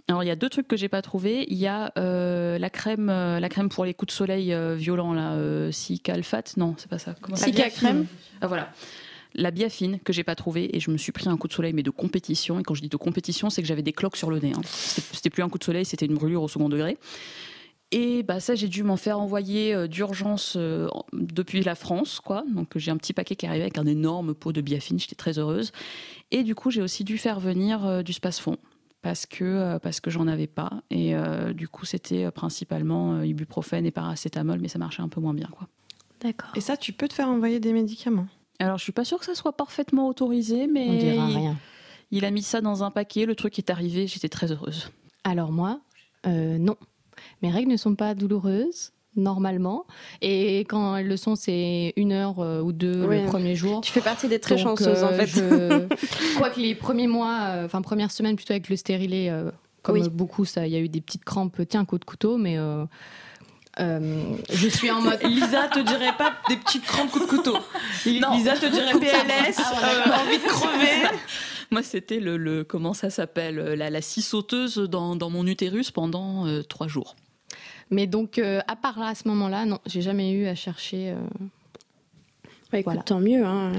Alors 0.09 0.24
il 0.24 0.28
y 0.28 0.32
a 0.32 0.36
deux 0.38 0.49
trucs 0.49 0.68
que 0.70 0.78
j'ai 0.78 0.88
pas 0.88 1.01
trouvé. 1.01 1.45
Il 1.49 1.57
y 1.57 1.68
a 1.68 1.91
euh, 1.97 2.57
la 2.57 2.70
crème, 2.70 3.09
euh, 3.09 3.39
la 3.41 3.49
crème 3.49 3.68
pour 3.68 3.84
les 3.84 3.93
coups 3.93 4.13
de 4.13 4.15
soleil 4.18 4.53
euh, 4.53 4.74
violents 4.76 5.13
là, 5.13 5.36
Cicalfate. 5.72 6.55
Non, 6.55 6.76
c'est 6.78 6.89
pas 6.89 6.97
ça. 6.99 7.13
Comment 7.22 7.36
Cica 7.36 7.70
crème 7.70 8.05
Ah 8.39 8.47
voilà. 8.47 8.72
La 9.36 9.51
biafine 9.51 9.99
que 9.99 10.13
j'ai 10.13 10.24
pas 10.24 10.34
trouvé 10.36 10.76
et 10.76 10.80
je 10.80 10.89
me 10.89 10.97
suis 10.97 11.11
pris 11.11 11.28
un 11.28 11.36
coup 11.38 11.47
de 11.49 11.53
soleil 11.53 11.74
mais 11.74 11.84
de 11.84 11.89
compétition 11.91 12.57
et 12.59 12.63
quand 12.63 12.74
je 12.74 12.82
dis 12.82 12.88
de 12.89 12.95
compétition 12.97 13.49
c'est 13.49 13.61
que 13.61 13.68
j'avais 13.68 13.84
des 13.84 13.91
cloques 13.93 14.15
sur 14.15 14.32
le 14.32 14.39
nez. 14.39 14.53
hein. 14.55 14.61
C'était 14.63 15.30
plus 15.30 15.43
un 15.43 15.49
coup 15.49 15.59
de 15.59 15.63
soleil 15.63 15.84
c'était 15.86 16.05
une 16.05 16.15
brûlure 16.15 16.41
au 16.41 16.47
second 16.47 16.70
degré. 16.70 16.97
Et 17.92 18.22
bah 18.24 18.40
ça 18.42 18.54
j'ai 18.56 18.68
dû 18.68 18.84
m'en 18.84 18.98
faire 18.98 19.18
envoyer 19.20 19.74
euh, 19.74 19.88
d'urgence 19.88 20.56
euh, 20.58 20.90
depuis 21.14 21.64
la 21.64 21.74
France 21.76 22.20
quoi. 22.20 22.44
Donc 22.54 22.72
j'ai 22.78 22.92
un 22.92 22.98
petit 22.98 23.14
paquet 23.14 23.36
qui 23.38 23.46
arrivait 23.46 23.64
avec 23.64 23.78
un 23.78 23.86
énorme 23.86 24.34
pot 24.34 24.52
de 24.52 24.60
biafine, 24.62 25.00
j'étais 25.00 25.16
très 25.16 25.40
heureuse. 25.40 25.72
Et 26.32 26.44
du 26.44 26.54
coup 26.54 26.70
j'ai 26.70 26.82
aussi 26.82 27.04
dû 27.06 27.18
faire 27.18 27.40
venir 27.40 27.86
euh, 27.86 28.02
du 28.04 28.12
spasfon 28.12 28.58
parce 29.02 29.26
que 29.26 29.78
parce 29.78 30.02
que 30.02 30.10
j'en 30.12 30.28
avais 30.28 30.48
pas 30.48 30.82
et 30.90 31.16
euh, 31.16 31.54
du 31.54 31.70
coup 31.70 31.86
c'était 31.86 32.30
principalement 32.32 33.22
ibuprofène 33.24 33.86
et 33.86 33.92
paracétamol 33.92 34.60
mais 34.60 34.68
ça 34.68 34.80
marchait 34.80 35.02
un 35.04 35.08
peu 35.08 35.22
moins 35.22 35.34
bien 35.34 35.48
quoi. 35.52 35.70
D'accord. 36.20 36.50
Et 36.56 36.62
ça, 36.62 36.76
tu 36.78 36.94
peux 36.94 37.08
te 37.08 37.14
faire 37.14 37.28
envoyer 37.30 37.60
des 37.60 37.72
médicaments? 37.74 38.28
Alors 38.60 38.80
je 38.80 38.84
suis 38.84 38.92
pas 38.92 39.06
sûre 39.06 39.20
que 39.20 39.26
ça 39.26 39.36
soit 39.36 39.56
parfaitement 39.56 40.08
autorisé 40.10 40.68
mais 40.68 40.88
On 40.90 40.98
dira 40.98 41.30
il- 41.30 41.38
rien. 41.38 41.56
Il 42.12 42.26
a 42.26 42.32
mis 42.32 42.42
ça 42.42 42.60
dans 42.60 42.84
un 42.84 42.90
paquet, 42.92 43.26
le 43.26 43.36
truc 43.36 43.60
est 43.60 43.70
arrivé, 43.70 44.08
j'étais 44.08 44.30
très 44.30 44.52
heureuse. 44.52 44.90
Alors 45.24 45.52
moi, 45.52 45.80
euh, 46.26 46.58
non. 46.58 46.76
Mes 47.42 47.52
règles 47.52 47.72
ne 47.72 47.78
sont 47.78 47.96
pas 47.96 48.14
douloureuses, 48.16 48.92
normalement. 49.16 49.86
Et 50.22 50.60
quand 50.62 50.96
elles 50.96 51.08
le 51.08 51.18
sont, 51.18 51.36
c'est 51.36 51.94
une 51.96 52.12
heure 52.12 52.40
euh, 52.40 52.62
ou 52.62 52.72
deux 52.72 53.06
Oui. 53.08 53.22
le 53.22 53.26
premier 53.28 53.56
jour. 53.56 53.82
Tu 53.82 53.92
fais 53.92 54.02
partie 54.02 54.28
des 54.28 54.40
très 54.40 54.56
Donc, 54.56 54.80
chanceuses 54.80 55.04
en 55.04 55.08
euh, 55.08 55.18
fait. 55.18 55.28
je- 55.28 56.38
Quoique 56.38 56.60
les 56.60 56.76
premiers 56.76 57.08
mois, 57.08 57.40
euh, 57.50 57.66
enfin 57.66 57.82
première 57.82 58.12
semaine 58.12 58.36
plutôt 58.36 58.54
avec 58.54 58.70
le 58.70 58.76
stérilet, 58.76 59.30
euh, 59.30 59.52
comme 59.84 59.96
Oui. 59.96 60.04
euh, 60.06 60.10
beaucoup, 60.10 60.46
ça, 60.46 60.68
il 60.68 60.74
y 60.74 60.76
a 60.76 60.80
eu 60.80 60.90
des 60.90 61.02
petites 61.02 61.26
crampes, 61.26 61.62
tiens, 61.68 61.86
coup 61.86 61.98
de 61.98 62.06
couteau, 62.06 62.38
mais 62.38 62.58
euh, 62.58 62.86
euh, 63.80 64.24
je 64.52 64.68
suis 64.68 64.90
en 64.92 65.02
mode. 65.02 65.20
Lisa 65.24 65.68
te 65.68 65.80
dirait 65.80 66.16
pas 66.18 66.34
des 66.50 66.58
petites 66.58 66.86
crampes 66.86 67.12
coup 67.12 67.20
de 67.20 67.26
couteau. 67.26 67.58
Lisa 68.06 68.56
te 68.58 68.66
dirait. 68.72 68.94
PLS, 69.00 69.56
Ah, 69.58 69.74
ouais, 69.74 70.12
euh, 70.12 70.14
envie 70.28 70.38
de 70.40 70.48
crever. 70.48 71.16
Moi, 71.70 71.84
c'était 71.84 72.20
le, 72.20 72.38
le- 72.38 72.64
comment 72.64 72.94
ça 72.94 73.10
s'appelle, 73.10 73.60
euh, 73.60 73.76
la, 73.76 73.90
la 73.90 74.02
scie 74.02 74.22
sauteuse 74.22 74.78
dans, 74.78 75.16
dans 75.16 75.30
mon 75.30 75.46
utérus 75.46 75.92
pendant 75.92 76.46
euh, 76.48 76.64
trois 76.64 76.88
jours. 76.88 77.16
Mais 77.90 78.08
donc, 78.08 78.38
euh, 78.40 78.60
à 78.68 78.76
part 78.76 79.00
là, 79.00 79.08
à 79.08 79.16
ce 79.16 79.28
moment-là, 79.28 79.66
non, 79.66 79.80
j'ai 79.86 80.02
jamais 80.02 80.32
eu 80.32 80.48
à 80.48 80.56
chercher. 80.56 81.12
euh, 81.12 81.16
Bah, 82.70 82.80
écoute, 82.80 82.84
Voilà. 82.92 83.02
tant 83.04 83.22
mieux. 83.22 83.46
hein. 83.46 83.72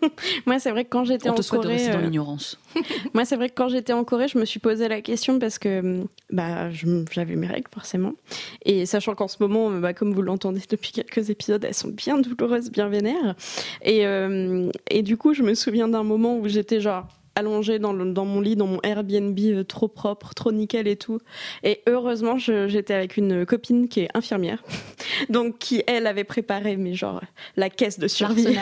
Moi, 0.46 0.58
c'est 0.58 0.70
vrai 0.70 0.84
que 0.84 0.88
quand 0.88 1.04
j'étais 1.04 1.28
en 1.28 1.34
te 1.34 1.46
Corée, 1.46 1.74
rester 1.74 1.90
dans 1.90 1.98
euh, 1.98 2.02
l'ignorance. 2.02 2.58
moi, 3.14 3.26
c'est 3.26 3.36
vrai 3.36 3.50
que 3.50 3.54
quand 3.54 3.68
j'étais 3.68 3.92
en 3.92 4.02
Corée, 4.02 4.28
je 4.28 4.38
me 4.38 4.46
suis 4.46 4.60
posé 4.60 4.88
la 4.88 5.02
question 5.02 5.38
parce 5.38 5.58
que 5.58 6.04
bah, 6.30 6.70
je- 6.70 7.04
j'avais 7.12 7.36
mes 7.36 7.46
règles 7.48 7.68
forcément, 7.70 8.12
et 8.64 8.86
sachant 8.86 9.14
qu'en 9.14 9.28
ce 9.28 9.36
moment, 9.40 9.70
bah, 9.70 9.92
comme 9.92 10.14
vous 10.14 10.22
l'entendez 10.22 10.62
depuis 10.70 10.92
quelques 10.92 11.28
épisodes, 11.28 11.62
elles 11.62 11.74
sont 11.74 11.88
bien 11.88 12.16
douloureuses, 12.18 12.70
bien 12.70 12.88
vénères, 12.88 13.34
et 13.82 14.06
euh, 14.06 14.70
et 14.90 15.02
du 15.02 15.18
coup, 15.18 15.34
je 15.34 15.42
me 15.42 15.52
souviens 15.52 15.88
d'un 15.88 16.02
moment 16.04 16.38
où 16.38 16.48
j'étais 16.48 16.80
genre 16.80 17.08
allongée 17.36 17.78
dans, 17.78 17.92
le- 17.92 18.12
dans 18.12 18.24
mon 18.24 18.40
lit, 18.40 18.56
dans 18.56 18.66
mon 18.66 18.80
Airbnb 18.82 19.38
euh, 19.38 19.64
trop 19.64 19.88
propre, 19.88 20.34
trop 20.34 20.52
nickel 20.52 20.88
et 20.88 20.96
tout. 20.96 21.18
Et 21.62 21.80
heureusement, 21.88 22.36
j'étais 22.38 22.94
avec 22.94 23.16
une 23.16 23.46
copine 23.46 23.88
qui 23.88 24.00
est 24.00 24.08
infirmière, 24.14 24.62
donc 25.28 25.58
qui, 25.58 25.82
elle, 25.86 26.06
avait 26.06 26.24
préparé, 26.24 26.76
mais 26.76 26.94
genre, 26.94 27.20
la 27.56 27.70
caisse 27.70 27.98
de 27.98 28.08
survie 28.08 28.56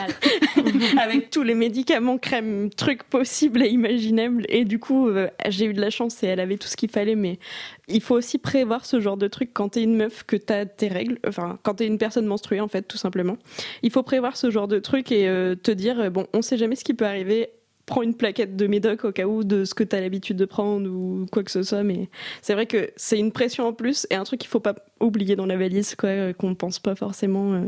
avec 1.01 1.29
tous 1.29 1.43
les 1.43 1.55
médicaments, 1.55 2.17
crèmes, 2.17 2.69
trucs 2.75 3.03
possibles 3.03 3.63
et 3.63 3.69
imaginables. 3.69 4.45
Et 4.49 4.65
du 4.65 4.79
coup, 4.79 5.07
euh, 5.09 5.27
j'ai 5.49 5.65
eu 5.65 5.73
de 5.73 5.81
la 5.81 5.89
chance 5.89 6.21
et 6.23 6.27
elle 6.27 6.39
avait 6.39 6.57
tout 6.57 6.67
ce 6.67 6.77
qu'il 6.77 6.89
fallait. 6.89 7.15
Mais 7.15 7.39
il 7.87 8.01
faut 8.01 8.15
aussi 8.15 8.37
prévoir 8.37 8.85
ce 8.85 8.99
genre 8.99 9.17
de 9.17 9.27
truc 9.27 9.51
quand 9.53 9.69
t'es 9.69 9.83
une 9.83 9.95
meuf, 9.95 10.23
que 10.23 10.35
t'as 10.35 10.65
tes 10.65 10.87
règles. 10.87 11.19
Enfin, 11.27 11.57
quand 11.63 11.75
t'es 11.75 11.87
une 11.87 11.97
personne 11.97 12.25
menstruée, 12.25 12.61
en 12.61 12.67
fait, 12.67 12.83
tout 12.83 12.97
simplement. 12.97 13.37
Il 13.83 13.91
faut 13.91 14.03
prévoir 14.03 14.37
ce 14.37 14.49
genre 14.51 14.67
de 14.67 14.79
truc 14.79 15.11
et 15.11 15.27
euh, 15.27 15.55
te 15.55 15.71
dire, 15.71 16.11
bon, 16.11 16.27
on 16.33 16.41
sait 16.41 16.57
jamais 16.57 16.75
ce 16.75 16.83
qui 16.83 16.93
peut 16.93 17.05
arriver. 17.05 17.49
Prends 17.89 18.03
une 18.03 18.13
plaquette 18.13 18.55
de 18.55 18.67
médoc 18.67 19.03
au 19.03 19.11
cas 19.11 19.25
où 19.25 19.43
de 19.43 19.65
ce 19.65 19.73
que 19.73 19.83
t'as 19.83 19.99
l'habitude 19.99 20.37
de 20.37 20.45
prendre 20.45 20.87
ou 20.89 21.25
quoi 21.31 21.43
que 21.43 21.49
ce 21.49 21.63
soit. 21.63 21.81
Mais 21.83 22.07
c'est 22.43 22.53
vrai 22.53 22.67
que 22.67 22.91
c'est 22.95 23.17
une 23.17 23.31
pression 23.31 23.65
en 23.67 23.73
plus 23.73 24.05
et 24.11 24.15
un 24.15 24.23
truc 24.23 24.39
qu'il 24.39 24.49
faut 24.49 24.59
pas 24.59 24.75
oublier 24.99 25.35
dans 25.35 25.47
la 25.47 25.57
valise, 25.57 25.95
quoi, 25.95 26.09
euh, 26.09 26.31
qu'on 26.33 26.53
pense 26.53 26.77
pas 26.77 26.93
forcément. 26.93 27.53
euh, 27.53 27.63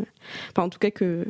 Enfin, 0.52 0.64
en 0.68 0.70
tout 0.70 0.78
cas, 0.80 0.92
que 0.92 1.26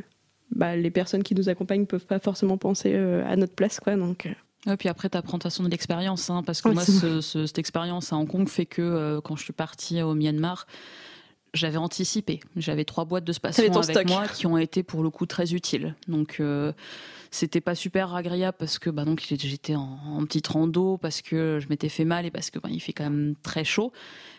bah, 0.53 0.75
les 0.75 0.91
personnes 0.91 1.23
qui 1.23 1.33
nous 1.35 1.47
accompagnent 1.47 1.85
peuvent 1.85 2.05
pas 2.05 2.19
forcément 2.19 2.57
penser 2.57 2.91
euh, 2.93 3.23
à 3.25 3.37
notre 3.37 3.55
place, 3.55 3.79
quoi. 3.79 3.95
Donc, 3.95 4.27
Et 4.69 4.75
puis 4.77 4.89
après, 4.89 5.09
tu 5.09 5.17
apprends 5.17 5.37
de 5.37 5.43
toute 5.43 5.51
façon 5.51 5.63
de 5.63 5.69
l'expérience, 5.69 6.29
hein, 6.29 6.43
parce 6.45 6.61
que 6.61 6.67
moi, 6.69 6.83
c'est 6.83 6.91
ce- 6.91 7.21
ce- 7.21 7.45
cette 7.47 7.59
expérience 7.59 8.11
à 8.11 8.17
Hong 8.17 8.27
Kong 8.27 8.49
fait 8.49 8.65
que 8.65 8.81
euh, 8.81 9.21
quand 9.21 9.37
je 9.37 9.43
suis 9.45 9.53
partie 9.53 10.01
au 10.01 10.13
Myanmar, 10.13 10.67
j'avais 11.53 11.77
anticipé. 11.77 12.39
J'avais 12.57 12.85
trois 12.85 13.05
boîtes 13.05 13.23
de 13.23 13.33
ton 13.33 13.79
avec 13.81 14.07
stock. 14.07 14.07
moi 14.09 14.27
qui 14.27 14.47
ont 14.47 14.57
été 14.57 14.83
pour 14.83 15.01
le 15.03 15.09
coup 15.09 15.25
très 15.25 15.53
utiles. 15.53 15.95
Donc 16.07 16.37
euh, 16.39 16.71
c'était 17.31 17.61
pas 17.61 17.75
super 17.75 18.13
agréable 18.13 18.57
parce 18.59 18.77
que 18.77 18.89
bah, 18.89 19.05
donc 19.05 19.21
j'étais 19.25 19.75
en, 19.75 19.97
en 20.05 20.23
petite 20.25 20.47
rando, 20.47 20.97
parce 20.97 21.21
que 21.21 21.59
je 21.61 21.67
m'étais 21.69 21.89
fait 21.89 22.05
mal 22.05 22.25
et 22.25 22.31
parce 22.31 22.49
que 22.51 22.59
bah, 22.59 22.69
il 22.71 22.79
fait 22.81 22.93
quand 22.93 23.05
même 23.05 23.35
très 23.41 23.63
chaud. 23.63 23.91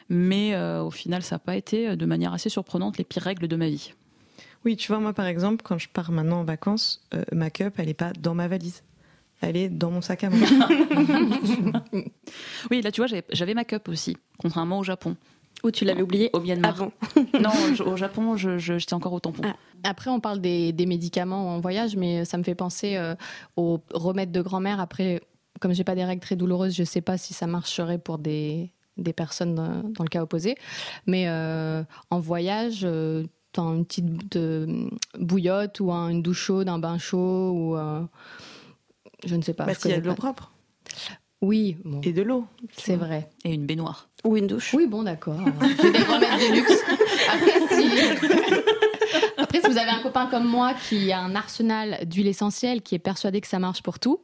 Mais 0.09 0.55
euh, 0.55 0.83
au 0.83 0.91
final, 0.91 1.23
ça 1.23 1.37
n'a 1.37 1.39
pas 1.41 1.57
été 1.57 1.89
euh, 1.91 1.97
de 1.97 2.05
manière 2.07 2.33
assez 2.35 2.49
surprenante 2.51 2.99
les 2.99 3.05
pires 3.05 3.23
règles 3.23 3.49
de 3.49 3.57
ma 3.57 3.69
vie. 3.69 3.95
Oui, 4.65 4.77
tu 4.77 4.89
vois, 4.89 5.01
moi 5.01 5.13
par 5.13 5.27
exemple, 5.27 5.63
quand 5.65 5.79
je 5.79 5.89
pars 5.89 6.13
maintenant 6.13 6.41
en 6.41 6.45
vacances, 6.45 7.05
euh, 7.15 7.25
ma 7.33 7.51
cup, 7.51 7.75
elle 7.79 7.89
est 7.89 7.95
pas 7.95 8.13
dans 8.13 8.35
ma 8.35 8.47
valise. 8.47 8.83
Elle 9.41 9.57
est 9.57 9.69
dans 9.69 9.91
mon 9.91 10.01
sac 10.03 10.23
à 10.25 10.31
main. 10.31 10.37
Oui, 12.71 12.81
là 12.83 12.93
tu 12.93 13.01
vois, 13.01 13.09
j'avais- 13.31 13.55
ma 13.55 13.65
cup 13.65 13.89
aussi, 13.89 14.17
contrairement 14.39 14.79
au 14.79 14.85
Japon. 14.85 15.17
ou 15.65 15.71
tu 15.71 15.85
l'avais 15.85 16.03
oublié 16.03 16.31
Au 16.33 16.41
Myanmar. 16.41 16.71
avant. 16.71 16.93
Non, 17.41 17.51
au- 17.87 17.97
Japon, 17.97 18.37
je- 18.37 18.59
je- 18.59 18.79
j'étais 18.79 18.95
encore 18.95 19.13
au 19.13 19.21
tampon. 19.21 19.43
Ah. 19.45 19.55
Après, 19.85 20.11
on 20.11 20.21
parle 20.21 20.41
des, 20.41 20.73
des 20.73 20.87
médicaments 20.87 21.55
en 21.55 21.61
voyage, 21.61 21.97
mais 21.97 22.25
ça 22.25 22.39
me 22.39 22.43
fait 22.43 22.55
penser 22.55 22.97
euh, 22.97 23.15
aux 23.57 23.81
remèdes 23.93 24.33
de 24.33 24.41
grand-mère. 24.43 24.81
Après, 24.81 25.21
comme 25.61 25.73
j'ai 25.73 25.85
pas 25.85 25.95
des 25.95 26.05
règles 26.05 26.23
très 26.23 26.37
douloureuses, 26.37 26.75
je 26.75 26.85
sais 26.85 27.01
pas 27.01 27.19
si 27.19 27.35
ça 27.35 27.47
marcherait 27.47 27.99
pour 27.99 28.19
des, 28.19 28.71
des 28.97 29.13
personnes 29.13 29.55
dans, 29.55 29.83
dans 29.83 30.05
le 30.05 30.09
cas 30.09 30.23
opposé. 30.23 30.57
Mais 31.07 31.25
euh, 31.29 31.83
en 32.11 32.19
voyage, 32.21 32.81
euh, 32.85 33.25
t'as 33.53 33.63
une 33.63 33.85
petite 33.85 34.37
euh, 34.37 34.89
bouillotte 35.19 35.81
ou 35.81 35.93
un- 35.93 36.09
une 36.09 36.23
douche 36.23 36.41
chaude, 36.45 36.69
un 36.69 36.79
bain 36.79 36.99
chaud 36.99 37.51
ou 37.53 37.77
euh, 37.77 38.03
je 39.25 39.37
ne 39.37 39.43
sais 39.43 39.55
pas. 39.55 39.65
Bah, 39.67 39.75
s'il 39.75 39.91
y 39.91 39.95
a 39.95 40.01
de 40.01 40.07
l'eau 40.09 40.15
propre 40.15 40.53
Oui, 41.43 41.77
bon, 41.85 42.01
et 42.03 42.13
de 42.13 42.23
l'eau. 42.23 42.47
c'est 42.77 42.97
vrai. 42.97 43.29
Et 43.45 43.53
une 43.53 43.67
baignoire. 43.67 44.09
Ou 44.25 44.37
une 44.37 44.47
douche. 44.47 44.73
Oui, 44.75 44.87
bon, 44.87 45.03
d'accord. 45.03 45.39
J'ai 45.83 45.91
des 45.93 45.99
remèdes 46.03 46.31
de 46.41 46.55
luxe. 46.55 46.83
Après 47.33 47.77
si... 47.77 47.91
Après, 49.37 49.61
si 49.61 49.69
vous 49.71 49.79
avez 49.79 49.91
un 49.91 50.01
copain 50.27 50.39
comme 50.39 50.49
moi 50.49 50.75
qui 50.75 51.13
a 51.13 51.21
un 51.21 51.35
arsenal 51.35 52.01
d'huile 52.07 52.29
essentielle, 52.29 52.83
qui 52.83 52.95
est 52.95 52.99
persuadé 53.01 53.41
que 53.41 53.47
ça 53.49 53.59
marche 53.59 53.83
pour 53.83 53.99
tout, 53.99 54.21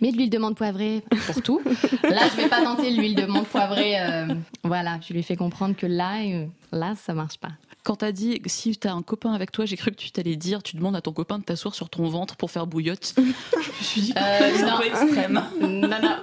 mais 0.00 0.12
de 0.12 0.16
l'huile 0.16 0.30
de 0.30 0.38
menthe 0.38 0.56
poivrée 0.56 1.02
pour 1.26 1.42
tout, 1.42 1.60
là, 2.04 2.22
je 2.30 2.36
vais 2.36 2.48
pas 2.48 2.62
tenter 2.62 2.90
l'huile 2.90 3.14
de 3.14 3.26
menthe 3.26 3.48
poivrée. 3.48 4.00
euh, 4.00 4.34
voilà, 4.62 4.98
je 5.06 5.12
lui 5.12 5.20
ai 5.20 5.22
fait 5.22 5.36
comprendre 5.36 5.76
que 5.76 5.86
là, 5.86 6.22
euh, 6.24 6.46
là, 6.72 6.94
ça 6.96 7.12
marche 7.14 7.38
pas. 7.38 7.50
Quand 7.82 7.96
t'as 7.96 8.12
dit 8.12 8.40
si 8.46 8.74
t'as 8.78 8.92
un 8.94 9.02
copain 9.02 9.34
avec 9.34 9.52
toi, 9.52 9.66
j'ai 9.66 9.76
cru 9.76 9.90
que 9.90 9.96
tu 9.96 10.10
t'allais 10.10 10.36
dire 10.36 10.62
tu 10.62 10.76
demandes 10.76 10.96
à 10.96 11.02
ton 11.02 11.12
copain 11.12 11.38
de 11.38 11.44
t'asseoir 11.44 11.74
sur 11.74 11.90
ton 11.90 12.08
ventre 12.08 12.34
pour 12.36 12.50
faire 12.50 12.66
bouillotte. 12.66 13.14
je 13.18 13.20
me 13.22 13.82
suis 13.82 14.00
dit 14.00 14.14
Euh, 14.16 14.50
c'est 14.56 14.62
un 14.62 14.70
non. 14.70 14.78
peu 14.78 14.86
extrême. 14.86 15.42
Non, 15.60 15.88
non. 15.88 16.16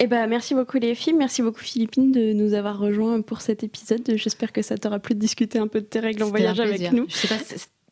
Eh 0.00 0.06
ben, 0.06 0.28
merci 0.28 0.54
beaucoup 0.54 0.78
les 0.78 0.94
filles, 0.94 1.14
merci 1.14 1.42
beaucoup 1.42 1.60
Philippine 1.60 2.12
de 2.12 2.32
nous 2.32 2.54
avoir 2.54 2.78
rejoints 2.78 3.20
pour 3.20 3.40
cet 3.40 3.64
épisode. 3.64 4.02
J'espère 4.14 4.52
que 4.52 4.62
ça 4.62 4.78
t'aura 4.78 5.00
plu 5.00 5.16
de 5.16 5.20
discuter 5.20 5.58
un 5.58 5.66
peu 5.66 5.80
de 5.80 5.86
tes 5.86 5.98
règles 5.98 6.22
en 6.22 6.28
voyage 6.28 6.60
avec 6.60 6.92
nous. 6.92 7.06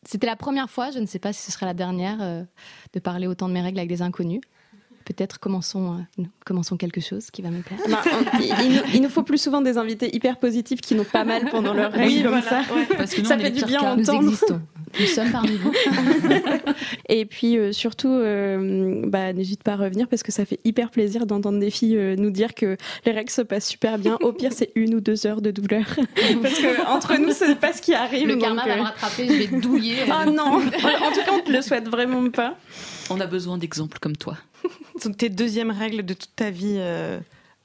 C'était 0.05 0.27
la 0.27 0.37
première 0.37 0.71
fois, 0.71 0.93
je 0.93 1.01
ne 1.01 1.07
sais 1.07 1.19
pas 1.19 1.33
si 1.33 1.43
ce 1.43 1.51
sera 1.51 1.67
la 1.67 1.75
dernière, 1.75 2.19
euh, 2.23 2.45
de 2.93 3.01
parler 3.01 3.27
autant 3.27 3.49
de 3.49 3.55
mes 3.55 3.61
règles 3.61 3.81
avec 3.81 3.89
des 3.89 4.03
inconnus. 4.03 4.41
Peut-être 5.07 5.39
commençons, 5.41 6.05
euh, 6.19 6.25
commençons 6.45 6.77
quelque 6.77 7.01
chose 7.01 7.31
qui 7.31 7.41
va 7.41 7.49
me 7.51 7.63
plaire. 7.63 7.79
On- 7.89 8.39
il, 8.41 8.47
il 8.65 8.73
nous, 8.75 8.83
il 8.95 9.03
nous 9.03 9.09
faut 9.09 9.23
plus 9.23 9.39
souvent 9.39 9.63
des 9.63 9.79
invités 9.79 10.15
hyper 10.15 10.37
positifs 10.37 10.81
qui 10.83 10.95
n'ont 10.95 11.05
pas 11.05 11.25
mal 11.25 11.49
pendant 11.51 11.73
leurs 11.73 11.93
règles 11.93 12.07
Oui, 12.09 12.23
comme 12.23 12.33
voilà, 12.41 12.49
ça. 12.67 12.75
ouais. 12.75 12.87
Parce 12.97 13.15
que 13.15 13.21
nous, 13.21 13.27
Ça 13.29 13.39
fait 13.39 13.45
les 13.45 13.51
du 13.51 13.65
pires 13.65 13.95
bien 13.95 13.97
Nous 13.97 14.11
existons. 14.11 14.61
Nous 14.99 15.07
sommes 15.07 15.31
parmi 15.31 15.57
vous. 15.57 15.73
Et 17.09 17.25
puis 17.27 17.59
euh, 17.59 17.73
surtout, 17.73 18.09
euh, 18.09 19.03
bah, 19.07 19.33
n'hésite 19.33 19.63
pas 19.63 19.73
à 19.73 19.77
revenir 19.77 20.09
parce 20.09 20.23
que 20.23 20.33
ça 20.33 20.45
fait 20.45 20.59
hyper 20.65 20.91
plaisir 20.91 21.27
d'entendre 21.27 21.59
des 21.59 21.71
filles 21.71 21.97
euh, 21.97 22.17
nous 22.17 22.31
dire 22.31 22.55
que 22.55 22.77
les 23.05 23.13
règles 23.13 23.31
se 23.31 23.43
passent 23.43 23.69
super 23.69 23.99
bien. 23.99 24.17
Au 24.23 24.33
pire, 24.33 24.53
c'est 24.53 24.73
une 24.75 24.95
ou 24.95 25.01
deux 25.01 25.27
heures 25.27 25.43
de 25.43 25.51
douleur. 25.51 25.85
parce 26.43 26.55
que 26.59 26.87
entre 26.91 27.17
nous, 27.19 27.33
c'est 27.33 27.55
pas 27.57 27.73
ce 27.73 27.83
qui 27.83 27.95
arrive. 27.95 28.27
Le 28.27 28.35
donc, 28.35 28.43
karma 28.43 28.65
va 28.67 28.77
me 28.77 28.83
rattraper, 28.83 29.27
je 29.29 29.33
vais 29.51 29.61
douiller. 29.61 29.97
Ah 30.11 30.25
non 30.27 30.57
En 30.57 30.61
tout 30.61 30.71
cas, 30.71 31.33
on 31.33 31.41
te 31.41 31.53
le 31.53 31.63
souhaite 31.63 31.89
vraiment 31.89 32.29
pas. 32.31 32.57
On 33.11 33.21
a 33.21 33.27
besoin 33.27 33.59
d'exemples 33.59 33.99
comme 34.01 34.17
toi. 34.17 34.37
Donc 35.05 35.17
tes 35.17 35.29
deuxièmes 35.29 35.71
règles 35.71 36.05
de 36.05 36.15
toute 36.15 36.35
ta 36.37 36.51
vie 36.51 36.77
euh, 36.79 37.21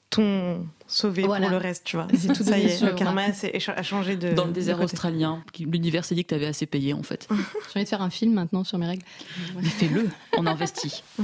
t'ont 0.10 0.66
sauvé 0.88 1.24
Voilà. 1.24 1.48
pour 1.48 1.52
le 1.52 1.58
reste, 1.58 1.84
tu 1.86 1.96
vois. 1.96 2.08
C'est 2.14 2.34
tout 2.34 2.44
Ça 2.44 2.58
y 2.60 2.66
est, 2.66 2.76
sur 2.78 2.88
le 2.88 2.94
karma 2.94 3.32
c'est- 3.34 3.56
a 3.70 3.84
changé 3.84 4.18
de. 4.18 4.34
Dans 4.34 4.46
le 4.46 4.52
désert 4.52 4.76
côté. 4.76 4.86
australien, 4.86 5.44
qui- 5.54 5.66
l'univers 5.66 6.04
s'est 6.04 6.16
dit 6.16 6.24
que 6.24 6.30
t'avais 6.30 6.48
assez 6.48 6.66
payé 6.66 6.94
en 6.94 7.04
fait. 7.04 7.28
J'ai 7.30 7.80
envie 7.80 7.84
de 7.86 7.90
faire 7.90 8.02
un 8.02 8.10
film 8.10 8.34
maintenant 8.34 8.64
sur 8.64 8.78
mes 8.78 8.88
règles. 8.88 9.04
Mais 9.56 9.64
fais-le, 9.70 10.10
on 10.38 10.46
investit. 10.46 11.04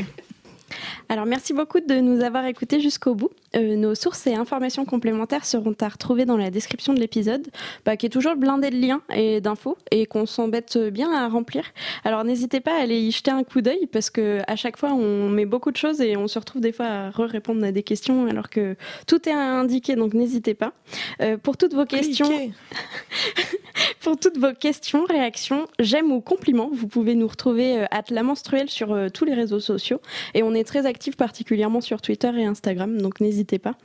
Alors 1.09 1.25
merci 1.25 1.53
beaucoup 1.53 1.79
de 1.79 1.95
nous 1.95 2.21
avoir 2.21 2.45
écoutés 2.45 2.79
jusqu'au 2.79 3.15
bout. 3.15 3.29
Euh, 3.55 3.75
nos 3.75 3.95
sources 3.95 4.27
et 4.27 4.35
informations 4.35 4.85
complémentaires 4.85 5.45
seront 5.45 5.75
à 5.79 5.87
retrouver 5.87 6.25
dans 6.25 6.37
la 6.37 6.49
description 6.49 6.93
de 6.93 6.99
l'épisode, 6.99 7.47
bah, 7.85 7.95
qui 7.95 8.05
est 8.05 8.09
toujours 8.09 8.35
blindé 8.35 8.69
de 8.69 8.75
liens 8.75 9.01
et 9.13 9.39
d'infos 9.39 9.77
et 9.91 10.05
qu'on 10.05 10.25
s'embête 10.25 10.77
bien 10.77 11.13
à 11.13 11.27
remplir. 11.27 11.63
Alors 12.03 12.23
n'hésitez 12.23 12.59
pas 12.59 12.77
à 12.77 12.81
aller 12.81 12.99
y 12.99 13.11
jeter 13.11 13.31
un 13.31 13.43
coup 13.43 13.61
d'œil 13.61 13.87
parce 13.87 14.09
que 14.09 14.39
à 14.47 14.55
chaque 14.55 14.77
fois 14.77 14.93
on 14.93 15.29
met 15.29 15.45
beaucoup 15.45 15.71
de 15.71 15.77
choses 15.77 16.01
et 16.01 16.17
on 16.17 16.27
se 16.27 16.37
retrouve 16.37 16.61
des 16.61 16.71
fois 16.71 16.85
à 16.85 17.09
re-répondre 17.09 17.63
à 17.63 17.71
des 17.71 17.83
questions 17.83 18.27
alors 18.27 18.49
que 18.49 18.75
tout 19.07 19.27
est 19.29 19.33
indiqué, 19.33 19.95
donc 19.95 20.13
n'hésitez 20.13 20.53
pas. 20.53 20.73
Euh, 21.21 21.37
pour 21.37 21.57
toutes 21.57 21.73
vos 21.73 21.85
questions. 21.85 22.29
pour 24.01 24.17
toutes 24.17 24.37
vos 24.37 24.53
questions, 24.53 25.05
réactions, 25.05 25.67
j'aime 25.79 26.11
ou 26.11 26.21
compliments, 26.21 26.69
vous 26.71 26.87
pouvez 26.87 27.15
nous 27.15 27.27
retrouver 27.27 27.79
euh, 27.79 27.85
à 27.91 28.01
la 28.09 28.23
menstruelle 28.23 28.69
sur 28.69 28.93
euh, 28.93 29.09
tous 29.09 29.25
les 29.25 29.33
réseaux 29.33 29.59
sociaux. 29.59 29.99
Et 30.33 30.43
on 30.43 30.53
est 30.53 30.63
très 30.63 30.85
actifs 30.85 31.15
particulièrement 31.17 31.81
sur 31.81 32.01
Twitter 32.01 32.31
et 32.37 32.45
Instagram, 32.45 33.01
donc 33.01 33.19
n'hésitez 33.19 33.59
pas. 33.59 33.75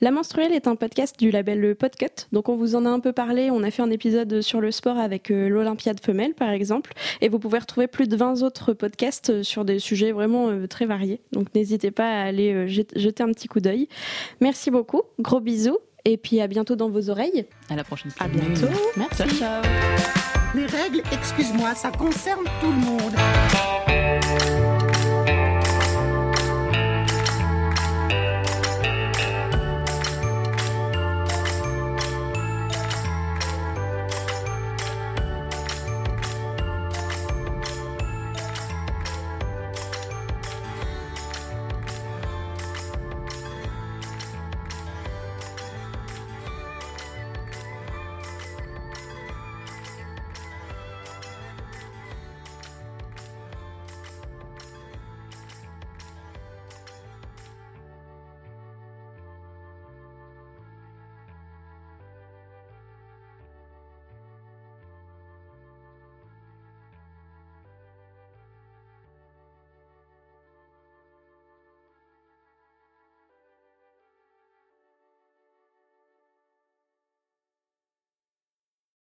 La 0.00 0.10
menstruelle 0.10 0.52
est 0.52 0.66
un 0.66 0.76
podcast 0.76 1.18
du 1.18 1.30
label 1.30 1.60
Le 1.60 1.74
Podcut, 1.74 2.26
donc 2.32 2.48
on 2.48 2.56
vous 2.56 2.74
en 2.76 2.84
a 2.86 2.90
un 2.90 3.00
peu 3.00 3.12
parlé, 3.12 3.50
on 3.50 3.62
a 3.62 3.70
fait 3.70 3.82
un 3.82 3.90
épisode 3.90 4.40
sur 4.42 4.60
le 4.60 4.70
sport 4.70 4.98
avec 4.98 5.30
euh, 5.30 5.48
l'Olympiade 5.48 6.00
femelle 6.00 6.34
par 6.34 6.50
exemple, 6.50 6.92
et 7.20 7.28
vous 7.28 7.38
pouvez 7.38 7.58
retrouver 7.58 7.86
plus 7.86 8.08
de 8.08 8.16
20 8.16 8.42
autres 8.42 8.72
podcasts 8.72 9.30
euh, 9.30 9.42
sur 9.42 9.64
des 9.64 9.78
sujets 9.78 10.12
vraiment 10.12 10.48
euh, 10.50 10.66
très 10.66 10.86
variés, 10.86 11.20
donc 11.32 11.54
n'hésitez 11.54 11.90
pas 11.90 12.08
à 12.08 12.22
aller 12.24 12.52
euh, 12.52 12.66
jet- 12.66 12.96
jeter 12.96 13.22
un 13.22 13.28
petit 13.32 13.48
coup 13.48 13.60
d'œil. 13.60 13.88
Merci 14.40 14.70
beaucoup, 14.70 15.02
gros 15.18 15.40
bisous, 15.40 15.78
et 16.04 16.16
puis 16.16 16.40
à 16.40 16.46
bientôt 16.46 16.76
dans 16.76 16.90
vos 16.90 17.10
oreilles. 17.10 17.46
À 17.68 17.76
la 17.76 17.84
prochaine. 17.84 18.12
À 18.18 18.28
bientôt. 18.28 18.66
Merci. 18.96 19.16
Ciao, 19.16 19.28
ciao. 19.28 19.62
Les 20.54 20.66
règles, 20.66 21.02
excuse-moi, 21.12 21.74
ça 21.74 21.90
concerne 21.90 22.44
tout 22.60 22.68
le 22.68 22.76
monde. 22.76 24.23